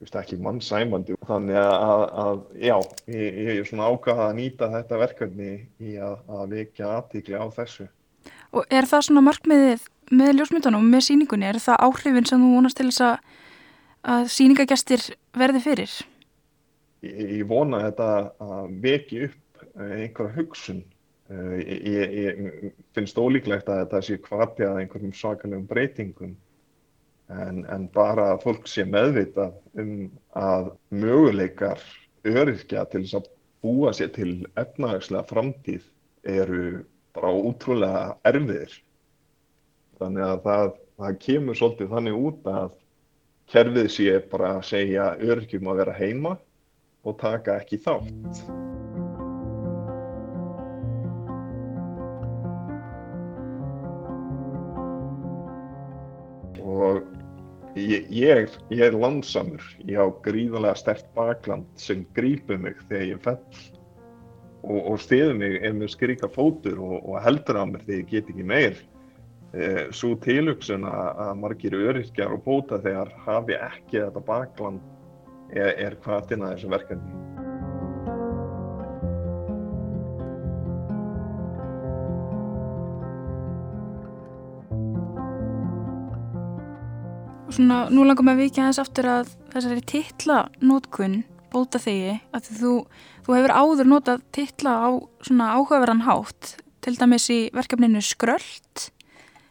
ekki 0.04 0.38
mannsæmandi. 0.44 1.16
Þannig 1.26 1.58
að, 1.58 2.04
að 2.22 2.42
já, 2.60 2.76
ég, 3.08 3.40
ég 3.46 3.52
er 3.62 3.68
svona 3.68 3.88
ákvæða 3.90 4.28
að 4.28 4.38
nýta 4.40 4.70
þetta 4.74 5.00
verkefni 5.00 5.52
í 5.80 5.96
að, 5.96 6.18
að 6.28 6.56
vekja 6.58 6.92
aðtíkli 6.98 7.40
á 7.40 7.46
þessu. 7.56 7.88
Og 8.52 8.68
er 8.72 8.86
það 8.88 9.08
svona 9.08 9.24
markmiðið 9.24 9.88
með 10.16 10.36
ljósmyndunum, 10.38 10.86
með 10.92 11.08
síningunni, 11.08 11.48
er 11.48 11.58
það 11.62 11.82
áhrifin 11.88 12.28
sem 12.28 12.42
þú 12.44 12.52
vonast 12.52 12.78
til 12.78 12.90
þess 12.90 13.06
að, 13.08 13.32
að 14.06 14.28
síningagestir 14.32 15.02
verði 15.36 15.62
fyrir? 15.64 15.94
Ég, 17.04 17.40
ég 17.40 17.48
vona 17.48 17.82
þetta 17.88 18.10
að 18.42 18.76
veki 18.84 19.24
upp 19.28 19.64
einhverja 19.76 20.36
hugsun 20.36 20.84
ég, 21.28 22.12
ég 22.14 22.72
finnst 22.94 23.18
ólíklegt 23.18 23.68
að 23.68 23.82
þetta 23.84 24.02
sé 24.04 24.18
kvartið 24.22 24.68
að 24.70 24.80
einhverjum 24.82 25.14
sakalegum 25.16 25.66
breytingum 25.68 26.34
en, 27.32 27.64
en 27.66 27.88
bara 27.94 28.32
að 28.34 28.44
fólk 28.44 28.68
sé 28.70 28.86
meðvitað 28.86 29.56
um 29.82 29.94
að 30.38 30.70
möguleikar 30.94 31.82
öryrkja 32.26 32.86
til 32.90 33.02
þess 33.02 33.18
að 33.20 33.30
búa 33.66 33.92
sér 33.96 34.12
til 34.14 34.32
efnahagslega 34.54 35.26
framtíð 35.26 35.86
eru 36.26 36.84
bara 37.16 37.32
útrúlega 37.34 38.16
erfiðir. 38.28 38.72
Þannig 39.98 40.26
að 40.26 40.40
það, 40.44 40.72
það 41.00 41.18
kemur 41.24 41.58
svolítið 41.58 41.94
þannig 41.94 42.18
út 42.28 42.50
að 42.52 42.74
kerfið 43.52 43.88
sé 43.94 44.20
bara 44.30 44.56
að 44.58 44.68
segja 44.72 45.10
öryrkjum 45.22 45.70
að 45.70 45.82
vera 45.82 45.96
heima 45.96 46.36
og 47.06 47.18
taka 47.20 47.60
ekki 47.62 47.78
þátt. 47.84 48.46
Ég, 57.76 58.06
ég, 58.08 58.52
ég 58.72 58.82
er 58.86 58.94
landsamur, 58.96 59.60
ég 59.84 60.00
á 60.00 60.08
gríðarlega 60.24 60.78
stert 60.80 61.08
bakland 61.14 61.66
sem 61.76 62.06
grýpur 62.16 62.56
mig 62.56 62.78
þegar 62.88 63.04
ég 63.10 63.18
fell 63.20 63.58
og, 64.64 64.78
og 64.80 64.96
stiður 65.04 65.34
mig 65.36 65.58
ef 65.60 65.76
mér 65.76 65.92
skrika 65.92 66.30
fótur 66.32 66.80
og, 66.80 66.94
og 67.04 67.18
heldur 67.20 67.60
á 67.60 67.64
mér 67.68 67.84
þegar 67.84 68.00
ég 68.00 68.08
get 68.14 68.30
ekki 68.32 68.46
meir. 68.48 68.80
Eh, 69.56 69.86
svo 69.96 70.12
tilugsun 70.20 70.84
að 70.84 71.30
margir 71.40 71.76
öryrkjar 71.78 72.34
og 72.34 72.42
bóta 72.44 72.76
þegar 72.82 73.14
hafi 73.24 73.56
ekki 73.56 74.02
þetta 74.02 74.24
bakland 74.26 74.82
er, 75.48 75.72
er 75.86 75.96
hvað 76.04 76.28
til 76.28 76.42
þessu 76.42 76.72
verkefni. 76.74 77.22
svona, 87.56 87.86
nú 87.92 88.04
langar 88.04 88.26
maður 88.26 88.46
vikið 88.46 88.62
aðeins 88.62 88.80
aftur 88.82 89.08
að 89.10 89.32
þessari 89.54 89.84
titla 89.88 90.38
nótkunn 90.60 91.22
bóta 91.52 91.80
þegi 91.80 92.18
að 92.36 92.50
þú, 92.58 92.72
þú 93.24 93.36
hefur 93.38 93.54
áður 93.54 93.90
notað 93.92 94.26
titla 94.36 94.74
á 94.76 94.88
svona 95.24 95.52
áhugaverðan 95.56 96.04
hátt 96.06 96.56
til 96.84 96.96
dæmis 96.98 97.30
í 97.32 97.38
verkefninu 97.56 98.02
Skröld 98.04 98.90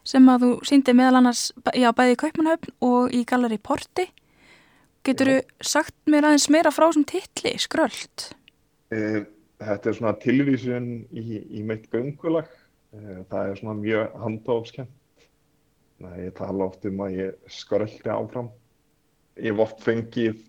sem 0.05 0.29
að 0.31 0.45
þú 0.45 0.51
síndi 0.69 0.95
meðal 0.97 1.21
annars 1.21 1.47
já, 1.73 1.89
bæði 1.95 2.15
í 2.15 2.19
Kaupmannhöfn 2.23 2.75
og 2.85 3.15
í 3.15 3.23
Galleri 3.27 3.61
Porti 3.61 4.09
Getur 5.05 5.29
þú 5.29 5.37
sagt 5.73 5.95
mér 6.09 6.29
aðeins 6.29 6.49
meira 6.53 6.73
frá 6.73 6.87
sem 6.93 7.05
titli 7.05 7.55
Skröld? 7.61 8.29
Eh, 8.93 9.21
þetta 9.61 9.91
er 9.91 9.97
svona 9.97 10.15
tilvísun 10.21 10.91
í, 11.13 11.41
í 11.59 11.65
meitt 11.65 11.89
göngulag 11.93 12.49
eh, 12.95 13.25
það 13.29 13.51
er 13.51 13.59
svona 13.59 13.77
mjög 13.81 14.15
handófskjönd 14.23 14.93
Nei, 16.03 16.25
ég 16.25 16.33
tala 16.35 16.67
oft 16.67 16.83
um 16.89 17.03
að 17.05 17.13
ég 17.15 17.51
skröldi 17.55 18.11
áfram. 18.11 18.49
Ég 19.39 19.59
oft 19.63 19.79
fengið 19.83 20.41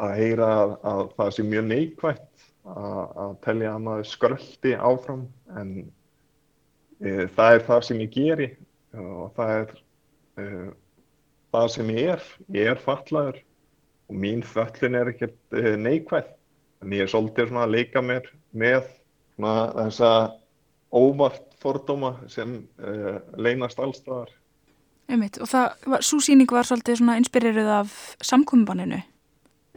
að 0.00 0.12
heyra 0.18 0.48
að, 0.58 0.74
að 0.90 1.00
það 1.16 1.32
sé 1.36 1.44
mjög 1.48 1.64
neikvægt 1.70 2.44
að, 2.64 3.00
að 3.24 3.32
telja 3.46 3.72
að 3.72 3.86
maður 3.86 4.10
skröldi 4.10 4.74
áfram 4.76 5.24
en 5.60 5.72
það 7.00 7.54
er 7.54 7.62
það 7.64 7.84
sem 7.86 8.00
ég 8.04 8.10
geri 8.12 8.48
og 8.92 9.30
það 9.36 9.52
er 9.56 9.70
e, 10.36 10.46
það 11.54 11.70
sem 11.74 11.92
ég 11.94 12.10
er. 12.16 12.26
Ég 12.54 12.72
er 12.72 12.82
fallaður 12.82 13.38
og 14.10 14.18
mín 14.18 14.42
föllin 14.46 14.98
er 14.98 15.12
ekkert 15.12 15.38
uh, 15.54 15.74
neikvæð. 15.78 16.32
En 16.80 16.96
ég 16.96 17.04
er 17.04 17.12
svolítið 17.12 17.50
svona 17.50 17.66
að 17.66 17.76
leika 17.76 18.02
mér 18.02 18.26
með 18.56 18.88
svona 19.36 19.54
þessa 19.76 20.10
óvart 20.90 21.46
fordóma 21.60 22.14
sem 22.32 22.56
uh, 22.80 23.20
leynast 23.38 23.80
allstaðar. 23.82 24.32
Einmitt, 25.10 25.40
og 25.42 25.50
það, 25.50 25.86
svo 26.06 26.20
síning 26.22 26.50
var 26.50 26.66
svolítið 26.66 27.00
svona 27.00 27.18
inspiririð 27.20 27.70
af 27.80 27.94
samkvömbaninu? 28.26 29.00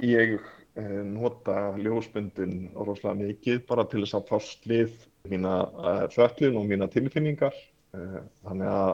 Ég 0.01 0.38
uh, 0.39 1.01
nota 1.05 1.73
ljósbundin 1.77 2.71
rosalega 2.73 3.19
mikið 3.27 3.65
bara 3.69 3.86
til 3.89 4.05
þess 4.05 4.17
að 4.17 4.29
fást 4.31 4.69
við 4.69 4.95
mína 5.31 5.55
uh, 5.63 6.05
föllin 6.13 6.57
og 6.59 6.67
mína 6.69 6.89
tilfinningar. 6.91 7.55
Þannig 7.93 8.69
að, 8.73 8.93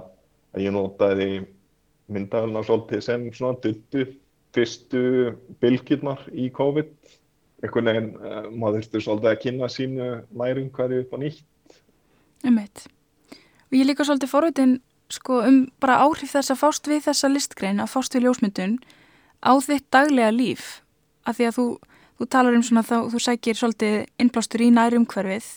að 0.52 0.64
ég 0.66 0.74
notaði 0.76 1.28
myndaðurna 2.12 2.64
svolítið 2.68 3.04
sem 3.06 3.22
svona 3.32 3.56
duttu 3.64 4.04
fyrstu 4.52 5.04
bylgjurnar 5.64 6.26
í 6.36 6.50
COVID. 6.52 6.90
Einhvern 7.64 7.90
veginn 7.92 8.10
maður 8.60 8.82
þurftu 8.82 9.02
svolítið 9.06 9.32
að 9.32 9.40
kynna 9.46 9.70
sínu 9.72 10.10
nærum 10.42 10.68
hverju 10.76 11.06
upp 11.06 11.16
á 11.16 11.18
nýtt 11.24 11.46
Ummitt. 12.46 12.86
Og 13.70 13.76
ég 13.78 13.88
líka 13.88 14.06
svolítið 14.08 14.32
forveitin 14.32 14.76
sko, 15.12 15.42
um 15.44 15.60
bara 15.82 16.00
áhrif 16.06 16.34
þess 16.36 16.54
að 16.54 16.62
fást 16.62 16.88
við 16.88 17.04
þessa 17.10 17.32
listgrein, 17.32 17.82
að 17.82 17.92
fást 17.94 18.16
við 18.16 18.28
ljósmyndun 18.28 18.78
á 19.44 19.52
þitt 19.60 19.88
daglega 19.92 20.32
líf. 20.34 20.80
Af 21.28 21.40
því 21.40 21.50
að 21.50 21.58
þú, 21.58 21.66
þú 22.20 22.30
talar 22.32 22.58
um 22.58 22.64
svona 22.66 22.86
þá, 22.86 22.98
þú 23.12 23.24
sækir 23.26 23.60
svolítið 23.60 23.98
innblástur 24.22 24.64
í 24.64 24.70
næri 24.74 25.00
umhverfið 25.00 25.50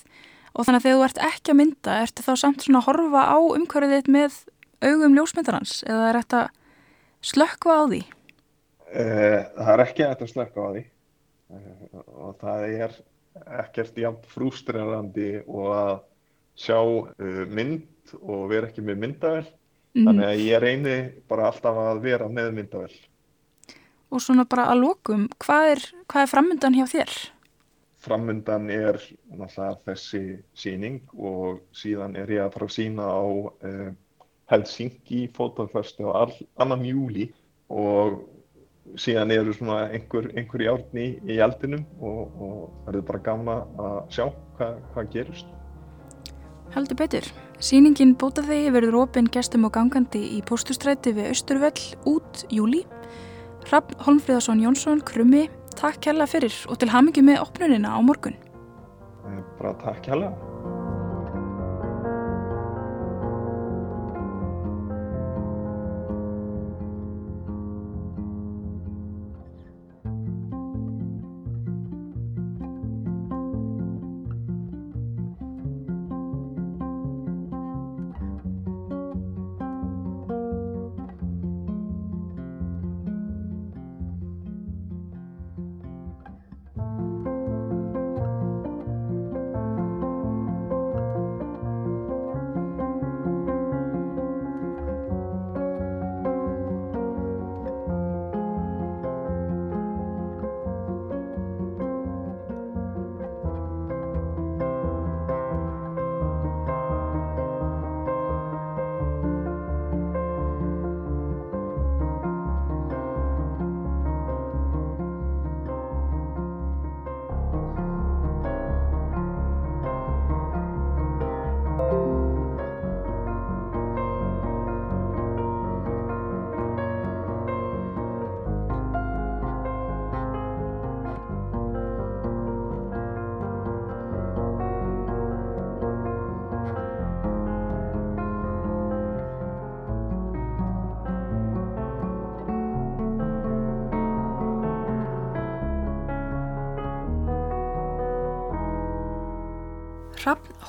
og 0.53 0.67
þannig 0.67 0.81
að 0.81 0.87
þegar 0.87 0.99
þú 0.99 1.05
ert 1.07 1.23
ekki 1.29 1.53
að 1.53 1.59
mynda, 1.61 1.99
ertu 2.05 2.25
þá 2.27 2.33
samt 2.41 2.65
svona 2.65 2.83
að 2.83 2.89
horfa 2.91 3.23
á 3.29 3.39
umhverfið 3.41 4.11
með 4.13 4.41
augum 4.83 5.17
ljósmyndarans 5.17 5.79
eða 5.87 6.09
er 6.11 6.19
þetta 6.21 6.43
slökkva 7.33 7.79
á 7.79 7.83
því? 7.93 8.03
Uh, 8.93 9.39
það 9.57 9.73
er 9.73 9.85
ekki 9.87 10.05
að 10.05 10.13
þetta 10.15 10.31
slökkva 10.33 10.67
á 10.69 10.71
því 10.75 10.85
uh, 10.85 12.03
og 12.27 12.37
það 12.43 12.67
er 12.69 12.99
ekkert 13.63 14.03
jæmt 14.03 14.29
frústrerandi 14.29 15.31
og 15.47 15.71
að 15.73 15.95
sjá 16.61 16.79
uh, 16.83 17.45
mynd 17.49 18.13
og 18.21 18.51
vera 18.51 18.69
ekki 18.69 18.85
með 18.85 19.01
myndavel 19.07 19.47
mm. 19.47 20.05
þannig 20.05 20.27
að 20.27 20.43
ég 20.45 20.63
reyni 20.63 20.99
bara 21.31 21.49
alltaf 21.49 21.81
að 21.81 22.05
vera 22.05 22.29
með 22.29 22.53
myndavel 22.59 22.93
Og 24.13 24.21
svona 24.21 24.45
bara 24.45 24.67
að 24.69 24.83
lókum 24.83 25.23
hvað 25.41 25.71
er, 25.71 25.87
hvað 26.13 26.27
er 26.27 26.29
framöndan 26.29 26.75
hjá 26.77 26.85
þér? 26.91 27.15
Framöndan 28.03 28.71
er 28.73 28.99
náttúrulega 29.31 29.79
þessi 29.87 30.23
síning 30.59 31.01
og 31.15 31.63
síðan 31.77 32.17
er 32.19 32.33
ég 32.35 32.45
að 32.45 32.57
fara 32.57 32.69
að 32.69 32.77
sína 32.77 33.07
á 33.07 33.23
uh, 33.23 33.89
Helsingi 34.51 35.29
fótafæstu 35.37 36.11
á 36.11 36.27
annan 36.61 36.85
júli 36.85 37.31
og 37.71 38.25
síðan 38.99 39.31
eru 39.31 39.55
svona 39.55 39.87
einhver, 39.95 40.29
einhver 40.37 40.65
í 40.65 40.71
árni 40.73 41.07
í 41.31 41.39
eldinum 41.41 41.87
og, 42.03 42.39
og 42.43 42.93
er 42.93 43.01
bara 43.07 43.23
gama 43.31 43.59
að 43.79 43.99
sjá 44.19 44.25
hvað, 44.59 44.81
hvað 44.93 45.13
gerist 45.17 45.59
Haldur 46.73 46.97
betur. 46.97 47.27
Sýningin 47.61 48.15
Bótaþegi 48.17 48.71
verður 48.73 49.03
ofinn 49.03 49.27
gestum 49.29 49.67
og 49.69 49.75
gangandi 49.77 50.23
í 50.39 50.41
postustræti 50.49 51.13
við 51.13 51.29
Östurvell 51.35 51.83
út 52.09 52.47
júli. 52.49 52.81
Raffn 53.69 53.99
Holmfríðarsson 54.07 54.63
Jónsson, 54.65 55.03
Krummi, 55.05 55.51
takk 55.79 56.01
kærlega 56.05 56.31
fyrir 56.31 56.57
og 56.69 56.81
til 56.83 56.93
hamingi 56.93 57.25
með 57.25 57.45
opnunina 57.47 57.97
á 57.97 58.01
morgun. 58.05 58.37
Bara 59.59 59.77
takk 59.83 60.03
kærlega. 60.07 60.52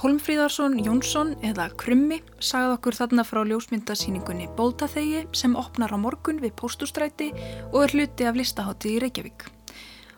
Holmfríðarsson 0.04 0.74
Jónsson 0.84 1.30
eða 1.48 1.70
Krummi 1.80 2.18
sagði 2.44 2.74
okkur 2.74 2.96
þarna 2.98 3.24
frá 3.24 3.40
ljósmyndasýningunni 3.48 4.50
Bóltaþegi 4.58 5.22
sem 5.32 5.54
opnar 5.56 5.94
á 5.96 5.98
morgun 5.98 6.42
við 6.44 6.52
Póstustræti 6.60 7.30
og 7.70 7.78
er 7.86 7.94
hluti 7.96 8.28
af 8.28 8.36
listahátti 8.36 8.98
í 8.98 9.00
Reykjavík. 9.00 9.46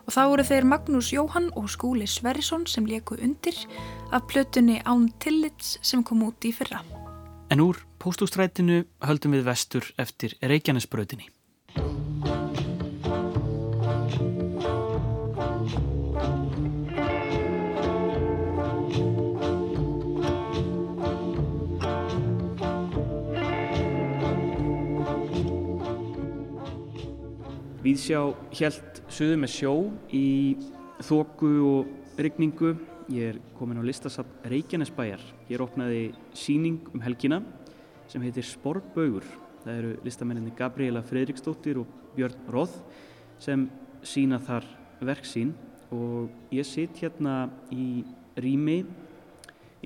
Og 0.02 0.10
þá 0.10 0.20
voru 0.32 0.46
þeir 0.50 0.66
Magnús 0.66 1.12
Jóhann 1.14 1.52
og 1.54 1.70
Skúli 1.70 2.10
Sverrisson 2.10 2.66
sem 2.66 2.90
leku 2.90 3.14
undir 3.22 3.62
af 4.10 4.26
plötunni 4.26 4.80
Án 4.82 5.06
Tillits 5.22 5.76
sem 5.86 6.02
kom 6.02 6.26
út 6.26 6.42
í 6.42 6.50
fyrra. 6.50 6.82
En 7.54 7.62
úr 7.62 7.78
Póstustrætinu 8.02 8.82
höldum 9.06 9.38
við 9.38 9.46
vestur 9.46 9.86
eftir 10.02 10.34
Reykjanesbröðinni. 10.42 11.30
Víðsjá 27.86 28.18
helt 28.58 28.96
söðu 29.14 29.34
með 29.38 29.50
sjó 29.52 29.72
í 30.10 30.56
þóku 31.06 31.50
og 31.62 32.16
rigningu. 32.18 32.72
Ég 33.14 33.36
er 33.36 33.38
komin 33.54 33.78
á 33.78 33.86
listasafn 33.86 34.40
Reykjanesbæjar. 34.50 35.22
Ég 35.46 35.54
er 35.54 35.62
opnaði 35.62 36.00
síning 36.34 36.80
um 36.90 37.04
helgina 37.04 37.38
sem 38.10 38.24
heitir 38.26 38.42
Sporbaugur. 38.48 39.22
Það 39.62 39.70
eru 39.76 39.92
listamenninni 40.02 40.56
Gabriela 40.58 41.04
Fredriksdóttir 41.06 41.78
og 41.84 41.94
Björn 42.16 42.50
Róð 42.50 42.74
sem 43.38 43.68
sína 44.02 44.42
þar 44.42 44.66
verk 45.06 45.30
sín 45.30 45.54
og 45.94 46.34
ég 46.50 46.66
sitt 46.66 46.98
hérna 46.98 47.52
í 47.70 48.02
rými 48.34 48.80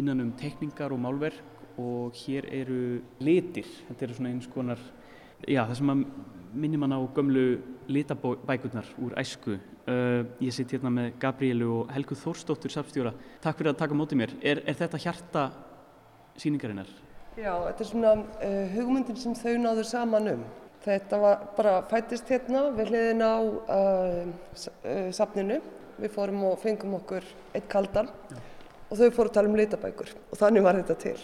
innan 0.00 0.24
um 0.24 0.32
tekningar 0.40 0.96
og 0.96 1.04
málverk 1.04 1.76
og 1.76 2.16
hér 2.24 2.48
eru 2.64 2.82
litir. 3.20 3.68
Þetta 3.90 4.08
eru 4.08 4.20
svona 4.22 4.32
eins 4.32 4.48
konar, 4.48 4.80
já 5.44 5.66
það 5.66 5.82
sem 5.82 5.98
að 5.98 6.06
minnir 6.52 6.78
mann 6.78 6.94
á 6.94 7.00
gömlu 7.14 7.60
litabækurnar 7.88 8.86
úr 8.98 9.14
æsku. 9.18 9.58
Uh, 9.90 10.26
ég 10.40 10.52
sitt 10.54 10.70
hérna 10.70 10.90
með 10.92 11.14
Gabrielu 11.22 11.68
og 11.80 11.92
Helgu 11.94 12.14
Þórsdóttur 12.18 12.70
safstjóra. 12.70 13.12
Takk 13.42 13.58
fyrir 13.58 13.72
að 13.72 13.80
taka 13.80 13.96
mótið 13.98 14.20
mér. 14.20 14.34
Er, 14.42 14.62
er 14.68 14.78
þetta 14.78 15.00
hjarta 15.02 15.44
síningarinnar? 16.38 16.90
Já, 17.38 17.54
þetta 17.66 17.84
er 17.84 17.88
svona 17.88 18.12
uh, 18.20 18.74
hugmyndin 18.74 19.18
sem 19.18 19.34
þau 19.38 19.56
náður 19.62 19.88
saman 19.88 20.30
um. 20.34 20.44
Þetta 20.84 21.18
var 21.20 21.42
bara 21.56 21.74
fættist 21.90 22.30
hérna 22.32 22.68
við 22.76 22.92
hliðin 22.92 23.24
á 23.26 23.36
uh, 23.40 25.10
safninu. 25.16 25.60
Við 26.00 26.14
fórum 26.14 26.46
og 26.48 26.60
fengum 26.62 26.94
okkur 26.96 27.26
eitt 27.52 27.66
kaldan 27.68 28.08
Já. 28.30 28.38
og 28.88 28.96
þau 28.96 29.10
fóru 29.12 29.28
að 29.28 29.34
tala 29.34 29.50
um 29.50 29.58
litabækur 29.58 30.14
og 30.16 30.38
þannig 30.40 30.64
var 30.64 30.78
þetta 30.78 30.96
til. 31.02 31.18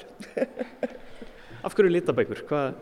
Af 1.64 1.72
hverju 1.72 1.94
litabækur? 1.94 2.42
Hvað? 2.50 2.74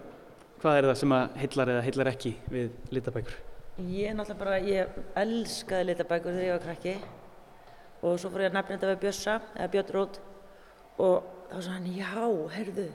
Hvað 0.64 0.79
er 0.79 0.87
það 0.88 0.94
sem 0.96 1.12
að 1.12 1.35
heillar 1.42 1.70
eða 1.74 1.81
heillar 1.85 2.09
ekki 2.09 2.31
við 2.48 2.92
litabækur? 2.96 3.35
Ég 3.85 4.07
er 4.09 4.14
náttúrulega 4.16 4.40
bara, 4.40 4.61
ég 4.64 4.94
elskaði 5.20 5.87
litabækur 5.90 6.33
þegar 6.33 6.46
ég 6.46 6.55
var 6.55 6.62
krakki. 6.62 6.94
Og 8.00 8.14
svo 8.22 8.31
fór 8.33 8.44
ég 8.46 8.48
að 8.48 8.57
nefna 8.57 8.79
þetta 8.79 8.88
við 8.94 9.03
Bjössa, 9.03 9.35
eða 9.59 9.66
Björn 9.74 9.92
Rót. 9.98 10.16
Og 11.05 11.29
þá 11.50 11.59
sagði 11.59 11.74
hann, 11.74 11.90
já, 11.98 12.24
heyrðu, 12.55 12.87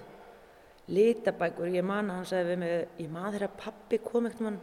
litabækur, 0.97 1.69
ég 1.77 1.87
man 1.91 2.09
að 2.09 2.17
hann 2.17 2.27
sagði 2.31 2.49
við 2.49 2.59
mig, 2.63 2.75
ég 3.05 3.13
man 3.19 3.37
þegar 3.37 3.55
pappi 3.61 4.01
kom 4.09 4.31
ekkert 4.31 4.45
mann 4.47 4.59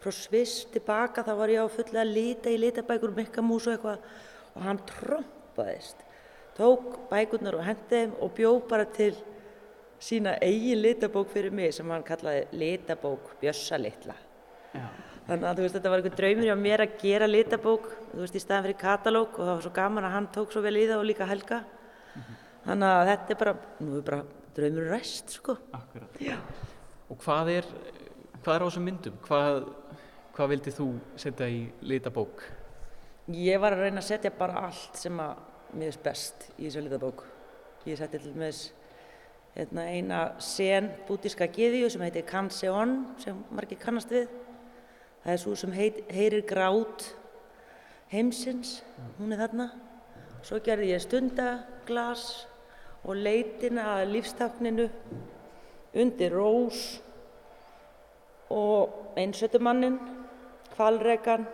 frá 0.00 0.16
Sviss 0.22 0.64
tilbaka, 0.72 1.28
þá 1.28 1.32
var 1.36 1.52
ég 1.58 1.68
á 1.68 1.76
fulla 1.76 2.06
að 2.06 2.16
lita 2.16 2.56
í 2.56 2.58
litabækur, 2.64 3.16
mikkamús 3.20 3.68
og 3.68 3.76
eitthvað. 3.76 4.10
Og 4.56 4.68
hann 4.70 4.84
trompaðist, 4.96 6.00
tók 6.56 7.02
bækurnar 7.12 7.60
og 7.60 7.68
hendiði 7.68 8.14
og 8.16 8.32
bjó 8.40 8.56
bara 8.72 8.88
til 8.96 9.12
sína 10.02 10.36
eigin 10.44 10.82
litabók 10.82 11.30
fyrir 11.32 11.54
mig 11.54 11.74
sem 11.74 11.90
hann 11.90 12.04
kallaði 12.06 12.46
litabók 12.52 13.34
Bjössa 13.40 13.78
litla. 13.80 14.16
Já. 14.74 14.86
Þannig 15.26 15.46
að 15.48 15.60
veist, 15.64 15.74
þetta 15.74 15.90
var 15.90 16.02
einhver 16.02 16.18
draumur 16.20 16.46
hjá 16.46 16.54
mér 16.60 16.82
að 16.84 16.98
gera 17.00 17.26
litabók, 17.26 17.86
þú 18.12 18.20
veist, 18.20 18.36
í 18.38 18.42
staðan 18.42 18.66
fyrir 18.68 18.76
katalóg 18.78 19.32
og 19.34 19.40
það 19.40 19.52
var 19.52 19.64
svo 19.64 19.72
gaman 19.74 20.06
að 20.06 20.14
hann 20.14 20.28
tók 20.36 20.52
svo 20.54 20.62
vel 20.62 20.76
í 20.78 20.84
það 20.86 21.00
og 21.00 21.08
líka 21.08 21.26
Helga. 21.26 21.58
Þannig 22.66 22.92
að 22.92 23.10
þetta 23.10 23.34
er 23.34 23.40
bara, 23.40 23.54
er 23.86 24.04
bara 24.06 24.20
draumur 24.54 24.86
ræst, 24.92 25.34
sko. 25.40 25.56
Akkurat. 25.74 26.20
Já. 26.22 26.36
Og 27.10 27.18
hvað 27.24 27.50
er, 27.56 27.68
hvað 28.38 28.54
er 28.54 28.62
á 28.62 28.66
þessum 28.68 28.86
myndum? 28.86 29.18
Hvað, 29.26 29.58
hvað 30.36 30.52
vildi 30.54 30.76
þú 30.78 30.88
setja 31.18 31.50
í 31.50 31.60
litabók? 31.82 32.46
Ég 33.34 33.58
var 33.62 33.74
að 33.74 33.86
reyna 33.88 34.02
að 34.04 34.10
setja 34.12 34.34
bara 34.38 34.68
allt 34.68 35.02
sem 35.02 35.18
að 35.22 35.42
mér 35.72 35.90
finnst 35.90 36.06
best 36.06 36.48
í 36.54 36.68
þessu 36.68 36.86
litabók. 36.86 37.26
Ég 37.90 37.98
setti 37.98 38.22
til 38.22 38.38
með 38.38 38.62
hérna, 39.56 39.86
eina 39.88 40.20
sen 40.42 40.90
bútíska 41.08 41.48
giðju 41.48 41.88
sem 41.90 42.02
heitir 42.04 42.26
Kanseon, 42.28 42.98
sem 43.22 43.38
margir 43.56 43.80
kannast 43.80 44.12
við. 44.12 44.28
Það 45.24 45.32
er 45.32 45.40
svo 45.42 45.54
sem 45.58 45.72
heit, 45.74 46.02
heyrir 46.12 46.44
grát 46.46 47.06
heimsins, 48.12 48.82
hún 49.18 49.32
er 49.34 49.40
þarna. 49.42 49.70
Svo 50.46 50.60
gerði 50.62 50.92
ég 50.92 51.02
stundaglas 51.02 52.26
og 53.06 53.16
leitina 53.18 53.96
að 53.96 54.12
lífstakninu 54.14 54.86
undir 55.96 56.34
rós 56.36 57.00
og 58.52 59.16
einsötumannin, 59.18 59.96
kvalregan, 60.76 61.48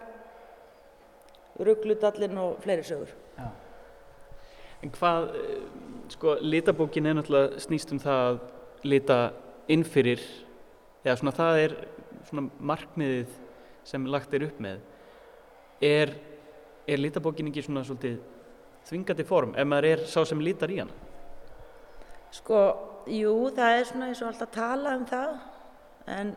ruggludallin 1.63 2.39
og 2.43 2.59
fleiri 2.65 2.85
sögur. 2.85 3.15
Já. 3.39 3.49
En 4.83 4.91
hvað, 4.91 5.29
eh, 5.37 5.92
sko, 6.11 6.37
litabókin 6.41 7.07
er 7.07 7.17
náttúrulega 7.19 7.61
snýst 7.63 7.93
um 7.95 8.01
það 8.03 8.23
að 8.27 8.41
lita 8.89 9.19
innfyrir, 9.71 10.23
eða 11.05 11.17
svona 11.21 11.35
það 11.37 11.61
er 11.63 11.75
svona 12.29 12.47
markmiðið 12.73 13.39
sem 13.87 14.07
lagt 14.11 14.35
er 14.35 14.47
upp 14.47 14.61
með. 14.63 14.83
Er, 15.83 16.15
er 16.87 17.03
litabókin 17.03 17.51
ekki 17.51 17.65
svona 17.67 17.85
svolítið 17.87 18.21
þvingandi 18.89 19.27
form 19.27 19.57
ef 19.59 19.67
maður 19.69 19.89
er 19.93 20.07
sá 20.11 20.23
sem 20.27 20.41
litar 20.43 20.71
í 20.71 20.81
hana? 20.83 20.95
Sko, 22.33 22.63
jú, 23.11 23.35
það 23.55 23.77
er 23.77 23.87
svona 23.91 24.09
eins 24.11 24.23
og 24.23 24.31
alltaf 24.31 24.55
tala 24.55 24.97
um 24.99 25.05
það, 25.11 25.37
en 26.17 26.33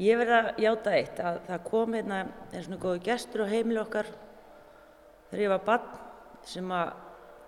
ég 0.00 0.18
verði 0.18 0.38
að 0.38 0.64
játa 0.64 0.96
eitt 0.96 1.20
að 1.20 1.40
það 1.50 1.64
kom 1.68 1.94
hérna 1.98 2.20
einn 2.24 2.64
svona 2.64 2.80
góðu 2.80 3.04
gestur 3.04 3.44
á 3.44 3.52
heimili 3.52 3.82
okkar 3.82 4.08
þegar 5.30 5.42
ég 5.44 5.52
var 5.52 5.64
barn 5.66 5.98
sem 6.48 6.72
að 6.72 6.94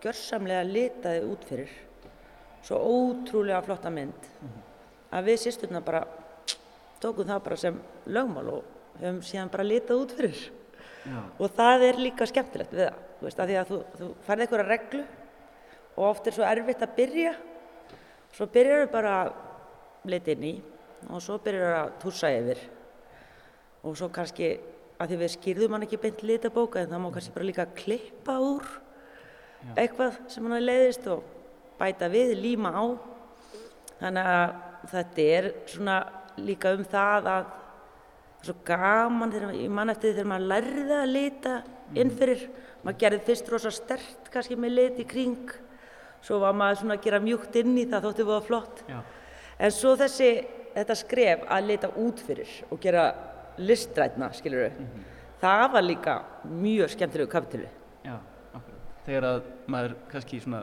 gjörsamlega 0.02 0.62
litaði 0.66 1.22
út 1.30 1.44
fyrir. 1.46 1.70
Svo 2.62 2.78
ótrúlega 2.78 3.62
flotta 3.66 3.90
mynd. 3.90 4.28
Að 5.12 5.30
við 5.30 5.40
sýsturna 5.44 5.82
bara 5.84 6.02
tókum 7.02 7.26
það 7.26 7.44
bara 7.44 7.58
sem 7.58 7.78
lögmál 8.06 8.48
og 8.58 8.98
höfum 9.00 9.22
síðan 9.26 9.50
bara 9.52 9.66
litað 9.66 10.04
út 10.04 10.14
fyrir. 10.18 10.42
Já. 11.02 11.18
og 11.18 11.50
það 11.56 11.84
er 11.88 11.96
líka 11.98 12.26
skemmtilegt 12.30 12.74
við 12.76 12.84
það, 12.84 12.98
þú 13.18 13.26
veist, 13.26 13.40
að 13.42 13.48
því 13.50 13.54
að 13.58 13.70
þú, 13.70 13.78
þú 13.98 14.08
færði 14.22 14.44
einhverja 14.44 14.66
reglu 14.68 15.00
og 15.96 16.04
oft 16.06 16.28
er 16.28 16.36
svo 16.36 16.44
erfitt 16.46 16.84
að 16.86 16.92
byrja. 16.98 17.32
Svo 18.36 18.46
byrjar 18.54 18.84
þau 18.84 18.92
bara 18.92 19.14
að 19.24 19.32
lita 20.12 20.32
inn 20.36 20.46
í 20.46 20.52
og 21.08 21.24
svo 21.24 21.40
byrjar 21.42 21.74
þau 21.74 21.80
að 21.80 21.96
tússa 22.04 22.30
yfir. 22.36 22.62
Og 23.82 23.98
svo 23.98 24.08
kannski 24.14 24.52
að 25.02 25.10
því 25.10 25.18
við 25.24 25.32
skýrðum 25.34 25.74
hann 25.74 25.86
ekki 25.88 26.00
beint 26.04 26.22
litabóka 26.22 26.82
en 26.84 26.92
það 26.92 27.02
má 27.02 27.10
kannski 27.16 27.34
bara 27.34 27.48
líka 27.50 27.66
klippa 27.82 28.38
úr 28.38 28.70
eitthvað 29.76 30.18
sem 30.32 30.46
hann 30.50 30.64
leiðist 30.64 31.08
og 31.12 31.24
bæta 31.78 32.08
við, 32.12 32.34
líma 32.40 32.72
á. 32.74 32.84
Þannig 34.02 34.30
að 34.32 34.54
þetta 34.92 35.26
er 35.36 35.50
svona 35.70 35.98
líka 36.42 36.72
um 36.76 36.84
það 36.88 37.18
að 37.18 37.26
það 37.28 37.50
er 38.42 38.48
svo 38.48 38.56
gaman 38.66 39.32
þegar 39.32 39.58
ég 39.60 39.74
man 39.78 39.92
eftir 39.92 40.08
því 40.10 40.16
þegar 40.16 40.30
maður 40.32 40.48
lærði 40.52 40.96
að 40.98 41.12
lita 41.12 41.56
inn 42.02 42.10
fyrir, 42.18 42.46
maður 42.82 43.00
gerði 43.04 43.20
fyrst 43.28 43.52
rosa 43.52 43.70
stert 43.74 44.32
kannski 44.32 44.58
með 44.58 44.74
lit 44.78 45.02
í 45.02 45.06
kring. 45.08 45.52
Svo 46.22 46.40
var 46.42 46.56
maður 46.56 46.82
svona 46.82 46.98
að 46.98 47.06
gera 47.06 47.22
mjúkt 47.22 47.56
inn 47.58 47.76
í 47.78 47.86
það 47.90 48.10
við 48.10 48.26
var 48.30 48.44
flott. 48.46 48.84
Já. 48.88 49.00
en 49.62 49.70
svo 49.70 49.94
þessi, 49.98 50.30
þetta 50.74 50.94
skref 50.98 51.42
að 51.46 51.66
lita 51.68 51.90
út 52.02 52.20
fyrir 52.26 52.50
og 52.70 52.80
gera 52.82 53.10
listrætna, 53.62 54.32
skilur 54.34 54.64
við 54.66 55.08
það 55.42 55.64
var 55.74 55.86
líka 55.86 56.16
mjög 56.46 56.92
skemmtilegu 56.94 57.30
akkurat. 57.30 57.81
Þegar 59.06 59.26
að 59.28 59.40
maður 59.74 59.96
kannski 60.12 60.38
svona 60.42 60.62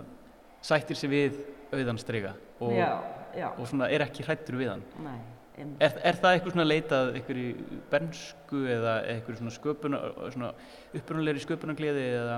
sættir 0.64 0.96
sig 1.00 1.12
við 1.12 1.42
auðanstrega 1.74 2.34
og, 2.60 2.72
já, 2.76 3.50
og 3.52 3.68
svona 3.68 3.90
er 3.92 4.04
ekki 4.06 4.24
hrættur 4.28 4.58
við 4.60 4.74
hann. 4.74 4.86
nei, 5.04 5.20
Er, 5.60 5.92
er 6.08 6.16
það 6.16 6.38
eitthvað 6.38 6.54
svona 6.54 6.66
leitað 6.70 7.10
eitthvað 7.20 7.40
í 7.42 7.80
bernsku 7.92 8.62
eða 8.72 8.94
eitthvað 9.12 9.42
svona 9.42 9.52
sköpuna, 9.52 10.00
svona 10.32 10.52
upprunalegri 10.96 11.44
sköpunargleði 11.44 12.06
eða 12.16 12.38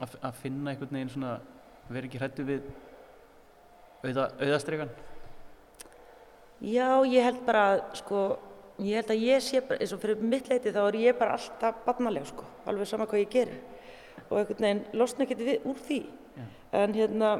að, 0.00 0.14
að 0.24 0.38
finna 0.40 0.72
einhvern 0.72 0.96
veginn 0.96 1.12
svona 1.12 1.34
vera 1.92 2.08
ekki 2.08 2.20
hrættur 2.22 2.48
við 2.48 2.70
auða, 4.06 4.30
auðastregan? 4.40 4.94
Já, 6.64 6.88
ég 7.04 7.28
held 7.28 7.44
bara 7.44 7.66
sko, 8.00 8.22
ég 8.80 9.02
held 9.02 9.12
að 9.12 9.24
ég 9.26 9.44
sé 9.44 9.60
bara, 9.60 9.80
eins 9.84 9.92
og 9.92 10.00
fyrir 10.00 10.24
mitt 10.24 10.48
leiti 10.48 10.72
þá 10.72 10.80
er 10.86 10.98
ég 11.02 11.18
bara 11.20 11.36
alltaf 11.36 11.84
barnaleg, 11.84 12.24
sko, 12.32 12.48
alveg 12.64 12.88
sama 12.88 13.04
hvað 13.10 13.26
ég 13.26 13.34
gerir. 13.36 13.60
Og 14.30 14.40
einhvern 14.40 14.66
veginn 14.66 14.82
losna 14.98 15.26
ekki 15.26 15.38
við 15.38 15.68
úr 15.68 15.78
því. 15.86 16.00
Já. 16.36 16.44
En 16.80 16.96
hérna, 16.96 17.30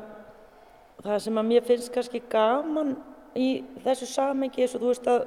það 1.03 1.19
sem 1.27 1.41
að 1.41 1.51
mér 1.51 1.67
finnst 1.67 1.93
kannski 1.95 2.23
gaman 2.33 2.95
í 3.37 3.49
þessu 3.85 4.09
samengi, 4.11 4.65
eins 4.65 4.77
og 4.77 4.85
þú 4.85 4.93
veist 4.93 5.11
að 5.11 5.27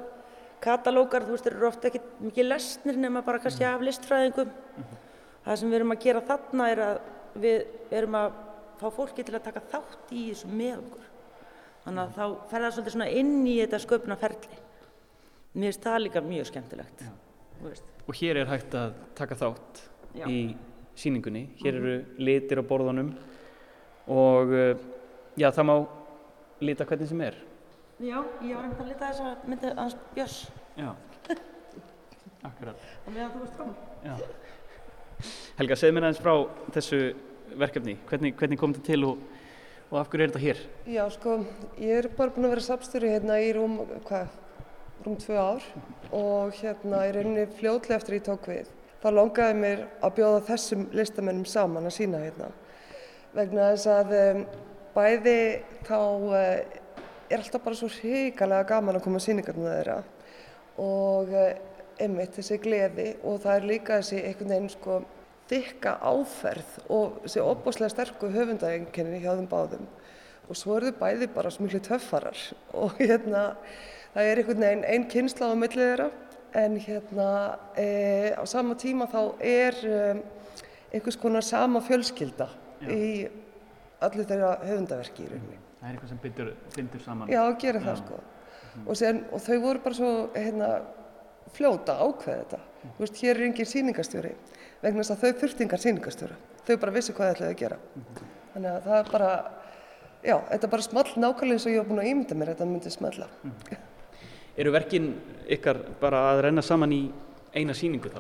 katalógar, 0.63 1.25
þú 1.27 1.35
veist, 1.35 1.49
eru 1.49 1.67
ofta 1.69 1.89
ekki 1.89 2.01
mikið 2.23 2.49
lesnir 2.49 2.99
nema 2.99 3.23
bara 3.25 3.41
kannski 3.43 3.67
af 3.67 3.83
listfræðingum. 3.85 4.51
Það 5.45 5.59
sem 5.61 5.71
við 5.71 5.79
erum 5.79 5.95
að 5.95 6.01
gera 6.05 6.23
þarna 6.29 6.69
er 6.73 6.81
að 6.85 7.01
við 7.39 7.93
erum 7.99 8.17
að 8.19 8.39
fá 8.79 8.87
fólki 8.95 9.25
til 9.27 9.35
að 9.37 9.45
taka 9.47 9.63
þátt 9.71 10.11
í 10.15 10.25
þessu 10.31 10.49
með 10.51 10.81
okkur. 10.81 11.05
Þannig 11.85 12.01
að 12.03 12.17
þá 12.17 12.49
fer 12.49 12.63
það 12.63 12.73
svolítið 12.75 12.95
svona 12.95 13.11
inn 13.21 13.35
í 13.47 13.55
þetta 13.61 13.81
sköpunarferli. 13.85 14.59
Mér 15.55 15.71
finnst 15.71 15.85
það 15.85 16.01
líka 16.03 16.23
mjög 16.25 16.49
skemmtilegt. 16.49 17.05
Og 18.09 18.19
hér 18.19 18.41
er 18.41 18.49
hægt 18.49 18.75
að 18.77 18.97
taka 19.17 19.37
þátt 19.39 19.81
Já. 20.17 20.25
í 20.27 20.39
síningunni. 20.99 21.47
Hér 21.61 21.79
eru 21.79 21.95
litir 22.19 22.61
á 22.61 22.63
borðunum 22.65 23.13
og 24.09 24.51
uh, 24.53 24.73
já, 25.39 25.49
það 25.49 25.69
má 25.69 25.75
lita 26.65 26.87
hvernig 26.87 27.09
sem 27.11 27.23
er. 27.23 27.37
Já, 27.99 28.17
ég 28.43 28.55
var 28.55 28.63
einmitt 28.63 28.83
að 28.83 28.91
lita 28.93 29.09
þess 29.09 29.23
að 29.27 29.47
myndi 29.51 29.71
hans 29.75 29.97
Björns. 30.15 30.37
Já, 30.79 30.91
akkurat. 32.49 32.85
Og 33.05 33.11
meðan 33.11 33.33
þú 33.33 33.43
veist 33.43 33.57
fram. 33.59 33.73
Já. 34.05 34.15
Helga, 35.59 35.75
segð 35.75 35.95
mér 35.95 36.07
aðeins 36.07 36.21
frá 36.23 36.33
þessu 36.77 37.01
verkefni. 37.59 37.97
Hvernig, 38.07 38.35
hvernig 38.39 38.59
kom 38.61 38.75
þetta 38.75 38.91
til 38.93 39.07
og, 39.09 39.23
og 39.89 39.97
af 39.99 40.11
hverju 40.11 40.25
er 40.25 40.31
þetta 40.31 40.43
hér? 40.45 40.61
Já, 40.95 41.03
sko, 41.11 41.39
ég 41.81 42.03
er 42.03 42.09
bara 42.15 42.31
búin 42.35 42.47
að 42.47 42.55
vera 42.55 42.67
sapstjóri 42.69 43.11
hérna 43.11 43.39
í 43.43 43.49
rúm, 43.57 43.79
hvað, 44.07 44.31
rúm 45.03 45.17
tvö 45.19 45.39
ár 45.39 45.69
og 46.15 46.55
hérna 46.61 47.03
í 47.09 47.15
rauninni 47.15 47.47
fljótlega 47.59 47.99
eftir 47.99 48.15
að 48.15 48.21
ég 48.21 48.27
tók 48.29 48.49
við. 48.53 48.71
Það 48.99 49.15
langaði 49.15 49.55
mér 49.55 49.83
að 50.03 50.15
bjóða 50.17 50.39
þessum 50.49 50.81
listamennum 50.91 51.47
saman 51.47 51.87
að 51.87 51.95
sína 51.95 52.19
hérna. 52.19 52.49
Vegna 53.31 53.69
þess 53.71 53.87
að 53.93 54.15
um, 54.17 54.41
bæði 54.95 55.35
þá 55.87 55.99
uh, 56.01 56.41
er 57.29 57.37
alltaf 57.37 57.63
bara 57.63 57.79
svo 57.79 57.87
hrikalega 57.93 58.67
gaman 58.73 58.99
að 58.99 59.05
koma 59.05 59.21
að 59.21 59.25
síningarna 59.29 59.77
þeirra. 59.77 59.97
Og 60.83 61.31
uh, 61.31 61.47
einmitt 61.99 62.35
þessi 62.35 62.59
gleði 62.59 63.07
og 63.23 63.39
það 63.45 63.55
er 63.55 63.69
líka 63.71 64.01
þessi 64.01 64.19
einhvern 64.19 64.53
veginn 64.55 64.73
sko 64.75 64.99
þykka 65.49 65.95
áferð 66.11 66.77
og 66.91 67.19
þessi 67.23 67.43
opbúslega 67.45 67.93
sterku 67.95 68.33
höfundarenginni 68.35 69.23
hjá 69.23 69.31
þeim 69.31 69.47
báðum. 69.51 69.87
Og 70.49 70.59
svo 70.59 70.75
eru 70.75 70.91
þau 70.91 71.03
bæði 71.05 71.31
bara 71.31 71.55
miklu 71.55 71.79
töffarar. 71.87 72.47
Og 72.75 72.99
hérna 72.99 73.53
það 74.11 74.25
er 74.25 74.41
einhvern 74.41 74.65
veginn 74.65 74.89
einn 74.91 75.07
kynsla 75.07 75.53
á 75.53 75.55
millið 75.55 75.85
þeirra 75.85 76.15
en 76.57 76.77
hérna 76.81 77.29
e, 77.77 78.33
á 78.33 78.43
sama 78.49 78.75
tíma 78.79 79.07
þá 79.11 79.21
er 79.43 79.77
um, 79.89 80.21
einhvers 80.93 81.17
konar 81.21 81.45
sama 81.45 81.81
fjölskylda 81.85 82.49
Já. 82.81 82.89
í 82.89 83.29
allir 84.05 84.27
þeirra 84.29 84.53
höfundaverki 84.63 85.25
í 85.25 85.29
rauninni. 85.29 85.59
Það 85.79 85.87
er 85.89 85.95
eitthvað 85.95 86.11
sem 86.11 86.21
bindur, 86.23 86.53
bindur 86.75 87.03
saman. 87.03 87.31
Já, 87.31 87.41
gera 87.61 87.81
það 87.83 87.99
sko. 88.01 88.19
Og, 88.85 88.95
sen, 88.99 89.21
og 89.33 89.43
þau 89.43 89.57
voru 89.63 89.83
bara 89.83 89.97
svo 89.97 90.11
hérna, 90.35 90.69
fljóta 91.55 91.97
ákveða 91.99 92.41
þetta. 92.43 92.59
Þú 92.95 93.03
veist, 93.03 93.21
hér 93.23 93.35
er 93.35 93.45
engin 93.49 93.67
sýningastjóri 93.67 94.33
vegna 94.79 95.03
þess 95.03 95.15
að 95.15 95.23
þau 95.23 95.41
þurfti 95.43 95.65
engar 95.65 95.83
sýningastjóra. 95.83 96.37
Þau 96.67 96.75
bara 96.83 96.95
vissi 96.95 97.15
hvað 97.15 97.29
þau 97.29 97.35
ætlaði 97.35 97.55
að 97.55 97.61
gera. 97.63 97.79
Þannig 98.53 98.71
að 98.71 98.87
það 98.87 98.99
er 98.99 99.13
bara, 99.13 99.31
já, 100.23 100.35
þetta 100.51 100.67
er 100.67 100.73
bara 100.75 100.87
small 100.87 101.07
nákvæmlega 101.09 101.57
eins 101.57 101.67
og 101.67 101.73
ég 101.73 101.81
hef 101.81 101.89
búin 101.89 102.03
að 102.03 102.11
ímynda 102.11 102.39
mér 102.39 102.51
að 102.51 102.59
þetta 102.59 102.69
myndi 102.73 102.93
smalla. 102.95 103.29
Eru 104.59 104.73
verkin 104.75 105.13
ykkar 105.47 105.79
bara 106.01 106.25
að 106.33 106.43
renna 106.49 106.63
saman 106.65 106.91
í 106.91 107.03
eina 107.55 107.73
síningu 107.77 108.11
þá? 108.11 108.19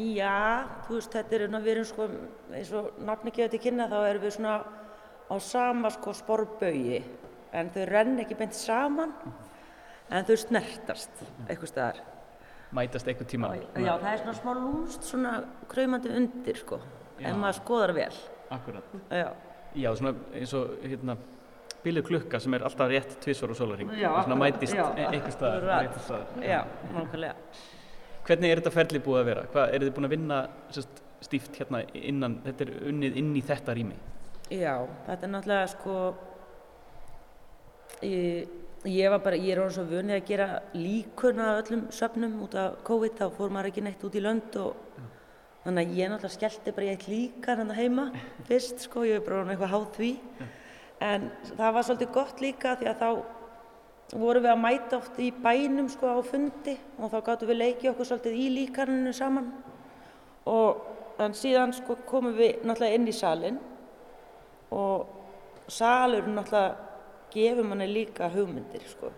Já, 0.00 0.64
þú 0.86 0.96
veist, 0.96 1.12
þetta 1.12 1.36
er, 1.36 1.44
við 1.52 1.72
erum 1.74 1.86
sko, 1.86 2.06
eins 2.56 2.70
og 2.76 2.98
nafni 3.04 3.32
gefið 3.36 3.54
til 3.54 3.60
kynna, 3.66 3.88
þá 3.90 3.98
erum 4.08 4.24
við 4.24 4.34
svona 4.38 4.54
á 5.28 5.34
sama 5.44 5.90
sko 5.92 6.14
sporbaugi, 6.16 7.02
en 7.52 7.70
þau 7.74 7.82
renn 7.90 8.22
ekki 8.24 8.38
beint 8.38 8.56
saman, 8.56 9.12
en 10.08 10.28
þau 10.28 10.36
snertast 10.40 11.22
eitthvað 11.46 11.72
staðar. 11.72 12.00
Mætast 12.76 13.08
eitthvað 13.08 13.30
tíma? 13.32 13.52
Já, 13.76 13.94
það 14.00 14.10
er 14.12 14.22
svona 14.22 14.36
smá 14.40 14.50
lúmst, 14.56 15.04
svona 15.08 15.34
kraumandi 15.70 16.12
undir 16.16 16.58
sko, 16.60 16.80
Já. 17.20 17.28
en 17.30 17.40
maður 17.40 17.60
skoðar 17.62 17.94
vel. 17.96 18.12
Akkurat. 18.56 18.96
Já, 19.12 19.28
Já, 19.76 19.90
svona 19.96 20.14
eins 20.32 20.52
og 20.56 20.78
hérna 20.82 21.18
bíluð 21.84 22.06
klukka 22.08 22.40
sem 22.40 22.54
er 22.54 22.64
alltaf 22.66 22.88
rétt 22.90 23.16
tvisvar 23.22 23.50
og. 23.54 23.90
Já, 23.96 24.08
Svona 24.08 24.20
akkurat, 24.22 24.38
mætist 24.42 24.74
já, 24.74 24.84
e- 24.96 25.08
eitthvað 25.12 25.34
staðar. 25.36 25.66
réttu 25.84 26.00
staðar. 26.04 26.26
já, 26.42 26.60
nákvæmlega. 26.94 27.34
Hvernig 28.28 28.50
er 28.52 28.60
þetta 28.60 28.72
ferli 28.74 28.98
búið 29.00 29.20
að 29.20 29.24
vera? 29.30 29.42
Hvað, 29.52 29.74
eru 29.74 29.86
þið 29.88 29.94
búin 29.96 30.04
að 30.08 30.14
vinna 30.16 30.38
sérst, 30.70 31.02
stíft 31.20 31.56
hérna 31.58 31.82
innan, 31.94 32.40
þetta 32.44 32.66
er 32.66 32.72
unnið 32.90 33.16
inn 33.16 33.30
í 33.36 33.42
þetta 33.42 33.74
rými? 33.74 33.94
Já, 34.50 34.74
þetta 35.06 35.24
er 35.26 35.32
náttúrulega 35.32 35.68
sko 35.72 35.94
ég, 38.02 38.48
ég 38.88 39.10
var 39.12 39.22
bara, 39.24 39.36
ég 39.38 39.54
er 39.54 39.62
orðin 39.62 39.76
svo 39.78 39.84
vunið 39.90 40.16
að 40.18 40.26
gera 40.28 40.48
líkun 40.76 41.40
af 41.42 41.62
öllum 41.64 41.86
söfnum 41.94 42.36
út 42.44 42.54
af 42.58 42.76
COVID, 42.86 43.16
þá 43.18 43.26
fór 43.38 43.50
maður 43.54 43.70
ekki 43.72 43.84
neitt 43.86 44.04
út 44.06 44.18
í 44.18 44.22
lönd 44.24 44.56
og 44.62 44.76
þannig 45.64 45.88
að 45.90 45.98
ég 45.98 46.12
náttúrulega 46.12 46.36
skellti 46.36 46.74
bara 46.76 46.92
eitt 46.94 47.08
líkan 47.10 47.62
hann 47.62 47.74
heima 47.76 48.06
fyrst 48.48 48.86
sko, 48.86 49.02
ég 49.08 49.18
er 49.18 49.24
bara 49.26 49.40
orðin 49.42 49.56
eitthvað 49.56 49.74
háð 49.74 49.88
því 49.98 50.10
en 51.04 51.28
það 51.54 51.74
var 51.74 51.86
svolítið 51.86 52.14
gott 52.14 52.40
líka 52.42 52.74
því 52.78 52.88
að 52.90 53.02
þá 53.02 53.08
vorum 54.18 54.44
við 54.44 54.52
að 54.52 54.62
mæta 54.62 54.98
oft 54.98 55.18
í 55.20 55.28
bænum 55.44 55.88
sko 55.92 56.14
á 56.16 56.18
fundi 56.24 56.74
og 56.98 57.10
þá 57.12 57.18
gáttum 57.26 57.50
við 57.50 57.60
leikið 57.62 57.90
okkur 57.92 58.08
svolítið 58.08 58.38
í 58.40 58.46
líkaninu 58.56 59.12
saman 59.16 59.50
og 60.48 61.20
en 61.20 61.34
síðan 61.36 61.74
sko 61.76 61.98
komum 62.08 62.36
við 62.38 62.62
náttúrulega 62.64 62.98
inn 62.98 63.10
í 63.10 63.14
salin 63.16 63.58
og 64.74 65.08
salurinn 65.68 66.38
náttúrulega 66.38 66.86
gefur 67.32 67.68
manni 67.68 67.88
líka 67.90 68.30
hugmyndir 68.32 68.84
sko. 68.88 69.12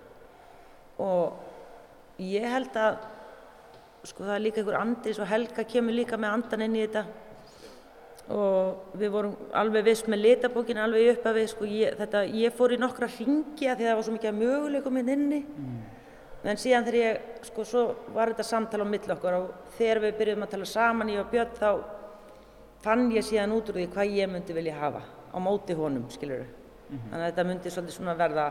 og 0.98 2.18
ég 2.18 2.44
held 2.50 2.76
að 2.76 2.98
sko 4.04 4.24
það 4.24 4.34
er 4.34 4.44
líka 4.44 4.60
einhver 4.60 4.80
andi 4.80 5.14
svo 5.14 5.28
Helga 5.28 5.64
kemur 5.64 5.94
líka 5.94 6.18
með 6.18 6.34
andan 6.34 6.64
inn 6.66 6.76
í 6.76 6.86
þetta 6.86 7.04
og 8.28 8.92
við 9.00 9.10
vorum 9.10 9.36
alveg 9.58 9.84
viss 9.84 10.04
með 10.06 10.20
litabókinu 10.24 10.80
alveg 10.84 11.08
upp 11.16 11.24
að 11.26 11.34
við 11.40 11.48
sko 11.50 11.64
ég, 11.66 11.96
þetta, 11.98 12.20
ég 12.36 12.52
fór 12.54 12.74
í 12.76 12.78
nokkra 12.78 13.08
ringi 13.18 13.66
að 13.70 13.80
því 13.80 13.88
það 13.88 13.96
var 13.96 14.04
svo 14.06 14.12
mikið 14.14 14.36
möguleikum 14.38 14.92
minn 14.94 15.08
inni. 15.08 15.40
En 16.44 16.56
síðan 16.56 16.84
þegar 16.86 17.00
ég 17.00 17.20
sko 17.48 17.64
svo 17.64 17.82
var 18.14 18.30
þetta 18.32 18.46
samtal 18.48 18.80
á 18.80 18.86
milli 18.88 19.12
okkur 19.12 19.34
og 19.36 19.48
þegar 19.76 19.98
við 20.06 20.14
byrjuðum 20.20 20.46
að 20.46 20.50
tala 20.54 20.64
saman 20.70 21.08
ég 21.12 21.20
og 21.20 21.30
Björn 21.32 21.56
þá 21.58 21.70
fann 22.80 23.10
ég 23.12 23.26
síðan 23.26 23.52
út 23.52 23.68
úr 23.68 23.76
því 23.80 23.88
hvað 23.92 24.14
ég 24.16 24.30
myndi 24.32 24.54
vilja 24.56 24.78
hafa 24.80 25.02
á 25.04 25.36
móti 25.42 25.74
honum 25.76 26.06
skilur 26.10 26.46
þannig 26.88 27.18
að 27.20 27.26
þetta 27.26 27.44
myndi 27.50 27.70
svolítið 27.74 27.96
svona 27.98 28.14
verða 28.18 28.46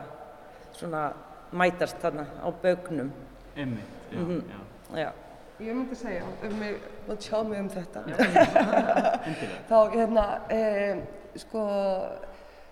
svona 0.76 1.00
mætast 1.52 1.98
þarna 1.98 2.24
á 2.40 2.48
bögnum. 2.62 3.10
Einmitt, 3.56 3.90
já, 4.12 4.18
Mhm. 4.18 4.44
já. 4.94 5.02
já, 5.02 5.12
Ég 5.60 5.74
myndi 5.76 5.96
segja, 5.98 6.24
ef 6.40 6.52
mig, 6.56 6.76
má 7.04 7.16
tjá 7.20 7.42
mig 7.44 7.58
um 7.60 7.66
þetta, 7.68 8.00
þá 9.68 9.74
hérna, 9.92 10.22
e, 10.48 10.60
sko, 11.42 11.64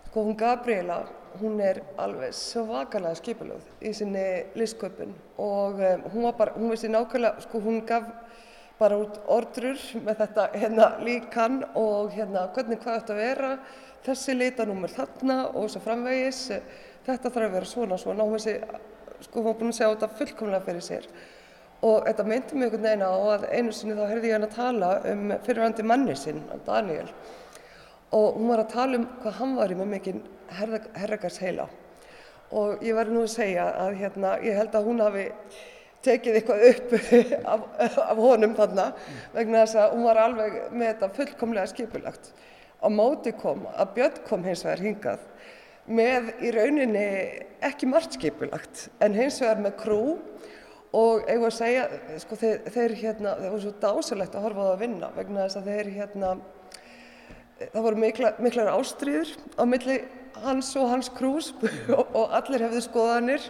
sko 0.06 0.24
hún 0.24 0.38
Gabriela, 0.40 1.02
hún 1.42 1.60
er 1.60 1.82
alveg 2.00 2.32
svakalega 2.32 3.20
skipulöð 3.20 3.68
í 3.84 3.92
sinni 3.92 4.24
listsköpun 4.56 5.12
og 5.36 5.84
e, 5.84 5.92
hún 6.14 6.30
var 6.30 6.40
bara, 6.40 6.56
hún 6.56 6.72
vissi 6.72 6.88
nákvæmlega, 6.88 7.44
sko 7.44 7.60
hún 7.66 7.82
gaf 7.84 8.08
bara 8.80 9.02
út 9.04 9.20
ordrur 9.36 9.84
með 10.06 10.22
þetta 10.24 10.50
hérna 10.56 10.90
líkan 11.04 11.60
og 11.76 12.16
hérna 12.16 12.48
hvernig 12.56 12.80
hvað 12.80 13.02
þetta 13.02 13.20
vera, 13.20 13.54
þessi 14.08 14.38
litanúmer 14.38 14.96
þarna 14.96 15.42
og 15.50 15.68
svo 15.68 15.84
framvegis, 15.84 16.46
þetta 17.04 17.28
þarf 17.28 17.50
að 17.50 17.58
vera 17.60 17.74
svona 17.76 18.00
svona, 18.00 18.24
hún 18.24 18.38
vissi, 18.40 18.56
sko 19.28 19.42
hún 19.42 19.52
var 19.52 19.60
búin 19.60 19.74
að 19.76 19.82
segja 19.82 19.98
þetta 19.98 20.16
fullkomlega 20.22 20.70
fyrir 20.70 20.88
sér. 20.94 21.12
Og 21.86 22.08
þetta 22.08 22.24
myndi 22.26 22.56
mig 22.58 22.66
einhvern 22.66 22.86
veginn 22.88 23.04
á 23.06 23.14
að 23.14 23.44
einu 23.54 23.72
sinni 23.74 23.94
þá 23.94 24.08
heyrði 24.10 24.30
ég 24.30 24.34
hann 24.34 24.46
að 24.48 24.56
tala 24.56 24.88
um 25.12 25.28
fyrirvændi 25.46 25.84
manni 25.86 26.16
sinn, 26.18 26.40
Daniel. 26.66 27.06
Og 28.18 28.38
hún 28.38 28.50
var 28.50 28.64
að 28.64 28.72
tala 28.72 28.98
um 28.98 29.06
hvað 29.22 29.36
hann 29.38 29.54
var 29.60 29.70
í 29.70 29.76
með 29.78 29.92
mikinn 29.92 30.22
herrakars 30.50 31.38
heila. 31.38 31.68
Og 32.50 32.82
ég 32.82 32.96
var 32.96 33.10
nú 33.12 33.22
að 33.22 33.34
segja 33.36 33.68
að 33.84 33.98
hérna, 34.00 34.34
ég 34.42 34.58
held 34.58 34.74
að 34.74 34.88
hún 34.88 35.04
hafi 35.04 35.26
tekið 36.02 36.38
eitthvað 36.40 36.66
upp 36.68 36.94
af, 37.52 37.64
af 38.08 38.22
honum 38.24 38.54
þarna 38.58 38.90
vegna 39.34 39.62
þess 39.62 39.78
að 39.82 39.94
hún 39.94 40.06
var 40.08 40.22
alveg 40.24 40.60
með 40.72 40.92
þetta 40.92 41.10
fullkomlega 41.18 41.70
skipulagt. 41.74 42.32
Á 42.78 42.86
móti 42.90 43.34
kom 43.38 43.66
að 43.74 43.94
Björn 43.96 44.22
kom 44.26 44.46
hins 44.46 44.64
vegar 44.66 44.82
hingað 44.82 45.26
með 45.88 46.32
í 46.44 46.52
rauninni 46.54 47.08
ekki 47.64 47.88
margt 47.90 48.18
skipulagt 48.18 48.88
en 49.04 49.16
hins 49.16 49.38
vegar 49.42 49.62
með 49.62 49.78
krú 49.80 50.02
og 50.96 51.26
eigum 51.28 51.48
að 51.48 51.56
segja, 51.58 51.88
sko, 52.22 52.38
þeir, 52.40 52.62
þeir 52.72 52.94
hérna, 53.02 53.34
það 53.40 53.50
var 53.54 53.64
svo 53.64 53.74
dásalegt 53.82 54.36
að 54.36 54.46
horfa 54.46 54.62
á 54.62 54.66
það 54.66 54.72
að 54.74 54.84
vinna 54.84 55.10
vegna 55.16 55.42
þess 55.44 55.60
að 55.60 55.68
þeir 55.72 55.90
hérna, 55.98 56.30
það 57.58 57.82
voru 57.88 58.00
mikla, 58.04 58.32
miklar 58.40 58.72
ástríður 58.72 59.34
á 59.58 59.62
milli 59.68 59.98
hans 60.44 60.70
og 60.78 60.88
hans 60.92 61.10
krús 61.12 61.50
og, 61.98 62.04
og 62.16 62.34
allir 62.38 62.64
hefðu 62.66 62.82
skoðanir. 62.84 63.44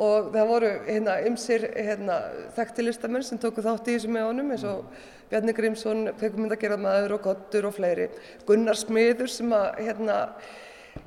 Og 0.00 0.30
það 0.34 0.50
voru 0.50 0.72
hérna 0.88 1.16
ymsir 1.28 1.68
hérna 1.76 2.18
þekkti 2.56 2.86
listamenn 2.86 3.26
sem 3.26 3.40
tóku 3.40 3.64
þátt 3.64 3.90
í 3.90 3.96
þessu 3.96 4.12
með 4.12 4.28
honum 4.30 4.54
eins 4.54 4.66
og 4.68 4.86
Bjarni 5.32 5.54
Grímsson, 5.56 6.10
peikumyndagerðamaður 6.20 7.16
og 7.16 7.24
Gottur 7.24 7.70
og 7.70 7.76
fleiri. 7.78 8.10
Gunnar 8.48 8.76
Smiður 8.76 9.30
sem 9.32 9.52
að 9.56 9.68
hérna 9.86 10.18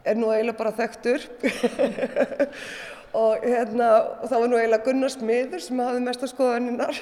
er 0.05 0.17
nú 0.17 0.31
eiginlega 0.33 0.57
bara 0.57 0.73
þekktur 0.73 1.27
og 3.15 3.45
hérna 3.45 3.89
og 4.21 4.27
það 4.29 4.41
var 4.41 4.51
nú 4.51 4.59
eiginlega 4.59 4.85
Gunnar 4.87 5.13
Smiður 5.13 5.63
sem 5.63 5.81
hafði 5.83 6.03
mesta 6.05 6.29
skoðaninnar 6.29 6.99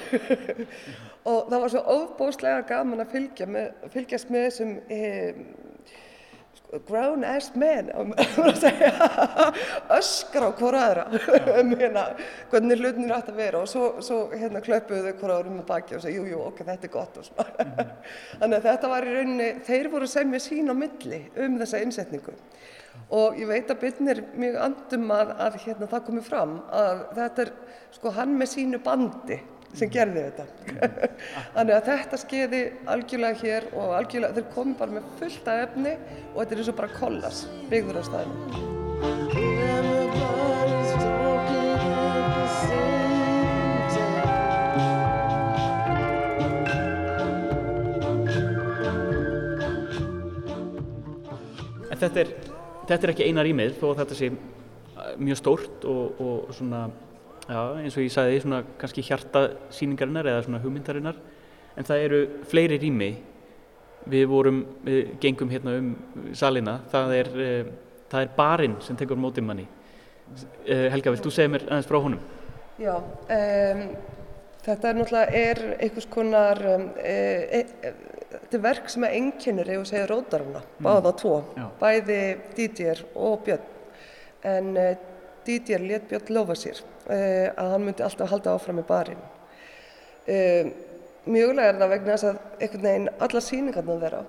og 1.30 1.50
það 1.50 1.60
var 1.64 1.72
svo 1.74 1.82
óbóðslega 1.96 2.66
gaman 2.68 3.04
að 3.04 3.14
fylgja 3.16 3.48
með, 3.50 3.70
fylgjast 3.94 4.32
með 4.34 4.46
þessum 4.48 4.74
eh, 4.94 5.40
grown 6.86 7.24
ass 7.24 7.54
men 7.54 7.90
öskra 9.98 10.48
á 10.48 10.50
hvora 10.58 10.82
aðra. 10.88 11.04
Um 11.60 11.74
hérna 11.80 12.06
hvernig 12.52 12.80
hlutinir 12.80 13.14
ætti 13.16 13.34
að 13.34 13.40
vera. 13.40 13.62
Og 13.62 13.70
svo, 13.70 13.90
svo 14.04 14.20
hérna 14.34 14.62
klöpuðu 14.64 15.04
þau 15.06 15.20
hvora 15.20 15.38
árum 15.40 15.58
með 15.60 15.68
baki 15.70 15.98
og 15.98 16.04
sagði 16.04 16.18
jú, 16.18 16.26
jú, 16.32 16.42
ok, 16.48 16.64
þetta 16.64 16.88
er 16.88 16.94
gott 16.94 17.20
og 17.20 17.28
svona. 17.28 17.86
Þannig 18.40 18.58
að 18.58 18.68
þetta 18.68 18.92
var 18.94 19.08
í 19.08 19.16
rauninni, 19.18 19.50
þeir 19.68 19.90
voru 19.94 20.08
að 20.08 20.16
semja 20.16 20.42
sín 20.42 20.72
á 20.72 20.74
milli 20.78 21.22
um 21.44 21.58
þessa 21.62 21.82
innsetningu. 21.84 22.36
Og 23.14 23.38
ég 23.38 23.48
veit 23.50 23.70
að 23.70 23.80
Byrnir 23.82 24.20
mjög 24.38 24.60
andum 24.62 25.08
að, 25.14 25.32
að 25.46 25.56
hérna, 25.64 25.88
það 25.90 26.04
komi 26.06 26.22
fram 26.24 26.54
að 26.72 27.02
þetta 27.16 27.44
er 27.44 27.50
sko 27.94 28.12
hann 28.14 28.36
með 28.38 28.50
sínu 28.52 28.80
bandi 28.84 29.40
sem 29.74 29.90
gerði 29.92 30.26
þetta. 30.28 30.44
Þannig 31.56 31.74
að 31.76 31.88
þetta 31.90 32.20
skeiði 32.22 32.62
algjörlega 32.94 33.40
hér 33.42 33.68
og 33.72 33.96
algjörlega 33.98 34.36
þeir 34.38 34.48
komi 34.54 34.78
bara 34.78 34.96
með 34.98 35.10
fullt 35.20 35.50
af 35.50 35.64
efni 35.68 35.96
og 36.34 36.38
þetta 36.40 36.54
er 36.54 36.62
eins 36.62 36.72
og 36.72 36.78
bara 36.80 36.96
kollas 36.98 37.44
byggður 37.72 38.00
á 38.00 38.02
staðinu 38.10 38.72
En 51.94 52.00
þetta 52.00 52.20
er, 52.24 52.30
þetta 52.88 53.06
er 53.06 53.10
ekki 53.12 53.26
eina 53.28 53.42
rýmið 53.46 53.76
þó 53.78 53.86
að 53.92 54.00
þetta 54.02 54.16
sé 54.18 54.30
mjög 55.20 55.38
stórt 55.38 55.84
og, 55.88 56.20
og 56.20 56.54
svona, 56.56 56.86
já, 57.48 57.60
eins 57.80 57.96
og 57.96 58.04
ég 58.04 58.12
sagði, 58.14 58.40
svona 58.42 58.62
kannski 58.80 59.04
hjarta 59.04 59.46
síningarinnar 59.74 60.28
eða 60.32 60.44
svona 60.46 60.62
hugmyndarinnar. 60.62 61.20
En 61.74 61.86
það 61.88 62.04
eru 62.08 62.20
fleiri 62.50 62.78
rými. 62.82 63.12
Við 64.10 64.26
vorum, 64.28 64.60
við 64.84 65.14
gengum 65.22 65.50
hérna 65.52 65.78
um 65.80 65.94
salina. 66.36 66.78
Það 66.92 67.14
er, 67.18 67.32
uh, 67.34 67.72
það 68.12 68.26
er 68.26 68.34
barinn 68.36 68.76
sem 68.84 68.98
tekur 69.00 69.20
mótið 69.20 69.48
manni. 69.48 69.68
Uh, 70.68 70.88
Helga, 70.92 71.12
vilt 71.14 71.24
þú 71.24 71.32
segja 71.34 71.52
mér 71.52 71.66
aðeins 71.68 71.88
frá 71.88 72.00
honum? 72.00 72.20
Já, 72.80 72.94
um, 72.98 73.82
þetta 74.64 74.88
er 74.88 74.96
náttúrulega 74.98 75.40
er 75.44 75.60
einhvers 75.76 76.08
konar, 76.10 76.60
um, 76.72 76.86
e, 76.98 77.60
e, 77.60 77.92
þetta 78.32 78.58
er 78.58 78.62
verk 78.64 78.88
sem 78.90 79.06
að 79.06 79.14
einkennir, 79.20 79.70
ef 79.70 79.82
við 79.82 79.90
segja 79.92 80.08
rótaruna, 80.10 80.62
báða 80.82 81.12
tvo, 81.20 81.36
Já. 81.54 81.68
bæði 81.78 82.18
Didier 82.56 83.04
og 83.14 83.44
Björn. 83.46 83.68
En 84.44 84.72
Didier 85.46 85.84
let 85.84 86.08
Björn 86.10 86.34
lofa 86.36 86.56
sér 86.58 86.80
uh, 86.80 87.50
að 87.50 87.74
hann 87.74 87.86
myndi 87.86 88.06
alltaf 88.06 88.30
halda 88.30 88.56
áfram 88.56 88.80
með 88.80 88.88
barinn. 88.90 89.24
Um, 90.24 90.72
mjögulega 91.28 91.72
er 91.72 91.80
það 91.80 91.94
vegna 91.94 92.14
þess 92.16 92.30
að 92.30 92.40
einhvern 92.60 92.88
veginn 92.88 93.12
alla 93.26 93.44
síningarnar 93.44 94.02
þeirra 94.04 94.22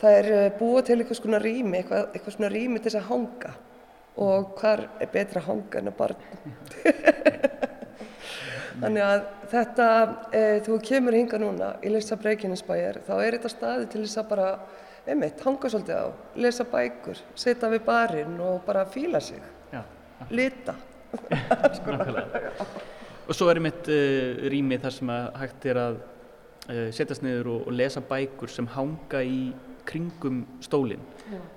það 0.00 0.18
er 0.18 0.30
uh, 0.32 0.48
búa 0.58 0.82
til 0.84 0.98
eitthvað 0.98 1.20
svona 1.20 1.40
rými, 1.42 1.78
eitthvað, 1.80 2.10
eitthvað 2.12 2.36
svona 2.36 2.52
rými 2.52 2.80
til 2.80 2.90
þess 2.90 3.00
að 3.00 3.08
hanga 3.12 3.54
og 4.24 4.52
hvar 4.60 4.84
er 5.02 5.10
betra 5.10 5.42
að 5.42 5.48
hanga 5.48 5.80
en 5.80 5.90
að 5.90 5.98
barn 5.98 6.20
Þannig 8.74 9.04
að 9.06 9.20
þetta, 9.52 9.88
e, 10.34 10.40
þú 10.66 10.76
kemur 10.82 11.14
hinga 11.14 11.38
núna 11.38 11.68
í 11.86 11.92
Lisa 11.94 12.16
Breikinisbæjar, 12.18 12.98
þá 13.06 13.12
er 13.20 13.36
þetta 13.36 13.50
staði 13.52 13.84
til 13.92 14.00
þess 14.02 14.18
að 14.18 14.32
bara, 14.32 14.48
einmitt, 15.06 15.44
hanga 15.46 15.70
svolítið 15.70 16.00
á, 16.02 16.06
lesa 16.42 16.66
bækur, 16.72 17.20
setja 17.38 17.70
við 17.70 17.84
barinn 17.86 18.34
og 18.42 18.64
bara 18.66 18.82
fíla 18.90 19.20
sig, 19.22 19.38
Já. 19.70 19.84
Lita. 20.30 20.74
og 23.28 23.36
svo 23.36 23.48
er 23.50 23.60
einmitt 23.60 23.88
uh, 23.92 24.48
rými 24.52 24.80
þar 24.82 24.96
sem 24.96 25.14
að 25.14 25.28
hægt 25.42 25.68
er 25.70 25.80
að 25.80 26.00
uh, 26.00 26.88
setjast 26.94 27.24
niður 27.24 27.46
og, 27.54 27.68
og 27.68 27.78
lesa 27.78 28.02
bækur 28.04 28.52
sem 28.52 28.68
hanga 28.74 29.20
í 29.24 29.38
kringum 29.88 30.42
stólinn. 30.64 31.02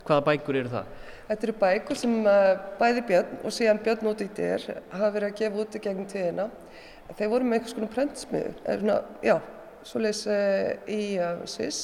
Hvaða 0.08 0.24
bækur 0.30 0.56
eru 0.62 0.72
það? 0.72 0.86
Þetta 1.28 1.48
eru 1.48 1.56
bækur 1.62 2.00
sem 2.00 2.14
uh, 2.24 2.54
bæði 2.80 3.04
Björn 3.10 3.44
og 3.44 3.56
síðan 3.56 3.84
Björn 3.84 4.12
út 4.12 4.24
í 4.24 4.30
þér 4.38 4.68
hafa 4.94 5.14
verið 5.16 5.30
að 5.30 5.40
gefa 5.42 5.64
út 5.64 5.76
í 5.76 5.84
gegnum 5.84 6.10
tíðina 6.12 6.46
þeir 7.16 7.32
voru 7.32 7.48
með 7.48 7.58
eitthvað 7.58 7.74
svona 7.74 7.90
prentsmiður, 7.94 8.56
já, 9.24 9.36
svoleiðis 9.88 10.24
uh, 10.32 10.72
í 10.92 11.02
uh, 11.24 11.44
Sviss 11.48 11.82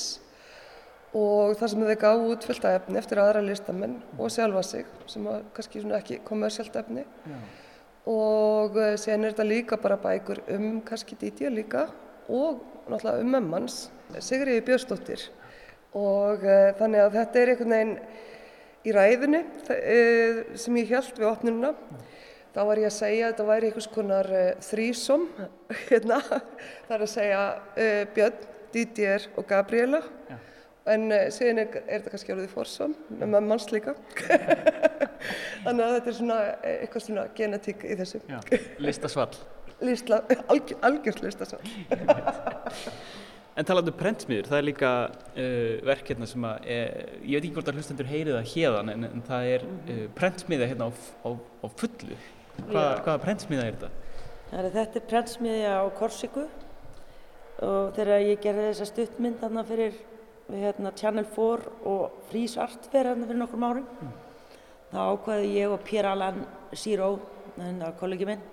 og 1.14 1.54
þar 1.60 1.72
sem 1.72 1.84
þeir 1.88 2.00
gáðu 2.02 2.32
út 2.34 2.48
fullt 2.48 2.66
af 2.66 2.80
efni 2.80 3.00
eftir 3.00 3.22
aðra 3.22 3.44
listamenn 3.46 4.00
og 4.18 4.32
sjálfa 4.34 4.64
sig 4.66 4.88
sem 5.12 5.28
var 5.28 5.44
kannski 5.54 5.84
svona 5.84 6.00
ekki 6.00 6.20
kommersialt 6.26 6.76
efni. 6.82 7.06
Já. 7.28 7.38
og 8.10 8.76
uh, 8.76 8.96
síðan 9.00 9.28
er 9.28 9.36
þetta 9.36 9.48
líka 9.48 9.78
bara 9.80 10.00
bækur 10.02 10.42
um 10.56 10.82
kannski 10.86 11.16
Dídja 11.20 11.52
líka 11.54 11.88
og 12.28 12.64
náttúrulega 12.90 13.22
um 13.22 13.32
mömmans, 13.32 13.90
Sigriði 14.20 14.62
Björnsdóttir. 14.68 15.30
Og 15.94 16.42
þannig 16.78 17.00
að 17.04 17.16
þetta 17.16 17.40
er 17.40 17.52
einhvern 17.52 17.74
veginn 17.74 17.94
í 18.84 18.94
ræðinu 18.94 19.40
sem 20.60 20.78
ég 20.82 20.92
held 20.92 21.20
við 21.20 21.30
opnununa 21.30 21.72
þá 22.54 22.62
var 22.68 22.82
ég 22.82 22.90
að 22.90 22.96
segja 22.96 23.28
að 23.28 23.34
þetta 23.34 23.46
væri 23.50 23.70
einhvers 23.70 23.90
konar 23.94 24.30
uh, 24.30 24.48
þrísom 24.64 25.28
hérna, 25.90 26.20
það 26.24 26.96
er 26.98 27.06
að 27.06 27.14
segja 27.14 27.44
uh, 27.54 28.02
Björn, 28.16 28.50
Didier 28.74 29.30
og 29.38 29.48
Gabriela 29.50 30.02
Já. 30.30 30.38
En 30.92 31.08
uh, 31.12 31.26
síðan 31.34 31.64
er, 31.64 31.82
er 31.86 32.02
þetta 32.02 32.14
kannski 32.14 32.36
orðið 32.36 32.54
fórsom 32.54 32.96
með 33.20 33.36
manns 33.48 33.70
líka. 33.72 33.96
Þannig 35.64 35.84
að 35.86 35.94
þetta 35.98 36.10
er 36.12 36.18
svona 36.18 36.40
eitthvað 36.68 37.06
svona 37.06 37.26
genetík 37.38 37.84
í 37.88 37.98
þessu. 38.00 38.24
Já, 38.28 38.40
listasvall. 38.84 39.36
Listla, 39.88 40.22
algjör, 40.48 40.80
algjörst 40.90 41.24
listasvall. 41.26 41.64
En 43.54 43.68
talandu 43.70 43.92
um 43.94 43.98
prentsmiður, 44.00 44.48
það 44.50 44.58
er 44.58 44.66
líka 44.66 44.92
uh, 45.14 45.74
verk 45.86 46.08
hérna 46.10 46.26
sem 46.26 46.46
að, 46.50 46.64
eh, 46.74 47.12
ég 47.22 47.36
veit 47.36 47.44
ekki 47.44 47.52
hvort 47.54 47.68
að 47.70 47.76
hlustendur 47.78 48.08
heyri 48.10 48.34
það 48.34 48.48
hérðan 48.50 48.90
en, 48.90 49.04
en 49.06 49.22
það 49.28 49.50
er 49.52 49.66
uh, 49.68 50.00
prentsmiða 50.18 50.70
hérna 50.72 50.88
á, 50.90 50.92
á, 51.22 51.30
á 51.38 51.68
fullu. 51.78 52.18
Hvað, 52.64 52.88
hvaða 53.06 53.20
prentsmiða 53.28 53.68
er 53.68 53.78
þetta? 53.78 53.92
Er, 54.58 54.70
þetta 54.74 54.98
er 54.98 55.06
prentsmiðja 55.12 55.76
á 55.78 55.86
Korsiku. 56.00 56.48
Og 57.62 57.94
þegar 57.94 58.26
ég 58.26 58.42
gerði 58.42 58.66
þessa 58.72 58.90
stuttmynd 58.90 59.38
þarna 59.44 59.66
fyrir 59.70 60.02
hérna, 60.52 60.92
Channel 60.96 61.26
4 61.26 61.74
og 61.90 62.24
Frís 62.30 62.58
Art 62.62 62.90
fyrir 62.92 63.14
hérna 63.14 63.28
fyrir 63.30 63.40
nokkrum 63.40 63.68
árum 63.68 63.86
mm. 63.88 64.16
þá 64.92 65.00
ákvaði 65.04 65.54
ég 65.56 65.74
og 65.74 65.86
Pér 65.88 66.10
Alan 66.12 66.44
Síró, 66.74 67.14
hérna 67.58 67.94
kollegi 68.00 68.28
minn 68.28 68.44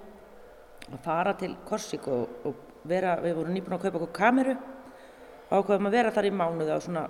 að 0.91 1.01
fara 1.05 1.35
til 1.39 1.57
Korsiku 1.67 2.13
og, 2.15 2.37
og 2.47 2.87
vera, 2.89 3.17
við 3.23 3.37
vorum 3.39 3.57
nýbúin 3.57 3.77
að 3.77 3.85
kaupa 3.87 4.01
okkur 4.01 4.15
kameru 4.17 4.57
og 5.51 5.59
ákvaðum 5.59 5.91
að 5.91 5.99
vera 5.99 6.15
þar 6.15 6.31
í 6.31 6.33
mánuði 6.35 6.77
á 6.77 6.79
svona 6.81 7.05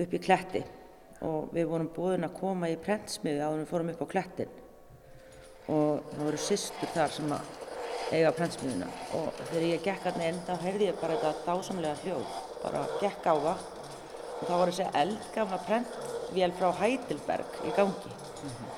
upp 0.00 0.14
í 0.16 0.22
kletti 0.22 0.64
og 1.26 1.50
við 1.54 1.68
vorum 1.70 1.90
búin 1.94 2.26
að 2.26 2.36
koma 2.38 2.70
í 2.72 2.78
prentsmiði 2.80 3.44
að 3.44 3.60
við 3.60 3.70
fórum 3.70 3.92
upp 3.94 4.04
á 4.04 4.12
klettin 4.14 4.54
og 5.70 6.06
það 6.10 6.22
voru 6.24 6.40
sýstur 6.40 6.94
þar 6.94 7.12
sem 7.14 7.34
að 7.36 7.59
eiga 8.10 8.32
prentsmiðuna 8.34 8.88
og 9.18 9.28
þegar 9.40 9.66
ég 9.68 9.84
gekk 9.84 10.06
að 10.10 10.18
neinn 10.20 10.40
þá 10.46 10.54
heyrði 10.64 10.88
ég 10.88 11.00
bara 11.00 11.18
þetta 11.22 11.46
dásamlega 11.46 12.00
hljóð. 12.04 12.26
Bara 12.62 12.80
gekk 13.02 13.24
á 13.30 13.34
það. 13.46 13.60
Og 14.40 14.44
þá 14.48 14.54
var 14.54 14.72
þessi 14.72 14.86
eldgamla 15.02 15.58
prentvél 15.68 16.52
frá 16.58 16.68
Heidelberg 16.80 17.50
í 17.64 17.74
gangi. 17.76 18.10
Mm 18.40 18.50
-hmm. 18.50 18.68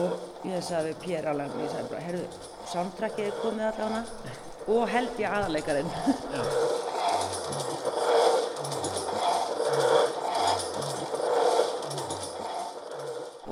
og 0.00 0.10
ég 0.48 0.64
sagði 0.64 0.94
Pér 1.04 1.28
alveg 1.30 1.60
ég 1.60 1.70
sagði 1.70 1.88
bara, 1.90 2.06
heyrðu, 2.08 2.26
soundtrackið 2.72 3.26
er 3.26 3.40
komið 3.42 3.66
allavega 3.68 4.02
og 4.66 4.88
held 4.88 5.20
ég 5.20 5.28
aðleikarinn 5.28 5.90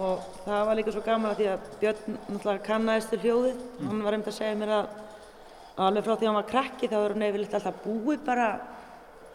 og 0.02 0.22
það 0.44 0.66
var 0.66 0.78
líka 0.78 0.94
svo 0.94 1.02
gaman 1.04 1.30
að 1.30 1.38
því 1.40 1.46
að 1.52 1.70
Björn 1.82 2.16
náttúrulega 2.16 2.66
kannæðist 2.66 3.12
til 3.12 3.20
hljóðið. 3.22 3.56
Mm. 3.62 3.88
hann 3.88 4.04
var 4.06 4.16
einmitt 4.16 4.32
að 4.32 4.38
segja 4.38 4.58
mér 4.58 4.74
að 4.78 5.01
alveg 5.80 6.04
frá 6.04 6.14
því 6.14 6.24
að 6.24 6.30
hann 6.30 6.40
var 6.40 6.48
krakki 6.50 6.88
þá 6.90 6.96
er 7.00 7.14
hann 7.14 7.26
yfirleitt 7.28 7.54
alltaf 7.58 7.84
búið 7.84 8.24
bara 8.26 8.48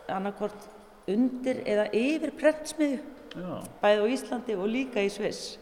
annarkort 0.08 0.68
undir 1.10 1.62
eða 1.66 1.88
yfir 1.96 2.34
prentsmiðu 2.38 3.00
bæði 3.82 4.04
á 4.04 4.06
Íslandi 4.14 4.56
og 4.58 4.70
líka 4.72 5.04
í 5.04 5.10
Sviss. 5.14 5.58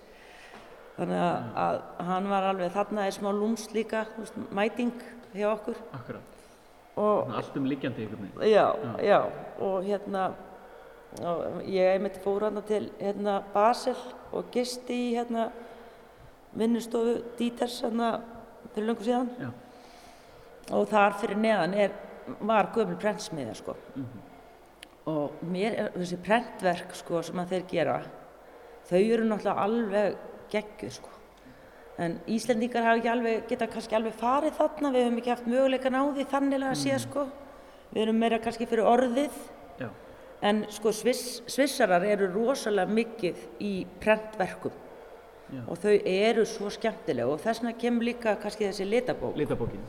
Þannig 0.96 1.20
að, 1.20 1.48
að 1.60 2.08
hann 2.08 2.30
var 2.32 2.48
alveg 2.52 2.72
þarna 2.72 3.08
er 3.08 3.16
smá 3.16 3.30
lúms 3.36 3.68
líka 3.76 4.06
veist, 4.16 4.38
mæting 4.56 4.94
hjá 5.36 5.50
okkur. 5.52 5.80
Akkurat. 5.98 6.32
Allt 6.96 7.58
um 7.60 7.66
líkjandi 7.68 8.06
já, 8.48 8.72
já, 8.72 8.94
já, 9.04 9.18
og 9.60 9.84
hérna 9.84 10.30
og 11.26 11.60
ég 11.68 11.94
einmitt 11.96 12.22
fór 12.24 12.48
hann 12.48 12.62
til 12.68 12.88
hérna, 13.00 13.42
Basel 13.54 13.96
og 14.36 14.48
gisti 14.52 14.96
í 15.10 15.12
hérna, 15.16 15.50
vinnustofu 16.56 17.18
Díters 17.40 17.82
hérna, 17.84 18.22
fyrir 18.74 18.90
löngu 18.90 19.04
síðan. 19.04 19.30
Já. 19.40 19.52
Og 20.74 20.88
þar 20.90 21.18
fyrir 21.22 21.42
neðan 21.42 21.74
er, 21.78 21.98
var 22.42 22.72
gömul 22.76 22.98
prentsmiðja 23.02 23.56
sko. 23.56 23.76
mm 23.96 24.04
-hmm. 24.06 24.22
og 25.06 25.32
mér 25.42 25.80
er 25.80 25.92
þessi 25.96 26.18
prentverk 26.18 26.96
sko, 26.96 27.22
sem 27.22 27.40
að 27.40 27.50
þeir 27.50 27.66
gera 27.70 28.02
þau 28.90 29.00
eru 29.00 29.24
náttúrulega 29.24 29.62
alveg 29.64 30.16
geggjur 30.50 30.92
sko. 30.92 31.10
en 31.98 32.20
Íslendingar 32.28 32.84
hafa 32.84 32.98
ekki 32.98 33.10
alveg, 33.10 33.48
geta 33.48 33.68
kannski 33.68 33.96
alveg 33.96 34.14
farið 34.14 34.54
þarna 34.54 34.92
við 34.92 35.04
hefum 35.04 35.18
ekki 35.18 35.30
haft 35.30 35.48
möguleikan 35.48 35.96
á 35.96 36.04
því 36.14 36.26
þannig 36.26 36.64
að 36.64 36.76
sé 36.76 36.94
mm. 36.94 37.00
sko. 37.00 37.28
við 37.92 38.02
erum 38.02 38.16
meira 38.16 38.40
kannski 38.40 38.66
fyrir 38.66 38.86
orðið 38.86 39.32
Já 39.80 39.90
en 40.46 40.66
sko 40.74 40.92
sviss, 40.94 41.42
svissarar 41.50 42.04
eru 42.06 42.28
rosalega 42.34 42.92
mikið 42.92 43.46
í 43.64 43.74
prentverkum 44.02 44.74
Já. 45.46 45.62
og 45.70 45.78
þau 45.78 45.92
eru 46.10 46.44
svo 46.50 46.70
skemmtilega 46.74 47.30
og 47.30 47.42
þess 47.44 47.62
vegna 47.62 47.74
kemur 47.78 48.08
líka 48.08 48.32
kannski 48.42 48.66
þessi 48.66 48.88
litabók. 48.90 49.36
Litabókin. 49.38 49.84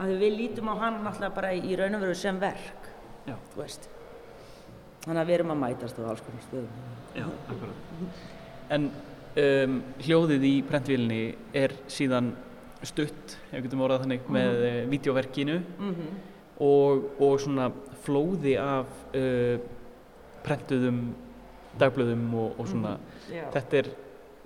Að 0.00 0.14
við 0.22 0.38
lítum 0.38 0.70
á 0.72 0.74
hann 0.80 1.02
náttúrulega 1.04 1.34
bara 1.34 1.50
í 1.52 1.76
raun 1.76 1.98
og 1.98 2.06
veru 2.06 2.14
sem 2.16 2.38
verk 2.40 2.88
þannig 5.02 5.20
að 5.20 5.28
við 5.28 5.34
erum 5.36 5.52
að 5.54 5.60
mætast 5.62 5.98
á 5.98 6.02
alls 6.06 6.22
konar 6.24 6.44
stöðum. 6.46 6.82
Já, 7.16 7.26
akkurat. 7.50 8.20
En 8.72 8.88
um, 9.42 9.78
hljóðið 10.06 10.46
í 10.48 10.52
prentvílinni 10.68 11.22
er 11.58 11.74
síðan 11.90 12.32
stutt, 12.86 13.36
ef 13.50 13.56
við 13.56 13.66
getum 13.66 13.84
orðað 13.86 14.06
þannig, 14.06 14.22
mm 14.22 14.28
-hmm. 14.28 14.38
með 14.38 14.62
uh, 14.68 14.90
videoverkinu 14.90 15.58
mm 15.58 15.94
-hmm. 15.94 16.14
og, 16.66 17.04
og 17.20 17.40
svona 17.40 17.70
flóði 18.02 18.56
af 18.58 18.86
uh, 19.14 19.58
prentuðum 20.42 21.02
dagblöðum 21.78 22.34
og, 22.34 22.58
og 22.60 22.68
svona. 22.68 22.96
Mm, 22.96 23.50
þetta, 23.54 23.76
er, 23.76 23.86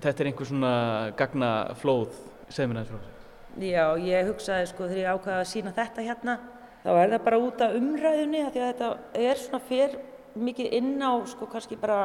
þetta 0.03 0.23
er 0.23 0.31
einhver 0.31 0.51
svona 0.51 0.73
gagna 1.19 1.53
flóð 1.81 2.17
segð 2.49 2.73
mér 2.73 2.83
aðeins 2.83 2.93
frá 2.93 3.01
þessu 3.03 3.15
Já, 3.57 3.85
ég 4.05 4.29
hugsaði 4.29 4.69
sko 4.69 4.87
þegar 4.91 5.01
ég 5.01 5.17
ákvaði 5.17 5.41
að 5.41 5.51
sína 5.53 5.73
þetta 5.77 6.05
hérna 6.05 6.39
þá 6.83 6.91
er 6.93 7.13
það 7.15 7.23
bara 7.27 7.43
út 7.43 7.63
af 7.65 7.77
umræðunni 7.79 8.43
því 8.45 8.63
að 8.63 8.73
þetta 8.73 8.91
er 9.27 9.41
svona 9.41 9.63
fyrr 9.71 9.95
mikið 10.37 10.75
inn 10.77 10.97
á 11.01 11.13
sko 11.29 11.49
kannski 11.49 11.79
bara 11.81 12.03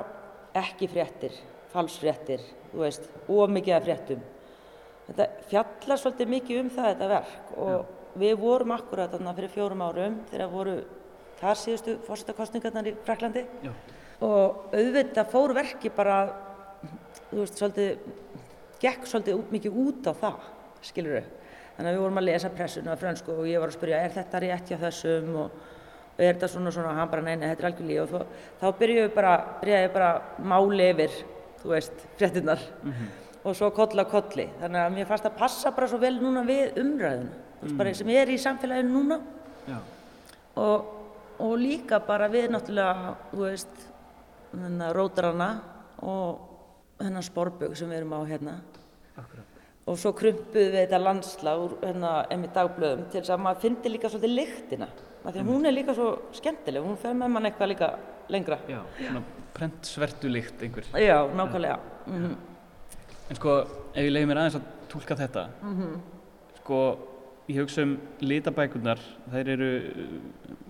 ekki 0.57 0.87
fréttir, 0.91 1.35
falsfréttir 1.73 2.43
þú 2.71 2.85
veist, 2.85 3.09
ómikið 3.27 3.75
af 3.75 3.85
fréttum 3.87 4.23
þetta 5.09 5.27
fjallar 5.51 6.01
svolítið 6.01 6.31
mikið 6.35 6.61
um 6.61 6.71
það 6.71 6.89
þetta 6.93 7.09
verk 7.11 7.53
og 7.57 7.73
Já. 7.73 7.79
við 8.23 8.37
vorum 8.41 8.75
akkurat 8.75 9.11
þarna 9.11 9.35
fyrir 9.37 9.53
fjórum 9.55 9.83
árum 9.85 10.17
þegar 10.31 10.53
voru 10.55 10.77
þar 11.41 11.59
síðustu 11.59 11.97
fórsettakostningarnar 12.07 12.91
í 12.91 12.95
Fraklandi 13.05 13.43
Já. 13.65 13.73
og 14.23 14.71
auðvitað 14.71 15.31
fór 15.33 15.55
verki 15.57 15.91
bara 15.95 16.21
þú 17.29 17.41
veist, 17.41 17.59
svolítið 17.59 17.99
gekk 18.81 19.05
svolítið 19.07 19.43
mikið 19.51 19.77
út 19.83 20.07
á 20.09 20.13
það 20.21 20.47
skilur 20.81 21.19
þau, 21.19 21.27
þannig 21.75 21.89
að 21.91 21.95
við 21.95 22.01
vorum 22.01 22.21
að 22.21 22.27
lesa 22.29 22.49
pressuna 22.49 22.95
á 22.97 23.01
fransku 23.01 23.35
og 23.35 23.49
ég 23.49 23.61
var 23.61 23.69
að 23.69 23.77
spyrja 23.77 24.01
er 24.01 24.15
þetta 24.15 24.41
rétt 24.41 24.71
hjá 24.71 24.77
þessum? 24.81 25.35
Og 25.43 25.51
er 26.21 26.35
þetta 26.35 26.49
svona 26.51 26.71
svona, 26.73 26.93
hann 26.97 27.09
bara 27.11 27.23
neina, 27.25 27.49
þetta 27.51 27.63
er 27.63 27.69
algjör 27.71 27.87
líf. 27.89 28.01
Og 28.03 28.11
þá, 28.11 28.47
þá 28.61 28.79
byrjuði 28.81 29.11
bara, 29.15 29.33
byrjaði 29.61 29.91
bara 29.95 30.09
máli 30.51 30.89
yfir, 30.91 31.17
þú 31.61 31.73
veist, 31.73 32.05
fréttinnar 32.19 32.61
mm 32.83 32.91
-hmm. 32.91 33.07
og 33.43 33.55
svo 33.55 33.71
koll 33.71 33.99
á 33.99 34.05
kolli. 34.05 34.49
Þannig 34.59 34.81
að 34.81 34.93
mér 34.95 35.07
fannst 35.07 35.25
að 35.25 35.37
passa 35.37 35.71
bara 35.71 35.87
svo 35.87 35.97
vel 35.97 36.15
núna 36.21 36.43
við 36.43 36.77
umræðinu, 36.77 37.29
þú 37.29 37.61
veist, 37.61 37.73
mm 37.73 37.77
bara 37.77 37.93
sem 37.93 38.07
ég 38.07 38.21
er 38.21 38.29
í 38.29 38.37
samfélaginu 38.37 38.89
núna. 38.89 39.19
Og, 40.55 40.85
og 41.39 41.57
líka 41.57 41.99
bara 41.99 42.27
við 42.27 42.49
náttúrulega, 42.51 43.15
þú 43.31 43.37
veist, 43.37 43.87
rótarana 44.93 45.61
og 46.01 46.50
hennar 47.05 47.25
sporbögg 47.25 47.77
sem 47.77 47.89
við 47.91 48.01
erum 48.01 48.15
á 48.17 48.21
hérna. 48.29 48.57
Akkurat. 49.17 49.59
Og 49.89 49.97
svo 49.97 50.11
krumpuðum 50.17 50.75
við 50.75 50.79
þetta 50.83 51.01
landslag 51.01 51.63
úr 51.65 51.77
hérna 51.81 52.11
emmi 52.33 52.51
dagblöðum 52.53 53.07
til 53.09 53.19
þess 53.21 53.33
að 53.33 53.43
maður 53.45 53.63
fyndi 53.65 53.93
líka 53.93 54.11
svolítið 54.11 54.35
lyktina. 54.37 54.87
Því 55.21 55.41
að 55.41 55.51
hún 55.51 55.67
er 55.69 55.75
líka 55.75 55.95
svo 55.97 56.07
skemmtileg, 56.37 56.85
hún 56.85 56.97
fer 57.01 57.17
með 57.17 57.33
mann 57.33 57.49
eitthvað 57.49 57.73
líka 57.73 57.91
lengra. 58.31 58.57
Já, 58.69 58.79
svona 58.97 59.23
prentsvertu 59.53 60.31
lykt 60.31 60.63
einhver. 60.65 60.87
Já, 60.97 61.17
nákvæmlega. 61.37 61.79
Mm 62.07 62.39
En 63.31 63.37
sko, 63.39 63.51
ef 63.95 64.03
ég 64.03 64.11
leiði 64.11 64.27
mér 64.27 64.41
aðeins 64.41 64.57
að 64.57 64.63
tólka 64.91 65.15
þetta, 65.15 65.45
sko, 66.57 66.79
ég 67.47 67.61
hugsa 67.61 67.85
um 67.87 67.93
litabækurnar, 68.19 68.99
þær 69.31 69.51
eru 69.53 69.69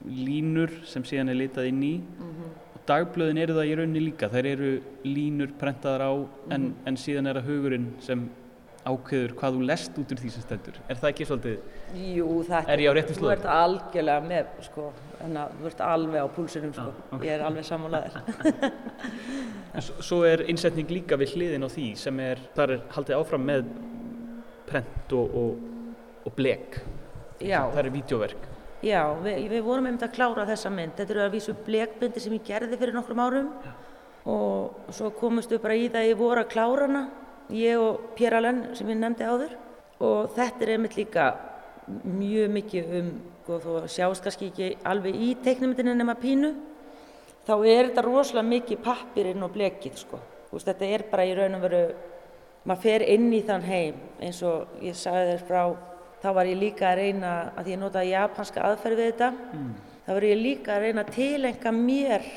línur 0.06 0.76
sem 0.86 1.02
síðan 1.10 1.34
er 1.34 1.40
litað 1.40 1.72
inn 1.72 1.82
í 1.88 1.92
og 2.22 2.71
dagblöðin 2.92 3.40
eru 3.46 3.56
það 3.58 3.72
í 3.72 3.74
rauninni 3.80 4.04
líka, 4.10 4.30
þær 4.32 4.52
eru 4.52 4.70
línur 5.08 5.56
prentaðar 5.62 6.06
á 6.06 6.12
en, 6.54 6.70
en 6.86 7.00
síðan 7.00 7.32
er 7.32 7.40
það 7.42 7.50
hugurinn 7.52 7.90
sem 8.04 8.28
ákveður 8.82 9.36
hvað 9.38 9.58
þú 9.58 9.66
lest 9.70 9.98
út 10.02 10.12
úr 10.16 10.20
því 10.24 10.30
sem 10.34 10.42
stendur. 10.42 10.78
Er 10.90 10.98
það 10.98 11.10
ekki 11.12 11.26
svolítið, 11.30 11.58
Jú, 12.02 12.28
þetta, 12.48 12.74
Er 12.74 12.82
ég 12.82 12.90
á 12.90 12.94
réttri 12.98 13.14
þú 13.14 13.20
slóð? 13.20 13.34
ert 13.36 13.46
algjörlega 13.54 14.24
með, 14.26 14.48
sko, 14.66 14.86
hérna, 15.20 15.44
þú 15.60 15.68
ert 15.70 15.84
alveg 15.86 16.26
á 16.26 16.28
púlsinum, 16.38 16.72
sko. 16.74 16.88
Já, 16.90 17.04
ok. 17.18 17.26
Ég 17.28 17.36
er 17.36 17.44
alveg 17.46 17.68
sammálaðir. 17.68 18.16
en 19.76 19.86
svo 19.88 20.22
er 20.28 20.46
innsetning 20.50 20.90
líka 20.98 21.20
við 21.22 21.36
hliðin 21.36 21.68
á 21.68 21.70
því 21.70 21.88
sem 22.02 22.24
er, 22.26 22.42
þar 22.58 22.76
er 22.78 22.82
haldið 22.96 23.20
áfram 23.20 23.46
með 23.52 23.70
prent 24.72 25.16
og, 25.20 25.38
og, 25.44 25.94
og 26.26 26.36
blek. 26.40 26.82
Já. 27.38 27.62
Það 27.70 27.84
er 27.86 27.94
vídeoverk. 28.00 28.51
Já, 28.82 29.02
við, 29.22 29.44
við 29.52 29.62
vorum 29.66 29.88
einmitt 29.90 30.08
að 30.08 30.16
klára 30.16 30.48
þessa 30.50 30.72
mynd. 30.74 30.96
Þetta 30.98 31.14
eru 31.14 31.24
að 31.26 31.36
vísu 31.36 31.54
blekbindi 31.68 32.22
sem 32.24 32.34
ég 32.34 32.46
gerði 32.48 32.80
fyrir 32.82 32.98
nokkrum 32.98 33.22
árum 33.22 33.52
og 34.32 34.94
svo 34.94 35.12
komumst 35.18 35.54
við 35.54 35.62
bara 35.62 35.78
í 35.78 35.88
það 35.90 36.02
að 36.02 36.10
ég 36.10 36.18
voru 36.18 36.42
að 36.42 36.50
klára 36.54 36.88
hana, 36.88 37.04
ég 37.54 37.82
og 37.82 38.12
Pér 38.18 38.38
Allen 38.38 38.64
sem 38.78 38.90
ég 38.90 38.98
nefndi 38.98 39.26
áður 39.26 39.54
og 40.02 40.34
þetta 40.36 40.66
er 40.66 40.74
einmitt 40.76 40.98
líka 40.98 41.28
mjög 42.06 42.52
mikið 42.58 42.92
um, 43.00 43.14
sko, 43.42 43.60
þó 43.62 43.72
að 43.82 43.88
sjást 43.92 44.26
kannski 44.26 44.50
ekki 44.52 44.70
alveg 44.88 45.18
í 45.18 45.32
teiknumyndinu 45.44 45.96
nema 45.98 46.16
pínu, 46.22 46.52
þá 47.48 47.54
er 47.60 47.90
þetta 47.90 48.06
rosalega 48.06 48.48
mikið 48.48 48.84
pappirinn 48.86 49.46
og 49.46 49.54
blekið, 49.56 49.98
sko. 50.00 50.20
Þú 50.50 50.58
veist, 50.58 50.70
þetta 50.70 50.90
er 50.96 51.06
bara 51.12 51.26
í 51.26 51.34
raun 51.38 51.58
og 51.58 51.66
veru, 51.66 51.82
maður 52.66 52.84
fer 52.86 53.06
inn 53.14 53.30
í 53.34 53.42
þann 53.46 53.66
heim 53.66 54.02
eins 54.22 54.42
og 54.46 54.82
ég 54.84 54.98
sagði 54.98 55.34
þér 55.36 55.48
frá 55.50 55.64
þá 56.22 56.30
var 56.38 56.50
ég 56.50 56.60
líka 56.60 56.90
að 56.92 57.00
reyna, 57.02 57.32
að 57.58 57.72
ég 57.74 57.80
notaði 57.82 58.14
japanska 58.14 58.66
aðferð 58.68 59.02
við 59.02 59.10
þetta, 59.12 59.30
þá 60.06 60.12
var 60.14 60.28
ég 60.28 60.42
líka 60.42 60.76
að 60.76 60.86
reyna 60.86 61.06
að 61.06 61.16
tilenga 61.16 61.74
mér 61.76 62.28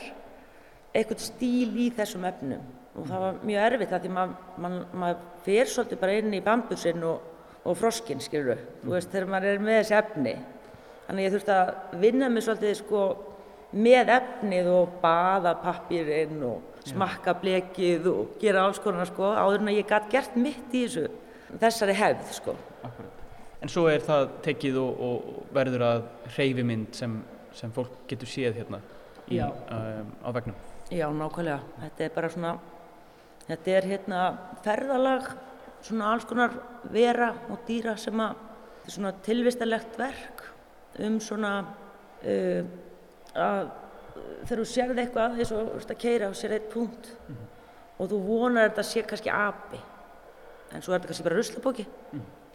eitthvað 0.95 1.21
stíl 1.25 1.77
í 1.85 1.91
þessum 1.95 2.25
efnum. 2.25 2.65
Og 2.95 3.07
það 3.11 3.23
var 3.25 3.39
mjög 3.43 3.65
erfitt 3.69 3.93
að 3.93 4.05
því 4.05 4.11
maður 4.15 4.35
mað, 4.63 4.75
mað 5.03 5.23
fer 5.45 5.71
svolítið 5.71 6.01
bara 6.05 6.19
inn 6.21 6.35
í 6.35 6.43
bambusinn 6.45 7.07
og, 7.09 7.31
og 7.65 7.79
froskinn, 7.81 8.23
skilur 8.23 8.61
þú 8.85 8.93
veist, 8.95 9.11
þegar 9.11 9.33
maður 9.33 9.51
er 9.51 9.65
með 9.67 9.81
þessi 9.81 9.97
efni. 9.99 10.35
Þannig 11.09 11.27
ég 11.27 11.35
þurfti 11.35 11.57
að 11.57 11.73
vinna 12.05 12.29
mig 12.31 12.47
svolítið 12.47 12.77
sko 12.79 13.03
með 13.75 14.13
efnið 14.15 14.71
og 14.71 14.95
baða 15.03 15.57
pappirinn 15.65 16.39
og 16.47 16.87
smakka 16.87 17.35
blekið 17.41 18.07
og 18.13 18.39
gera 18.41 18.69
alls 18.69 18.79
konar 18.85 19.09
sko 19.09 19.33
áður 19.35 19.65
en 19.65 19.73
að 19.73 19.81
ég 19.81 19.91
gætt 19.91 20.09
gert 20.13 20.39
mitt 20.39 20.77
í 20.77 20.85
þessu, 20.85 21.09
þessari 21.59 21.99
hefð 21.99 22.33
sko. 22.39 22.57
En 23.65 23.71
svo 23.73 23.87
er 23.89 24.03
það 24.05 24.27
tekið 24.45 24.75
og, 24.77 24.99
og 25.01 25.45
verður 25.57 25.83
að 25.87 26.03
hreyfimynd 26.35 26.97
sem, 26.99 27.15
sem 27.57 27.71
fólk 27.73 27.95
getur 28.11 28.29
séð 28.29 28.59
hérna 28.59 28.81
í, 29.33 29.39
um, 29.41 30.11
á 30.21 30.29
vegnum. 30.37 30.59
Já, 30.93 31.07
nákvæmlega. 31.09 31.63
Þetta 31.81 32.05
er 32.05 32.13
bara 32.13 32.31
svona, 32.35 32.51
þetta 33.47 33.73
er 33.79 33.89
hérna 33.89 34.27
ferðalag, 34.67 35.33
svona 35.89 36.13
alls 36.13 36.29
konar 36.29 36.59
vera 36.93 37.31
og 37.49 37.65
dýra 37.65 37.97
sem 38.05 38.21
að, 38.21 38.45
þetta 38.75 38.93
er 38.93 38.97
svona 38.99 39.15
tilvistarlegt 39.31 39.99
verk 40.03 40.45
um 41.09 41.19
svona, 41.25 41.57
uh, 42.21 42.71
að 43.33 43.75
þegar 44.45 44.61
þú 44.61 44.71
sérði 44.77 45.07
eitthvað 45.07 45.41
eins 45.41 45.57
og 45.57 45.67
þú 45.73 45.81
ert 45.81 45.97
að 45.97 46.03
keira 46.05 46.29
og 46.29 46.37
sér 46.37 46.59
eitt 46.59 46.69
punkt 46.77 47.15
og 47.97 48.13
þú 48.13 48.25
vonar 48.29 48.67
að 48.67 48.75
þetta 48.75 48.91
sé 48.93 49.09
kannski 49.09 49.33
api, 49.33 49.85
en 50.69 50.85
svo 50.85 50.93
er 50.93 51.01
þetta 51.01 51.15
kannski 51.15 51.31
bara 51.33 51.41
ruslapóki 51.41 51.93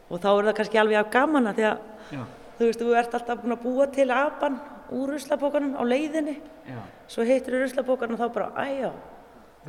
og 0.10 0.20
þá 0.24 0.28
er 0.34 0.48
það 0.50 0.58
kannski 0.60 0.82
alveg 0.82 1.00
af 1.04 1.12
gaman 1.14 1.50
að 1.52 1.60
því 1.60 1.66
að 1.70 1.78
Já. 2.16 2.24
þú 2.60 2.68
veist, 2.70 2.82
þú 2.82 2.96
ert 3.02 3.14
alltaf 3.20 3.42
búin 3.44 3.56
að 3.56 3.64
búa 3.68 3.88
til 3.94 4.10
apan 4.16 4.60
úr 4.90 5.14
ruslapókanum 5.14 5.76
á 5.78 5.84
leiðinni 5.86 6.36
Já. 6.66 6.80
svo 7.08 7.26
hittir 7.28 7.54
þú 7.56 7.64
ruslapókan 7.64 8.16
og 8.16 8.20
þá 8.24 8.28
bara, 8.34 8.50
æjá, 8.66 8.90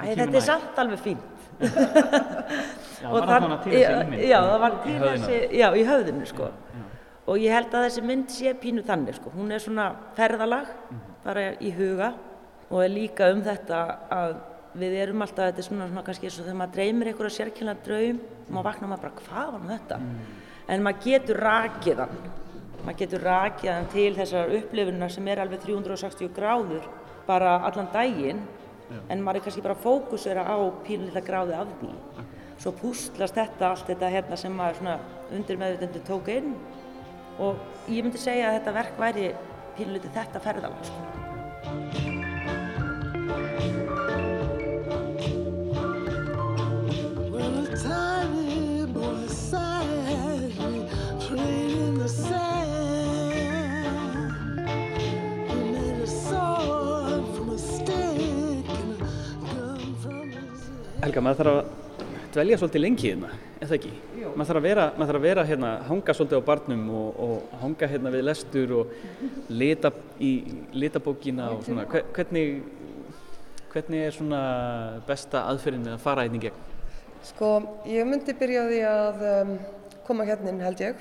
æ, 0.01 0.03
þetta 0.17 0.41
er 0.41 0.47
samt 0.47 0.79
alveg 0.81 1.03
fínt. 1.05 1.37
Já, 1.61 3.09
Og 3.13 3.27
var 3.27 3.43
það 3.45 3.55
til 3.65 3.73
þessi 3.75 3.85
já, 3.85 3.93
ímynd? 4.05 4.25
Já, 4.31 4.39
það 4.47 4.59
var 4.65 4.75
til 4.85 4.95
höfðinu? 4.97 5.27
þessi, 5.27 5.39
já, 5.61 5.67
í 5.77 5.85
höfðinu, 5.89 6.27
sko. 6.31 6.49
Og 7.31 7.39
ég 7.39 7.53
held 7.55 7.75
að 7.77 7.85
þessi 7.87 8.03
mynd 8.09 8.33
sé 8.33 8.53
pínu 8.61 8.83
þannig, 8.89 9.19
sko. 9.21 9.33
Hún 9.37 9.53
er 9.55 9.61
svona 9.63 9.87
ferðalag, 10.17 10.71
bara 11.25 11.45
í 11.61 11.71
huga 11.77 12.15
og 12.71 12.81
er 12.85 12.93
líka 12.93 13.29
um 13.35 13.43
þetta 13.45 13.81
að 14.15 14.35
við 14.79 14.95
erum 15.03 15.25
alltaf, 15.25 15.51
þetta 15.51 15.63
er 15.63 15.67
svona, 15.67 15.89
svona 15.91 16.05
kannski 16.07 16.29
eins 16.29 16.39
og 16.39 16.47
þegar 16.47 16.59
maður 16.61 16.75
dreymir 16.77 17.11
einhverja 17.11 17.37
sérkynlega 17.37 17.87
draum, 17.87 18.21
maður 18.51 18.69
vaknar 18.69 18.93
maður 18.93 19.03
bara, 19.07 19.25
hvað 19.25 19.53
var 19.57 19.67
þetta? 19.73 20.01
En 20.71 20.85
maður 20.87 21.05
getur 21.07 21.43
rakið 21.43 22.03
hann, 22.05 22.17
maður 22.85 22.99
getur 23.03 23.27
rakið 23.27 23.73
hann 23.73 23.91
til 23.95 24.15
þessar 24.19 24.55
upplifunar 24.61 25.11
sem 25.11 25.29
er 25.29 25.43
alveg 25.43 25.65
360 25.67 26.33
gráður 26.37 26.87
bara 27.27 27.57
allan 27.67 27.91
daginn, 27.95 28.45
en 29.09 29.23
maður 29.23 29.41
er 29.41 29.47
kannski 29.47 29.63
bara 29.63 29.79
fókusera 29.79 30.47
á 30.47 30.57
pínlítið 30.87 31.27
gráði 31.27 31.59
af 31.59 31.75
því. 31.81 31.91
Svo 32.61 32.75
púslast 32.77 33.35
þetta 33.39 33.71
allt 33.71 33.87
þetta 33.89 34.11
hérna 34.13 34.37
sem 34.37 34.53
maður 34.53 34.81
svona 34.83 34.97
undir 35.33 35.61
meðvitandi 35.61 36.03
tók 36.05 36.29
inn 36.29 36.55
og 37.41 37.57
ég 37.89 38.05
myndi 38.05 38.21
segja 38.21 38.51
að 38.51 38.59
þetta 38.59 38.77
verk 38.77 39.01
væri 39.01 39.29
pínlítið 39.79 40.19
þetta 40.19 40.45
ferðalag. 40.45 42.20
Helga, 61.01 61.21
maður 61.25 61.39
þarf 61.41 61.53
að 61.53 62.09
dvelja 62.35 62.57
svolítið 62.61 62.83
lengi 62.85 63.09
hérna, 63.11 63.31
er 63.63 63.69
það 63.71 63.77
ekki? 63.79 63.93
Maður 64.37 64.49
þarf 64.51 64.61
að 64.61 64.67
vera, 64.67 64.85
maður 64.97 65.11
þarf 65.11 65.21
að 65.21 65.25
vera 65.27 65.45
hérna, 65.49 65.71
hanga 65.89 66.15
svolítið 66.17 66.41
á 66.41 66.49
barnum 66.51 66.83
og, 67.01 67.21
og 67.25 67.55
hanga 67.63 67.89
hérna 67.91 68.13
við 68.15 68.25
lestur 68.29 68.75
og 68.77 68.93
lita 69.63 69.91
í 70.23 70.31
litabókina 70.77 71.49
og 71.55 71.65
svona. 71.67 71.87
Hve- 71.91 72.05
Hvernig, 72.17 72.61
hvernig 73.73 74.05
er 74.11 74.15
svona 74.17 74.43
besta 75.09 75.45
aðferðin 75.51 75.89
við 75.89 75.97
að 75.97 76.05
fara 76.05 76.27
hérna 76.27 76.41
í 76.41 76.45
gegn? 76.47 76.61
Sko, 77.31 77.51
ég 77.89 78.07
myndi 78.09 78.37
byrja 78.41 78.67
því 78.71 78.81
að 78.91 79.25
um, 79.33 79.55
koma 80.07 80.29
hérna 80.29 80.53
inn 80.55 80.63
held 80.65 80.85
ég 80.85 81.01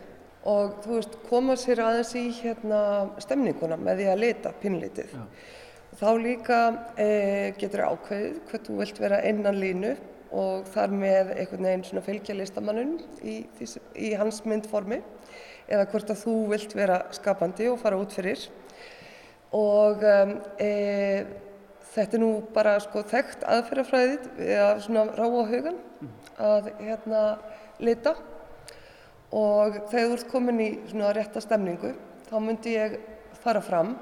og 0.49 0.79
þú 0.85 0.95
veist, 0.97 1.15
koma 1.29 1.55
sér 1.59 1.81
aðeins 1.83 2.11
í 2.15 2.25
hérna 2.39 2.81
stemninguna 3.23 3.75
með 3.79 4.01
því 4.01 4.09
að 4.13 4.21
lita 4.23 4.51
pínlítið. 4.63 5.15
Þá 5.99 6.09
líka 6.15 6.57
e, 6.95 7.05
getur 7.59 7.81
ákveðið 7.83 8.35
hvað 8.47 8.61
þú 8.69 8.75
vilt 8.79 8.99
vera 9.03 9.17
innan 9.27 9.57
línu 9.59 9.89
og 10.31 10.69
þar 10.71 10.93
með 10.95 11.31
einhvern 11.33 11.65
veginn 11.67 11.83
svona 11.89 12.03
fylgja 12.05 12.35
listamannun 12.37 12.93
í, 13.19 13.33
í 13.99 14.13
hans 14.15 14.39
myndformi 14.47 15.01
eða 15.67 15.89
hvort 15.91 16.13
að 16.13 16.21
þú 16.21 16.35
vilt 16.53 16.75
vera 16.77 17.01
skapandi 17.17 17.67
og 17.67 17.81
fara 17.81 17.99
út 17.99 18.15
fyrir. 18.15 18.45
Og 19.51 20.05
um, 20.07 20.33
e, 20.61 20.71
þetta 21.91 22.15
er 22.15 22.23
nú 22.23 22.31
bara 22.55 22.77
sko 22.79 23.03
þekkt 23.09 23.43
aðferðafræðið 23.57 24.29
við 24.37 24.55
að 24.69 24.83
svona 24.85 25.07
ráa 25.19 25.45
hugan 25.51 25.81
að 26.39 26.69
hérna 26.79 27.23
lita 27.83 28.13
og 29.35 29.81
þegar 29.91 30.13
þú 30.13 30.15
ert 30.21 30.31
komin 30.31 30.63
í 30.63 30.69
svona 30.93 31.11
rétta 31.17 31.43
stemningu 31.43 31.91
þá 32.29 32.37
myndi 32.39 32.77
ég 32.77 33.01
fara 33.43 33.59
fram 33.59 33.97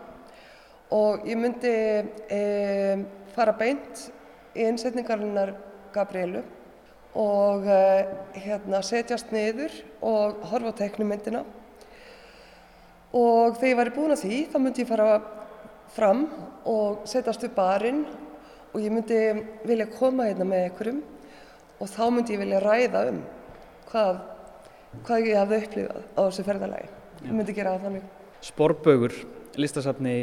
og 0.94 1.26
ég 1.28 1.40
myndi 1.40 1.72
e, 2.32 2.42
fara 3.36 3.56
beint 3.58 4.08
í 4.56 4.68
innsetningarinnar 4.68 5.54
Gabrielu 5.96 6.44
og 7.18 7.68
e, 7.68 7.82
hérna 8.46 8.84
setjast 8.86 9.34
niður 9.36 9.74
og 10.06 10.44
horfa 10.52 10.72
á 10.72 10.80
teknumyndina 10.84 11.44
og 13.18 13.58
þegar 13.58 13.72
ég 13.72 13.80
væri 13.82 13.96
búin 13.96 14.16
að 14.16 14.24
því 14.24 14.40
þá 14.52 14.58
myndi 14.62 14.84
ég 14.84 14.92
fara 14.92 15.10
fram 15.96 16.26
og 16.68 17.06
setjast 17.10 17.46
upp 17.48 17.56
barinn 17.58 18.06
og 18.74 18.82
ég 18.84 18.94
myndi 18.94 19.20
vilja 19.68 19.88
koma 19.98 20.28
hérna 20.28 20.48
með 20.48 20.68
einhverjum 20.68 21.04
og 21.78 21.92
þá 21.92 22.04
myndi 22.14 22.36
ég 22.36 22.42
vilja 22.44 22.64
ræða 22.64 23.04
um 23.12 23.22
hvað, 23.92 24.20
hvað 25.08 25.30
ég 25.30 25.40
hafði 25.40 25.62
upplifað 25.64 26.04
á 26.16 26.22
þessu 26.22 26.46
ferðalagi. 26.48 26.90
Ég 27.24 27.34
myndi 27.34 27.56
gera 27.58 27.76
það 27.76 27.88
þannig. 27.88 28.10
Sporbögur, 28.48 29.16
listasafni 29.58 30.18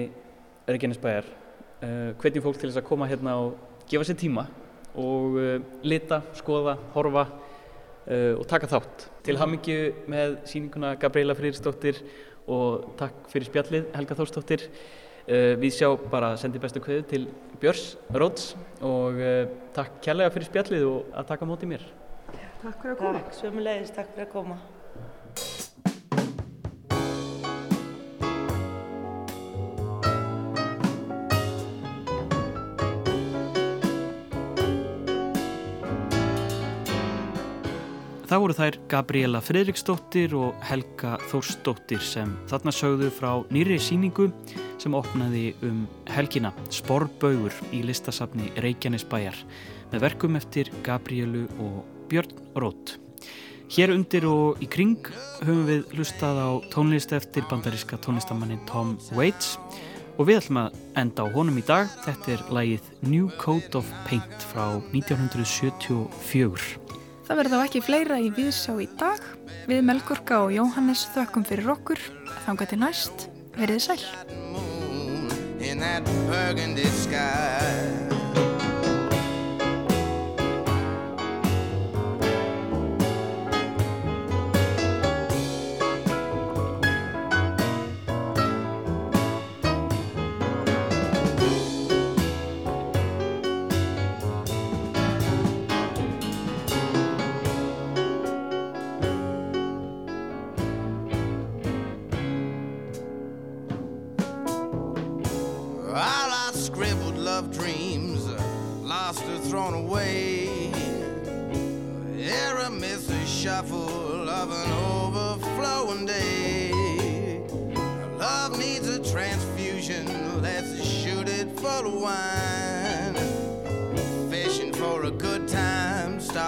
Reykjanesbæjar 0.68 1.26
uh, 1.28 2.12
hvetjum 2.20 2.44
fólk 2.44 2.60
til 2.60 2.70
þess 2.70 2.80
að 2.80 2.88
koma 2.88 3.08
hérna 3.10 3.36
og 3.42 3.56
gefa 3.90 4.06
sér 4.08 4.18
tíma 4.20 4.46
og 4.94 5.38
uh, 5.38 5.56
lita, 5.84 6.22
skoða, 6.38 6.76
horfa 6.94 7.24
uh, 7.28 8.34
og 8.38 8.44
taka 8.50 8.70
þátt. 8.70 9.08
Til 9.26 9.38
hammingju 9.40 9.78
með 10.10 10.38
síninguna 10.48 10.94
Gabriela 11.00 11.36
Friðriksdóttir 11.36 12.00
og 12.50 12.92
takk 13.00 13.26
fyrir 13.32 13.48
spjallið 13.50 13.90
Helga 13.96 14.16
Þórsdóttir. 14.20 14.68
Uh, 15.24 15.54
við 15.60 15.78
sjá 15.78 15.88
bara 16.12 16.34
sendi 16.40 16.60
bestu 16.60 16.82
kveðu 16.84 17.06
til 17.08 17.26
Björns 17.60 17.94
Róts 18.12 18.52
og 18.84 19.20
uh, 19.20 19.44
takk 19.76 20.00
kærlega 20.04 20.32
fyrir 20.34 20.50
spjallið 20.50 20.88
og 20.90 21.12
að 21.16 21.28
taka 21.32 21.48
móti 21.48 21.68
mér. 21.68 21.84
Takk 22.64 22.80
fyrir 22.80 22.96
að 22.96 23.02
koma. 23.02 23.20
Takk, 23.20 23.36
sömulegis, 23.40 23.92
takk 23.96 24.12
fyrir 24.14 24.28
að 24.28 24.34
koma. 24.36 24.60
Það 38.34 38.40
voru 38.42 38.54
þær 38.58 38.76
Gabriela 38.90 39.38
Fredriksdóttir 39.46 40.32
og 40.34 40.56
Helga 40.66 41.12
Þórsdóttir 41.30 42.00
sem 42.02 42.32
þarna 42.50 42.72
sögðu 42.74 43.06
frá 43.14 43.28
nýri 43.54 43.76
síningu 43.78 44.26
sem 44.82 44.96
opnaði 44.98 45.52
um 45.62 45.84
helgina 46.10 46.50
Sporbaugur 46.66 47.54
í 47.70 47.84
listasafni 47.86 48.50
Reykjanesbæjar 48.58 49.38
með 49.92 50.02
verkum 50.08 50.34
eftir 50.40 50.66
Gabrielu 50.82 51.44
og 51.62 51.86
Björn 52.10 52.34
Rótt. 52.58 52.98
Hér 53.70 53.94
undir 53.94 54.26
og 54.26 54.58
í 54.58 54.66
kring 54.66 54.98
höfum 55.44 55.70
við 55.70 55.86
hlustað 55.94 56.34
á 56.42 56.50
tónlist 56.74 57.14
eftir 57.14 57.46
bandaríska 57.46 58.02
tónlistamannin 58.02 58.66
Tom 58.66 58.98
Waits 59.14 59.54
og 60.18 60.26
við 60.26 60.42
ætlum 60.42 60.64
að 60.66 60.74
enda 60.98 61.22
á 61.22 61.30
honum 61.38 61.62
í 61.62 61.68
dag. 61.70 61.86
Þetta 62.02 62.34
er 62.34 62.42
lægið 62.58 62.82
New 63.06 63.30
Coat 63.38 63.78
of 63.78 63.86
Paint 64.10 64.38
frá 64.50 64.82
1974. 64.90 66.83
Það 67.24 67.38
verður 67.40 67.54
þá 67.54 67.64
ekki 67.64 67.80
fleira 67.84 68.16
í 68.20 68.28
viðsjá 68.36 68.74
í 68.84 68.88
dag. 69.00 69.22
Við 69.70 69.80
Melgorka 69.88 70.42
og 70.44 70.52
Jóhannes 70.52 71.06
þökkum 71.14 71.46
fyrir 71.48 71.70
okkur. 71.72 72.00
Þanga 72.44 72.68
til 72.68 72.80
næst. 72.82 73.28
Verðið 73.56 73.82
sæl. 73.86 74.02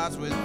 Starts 0.06 0.18
with 0.18 0.35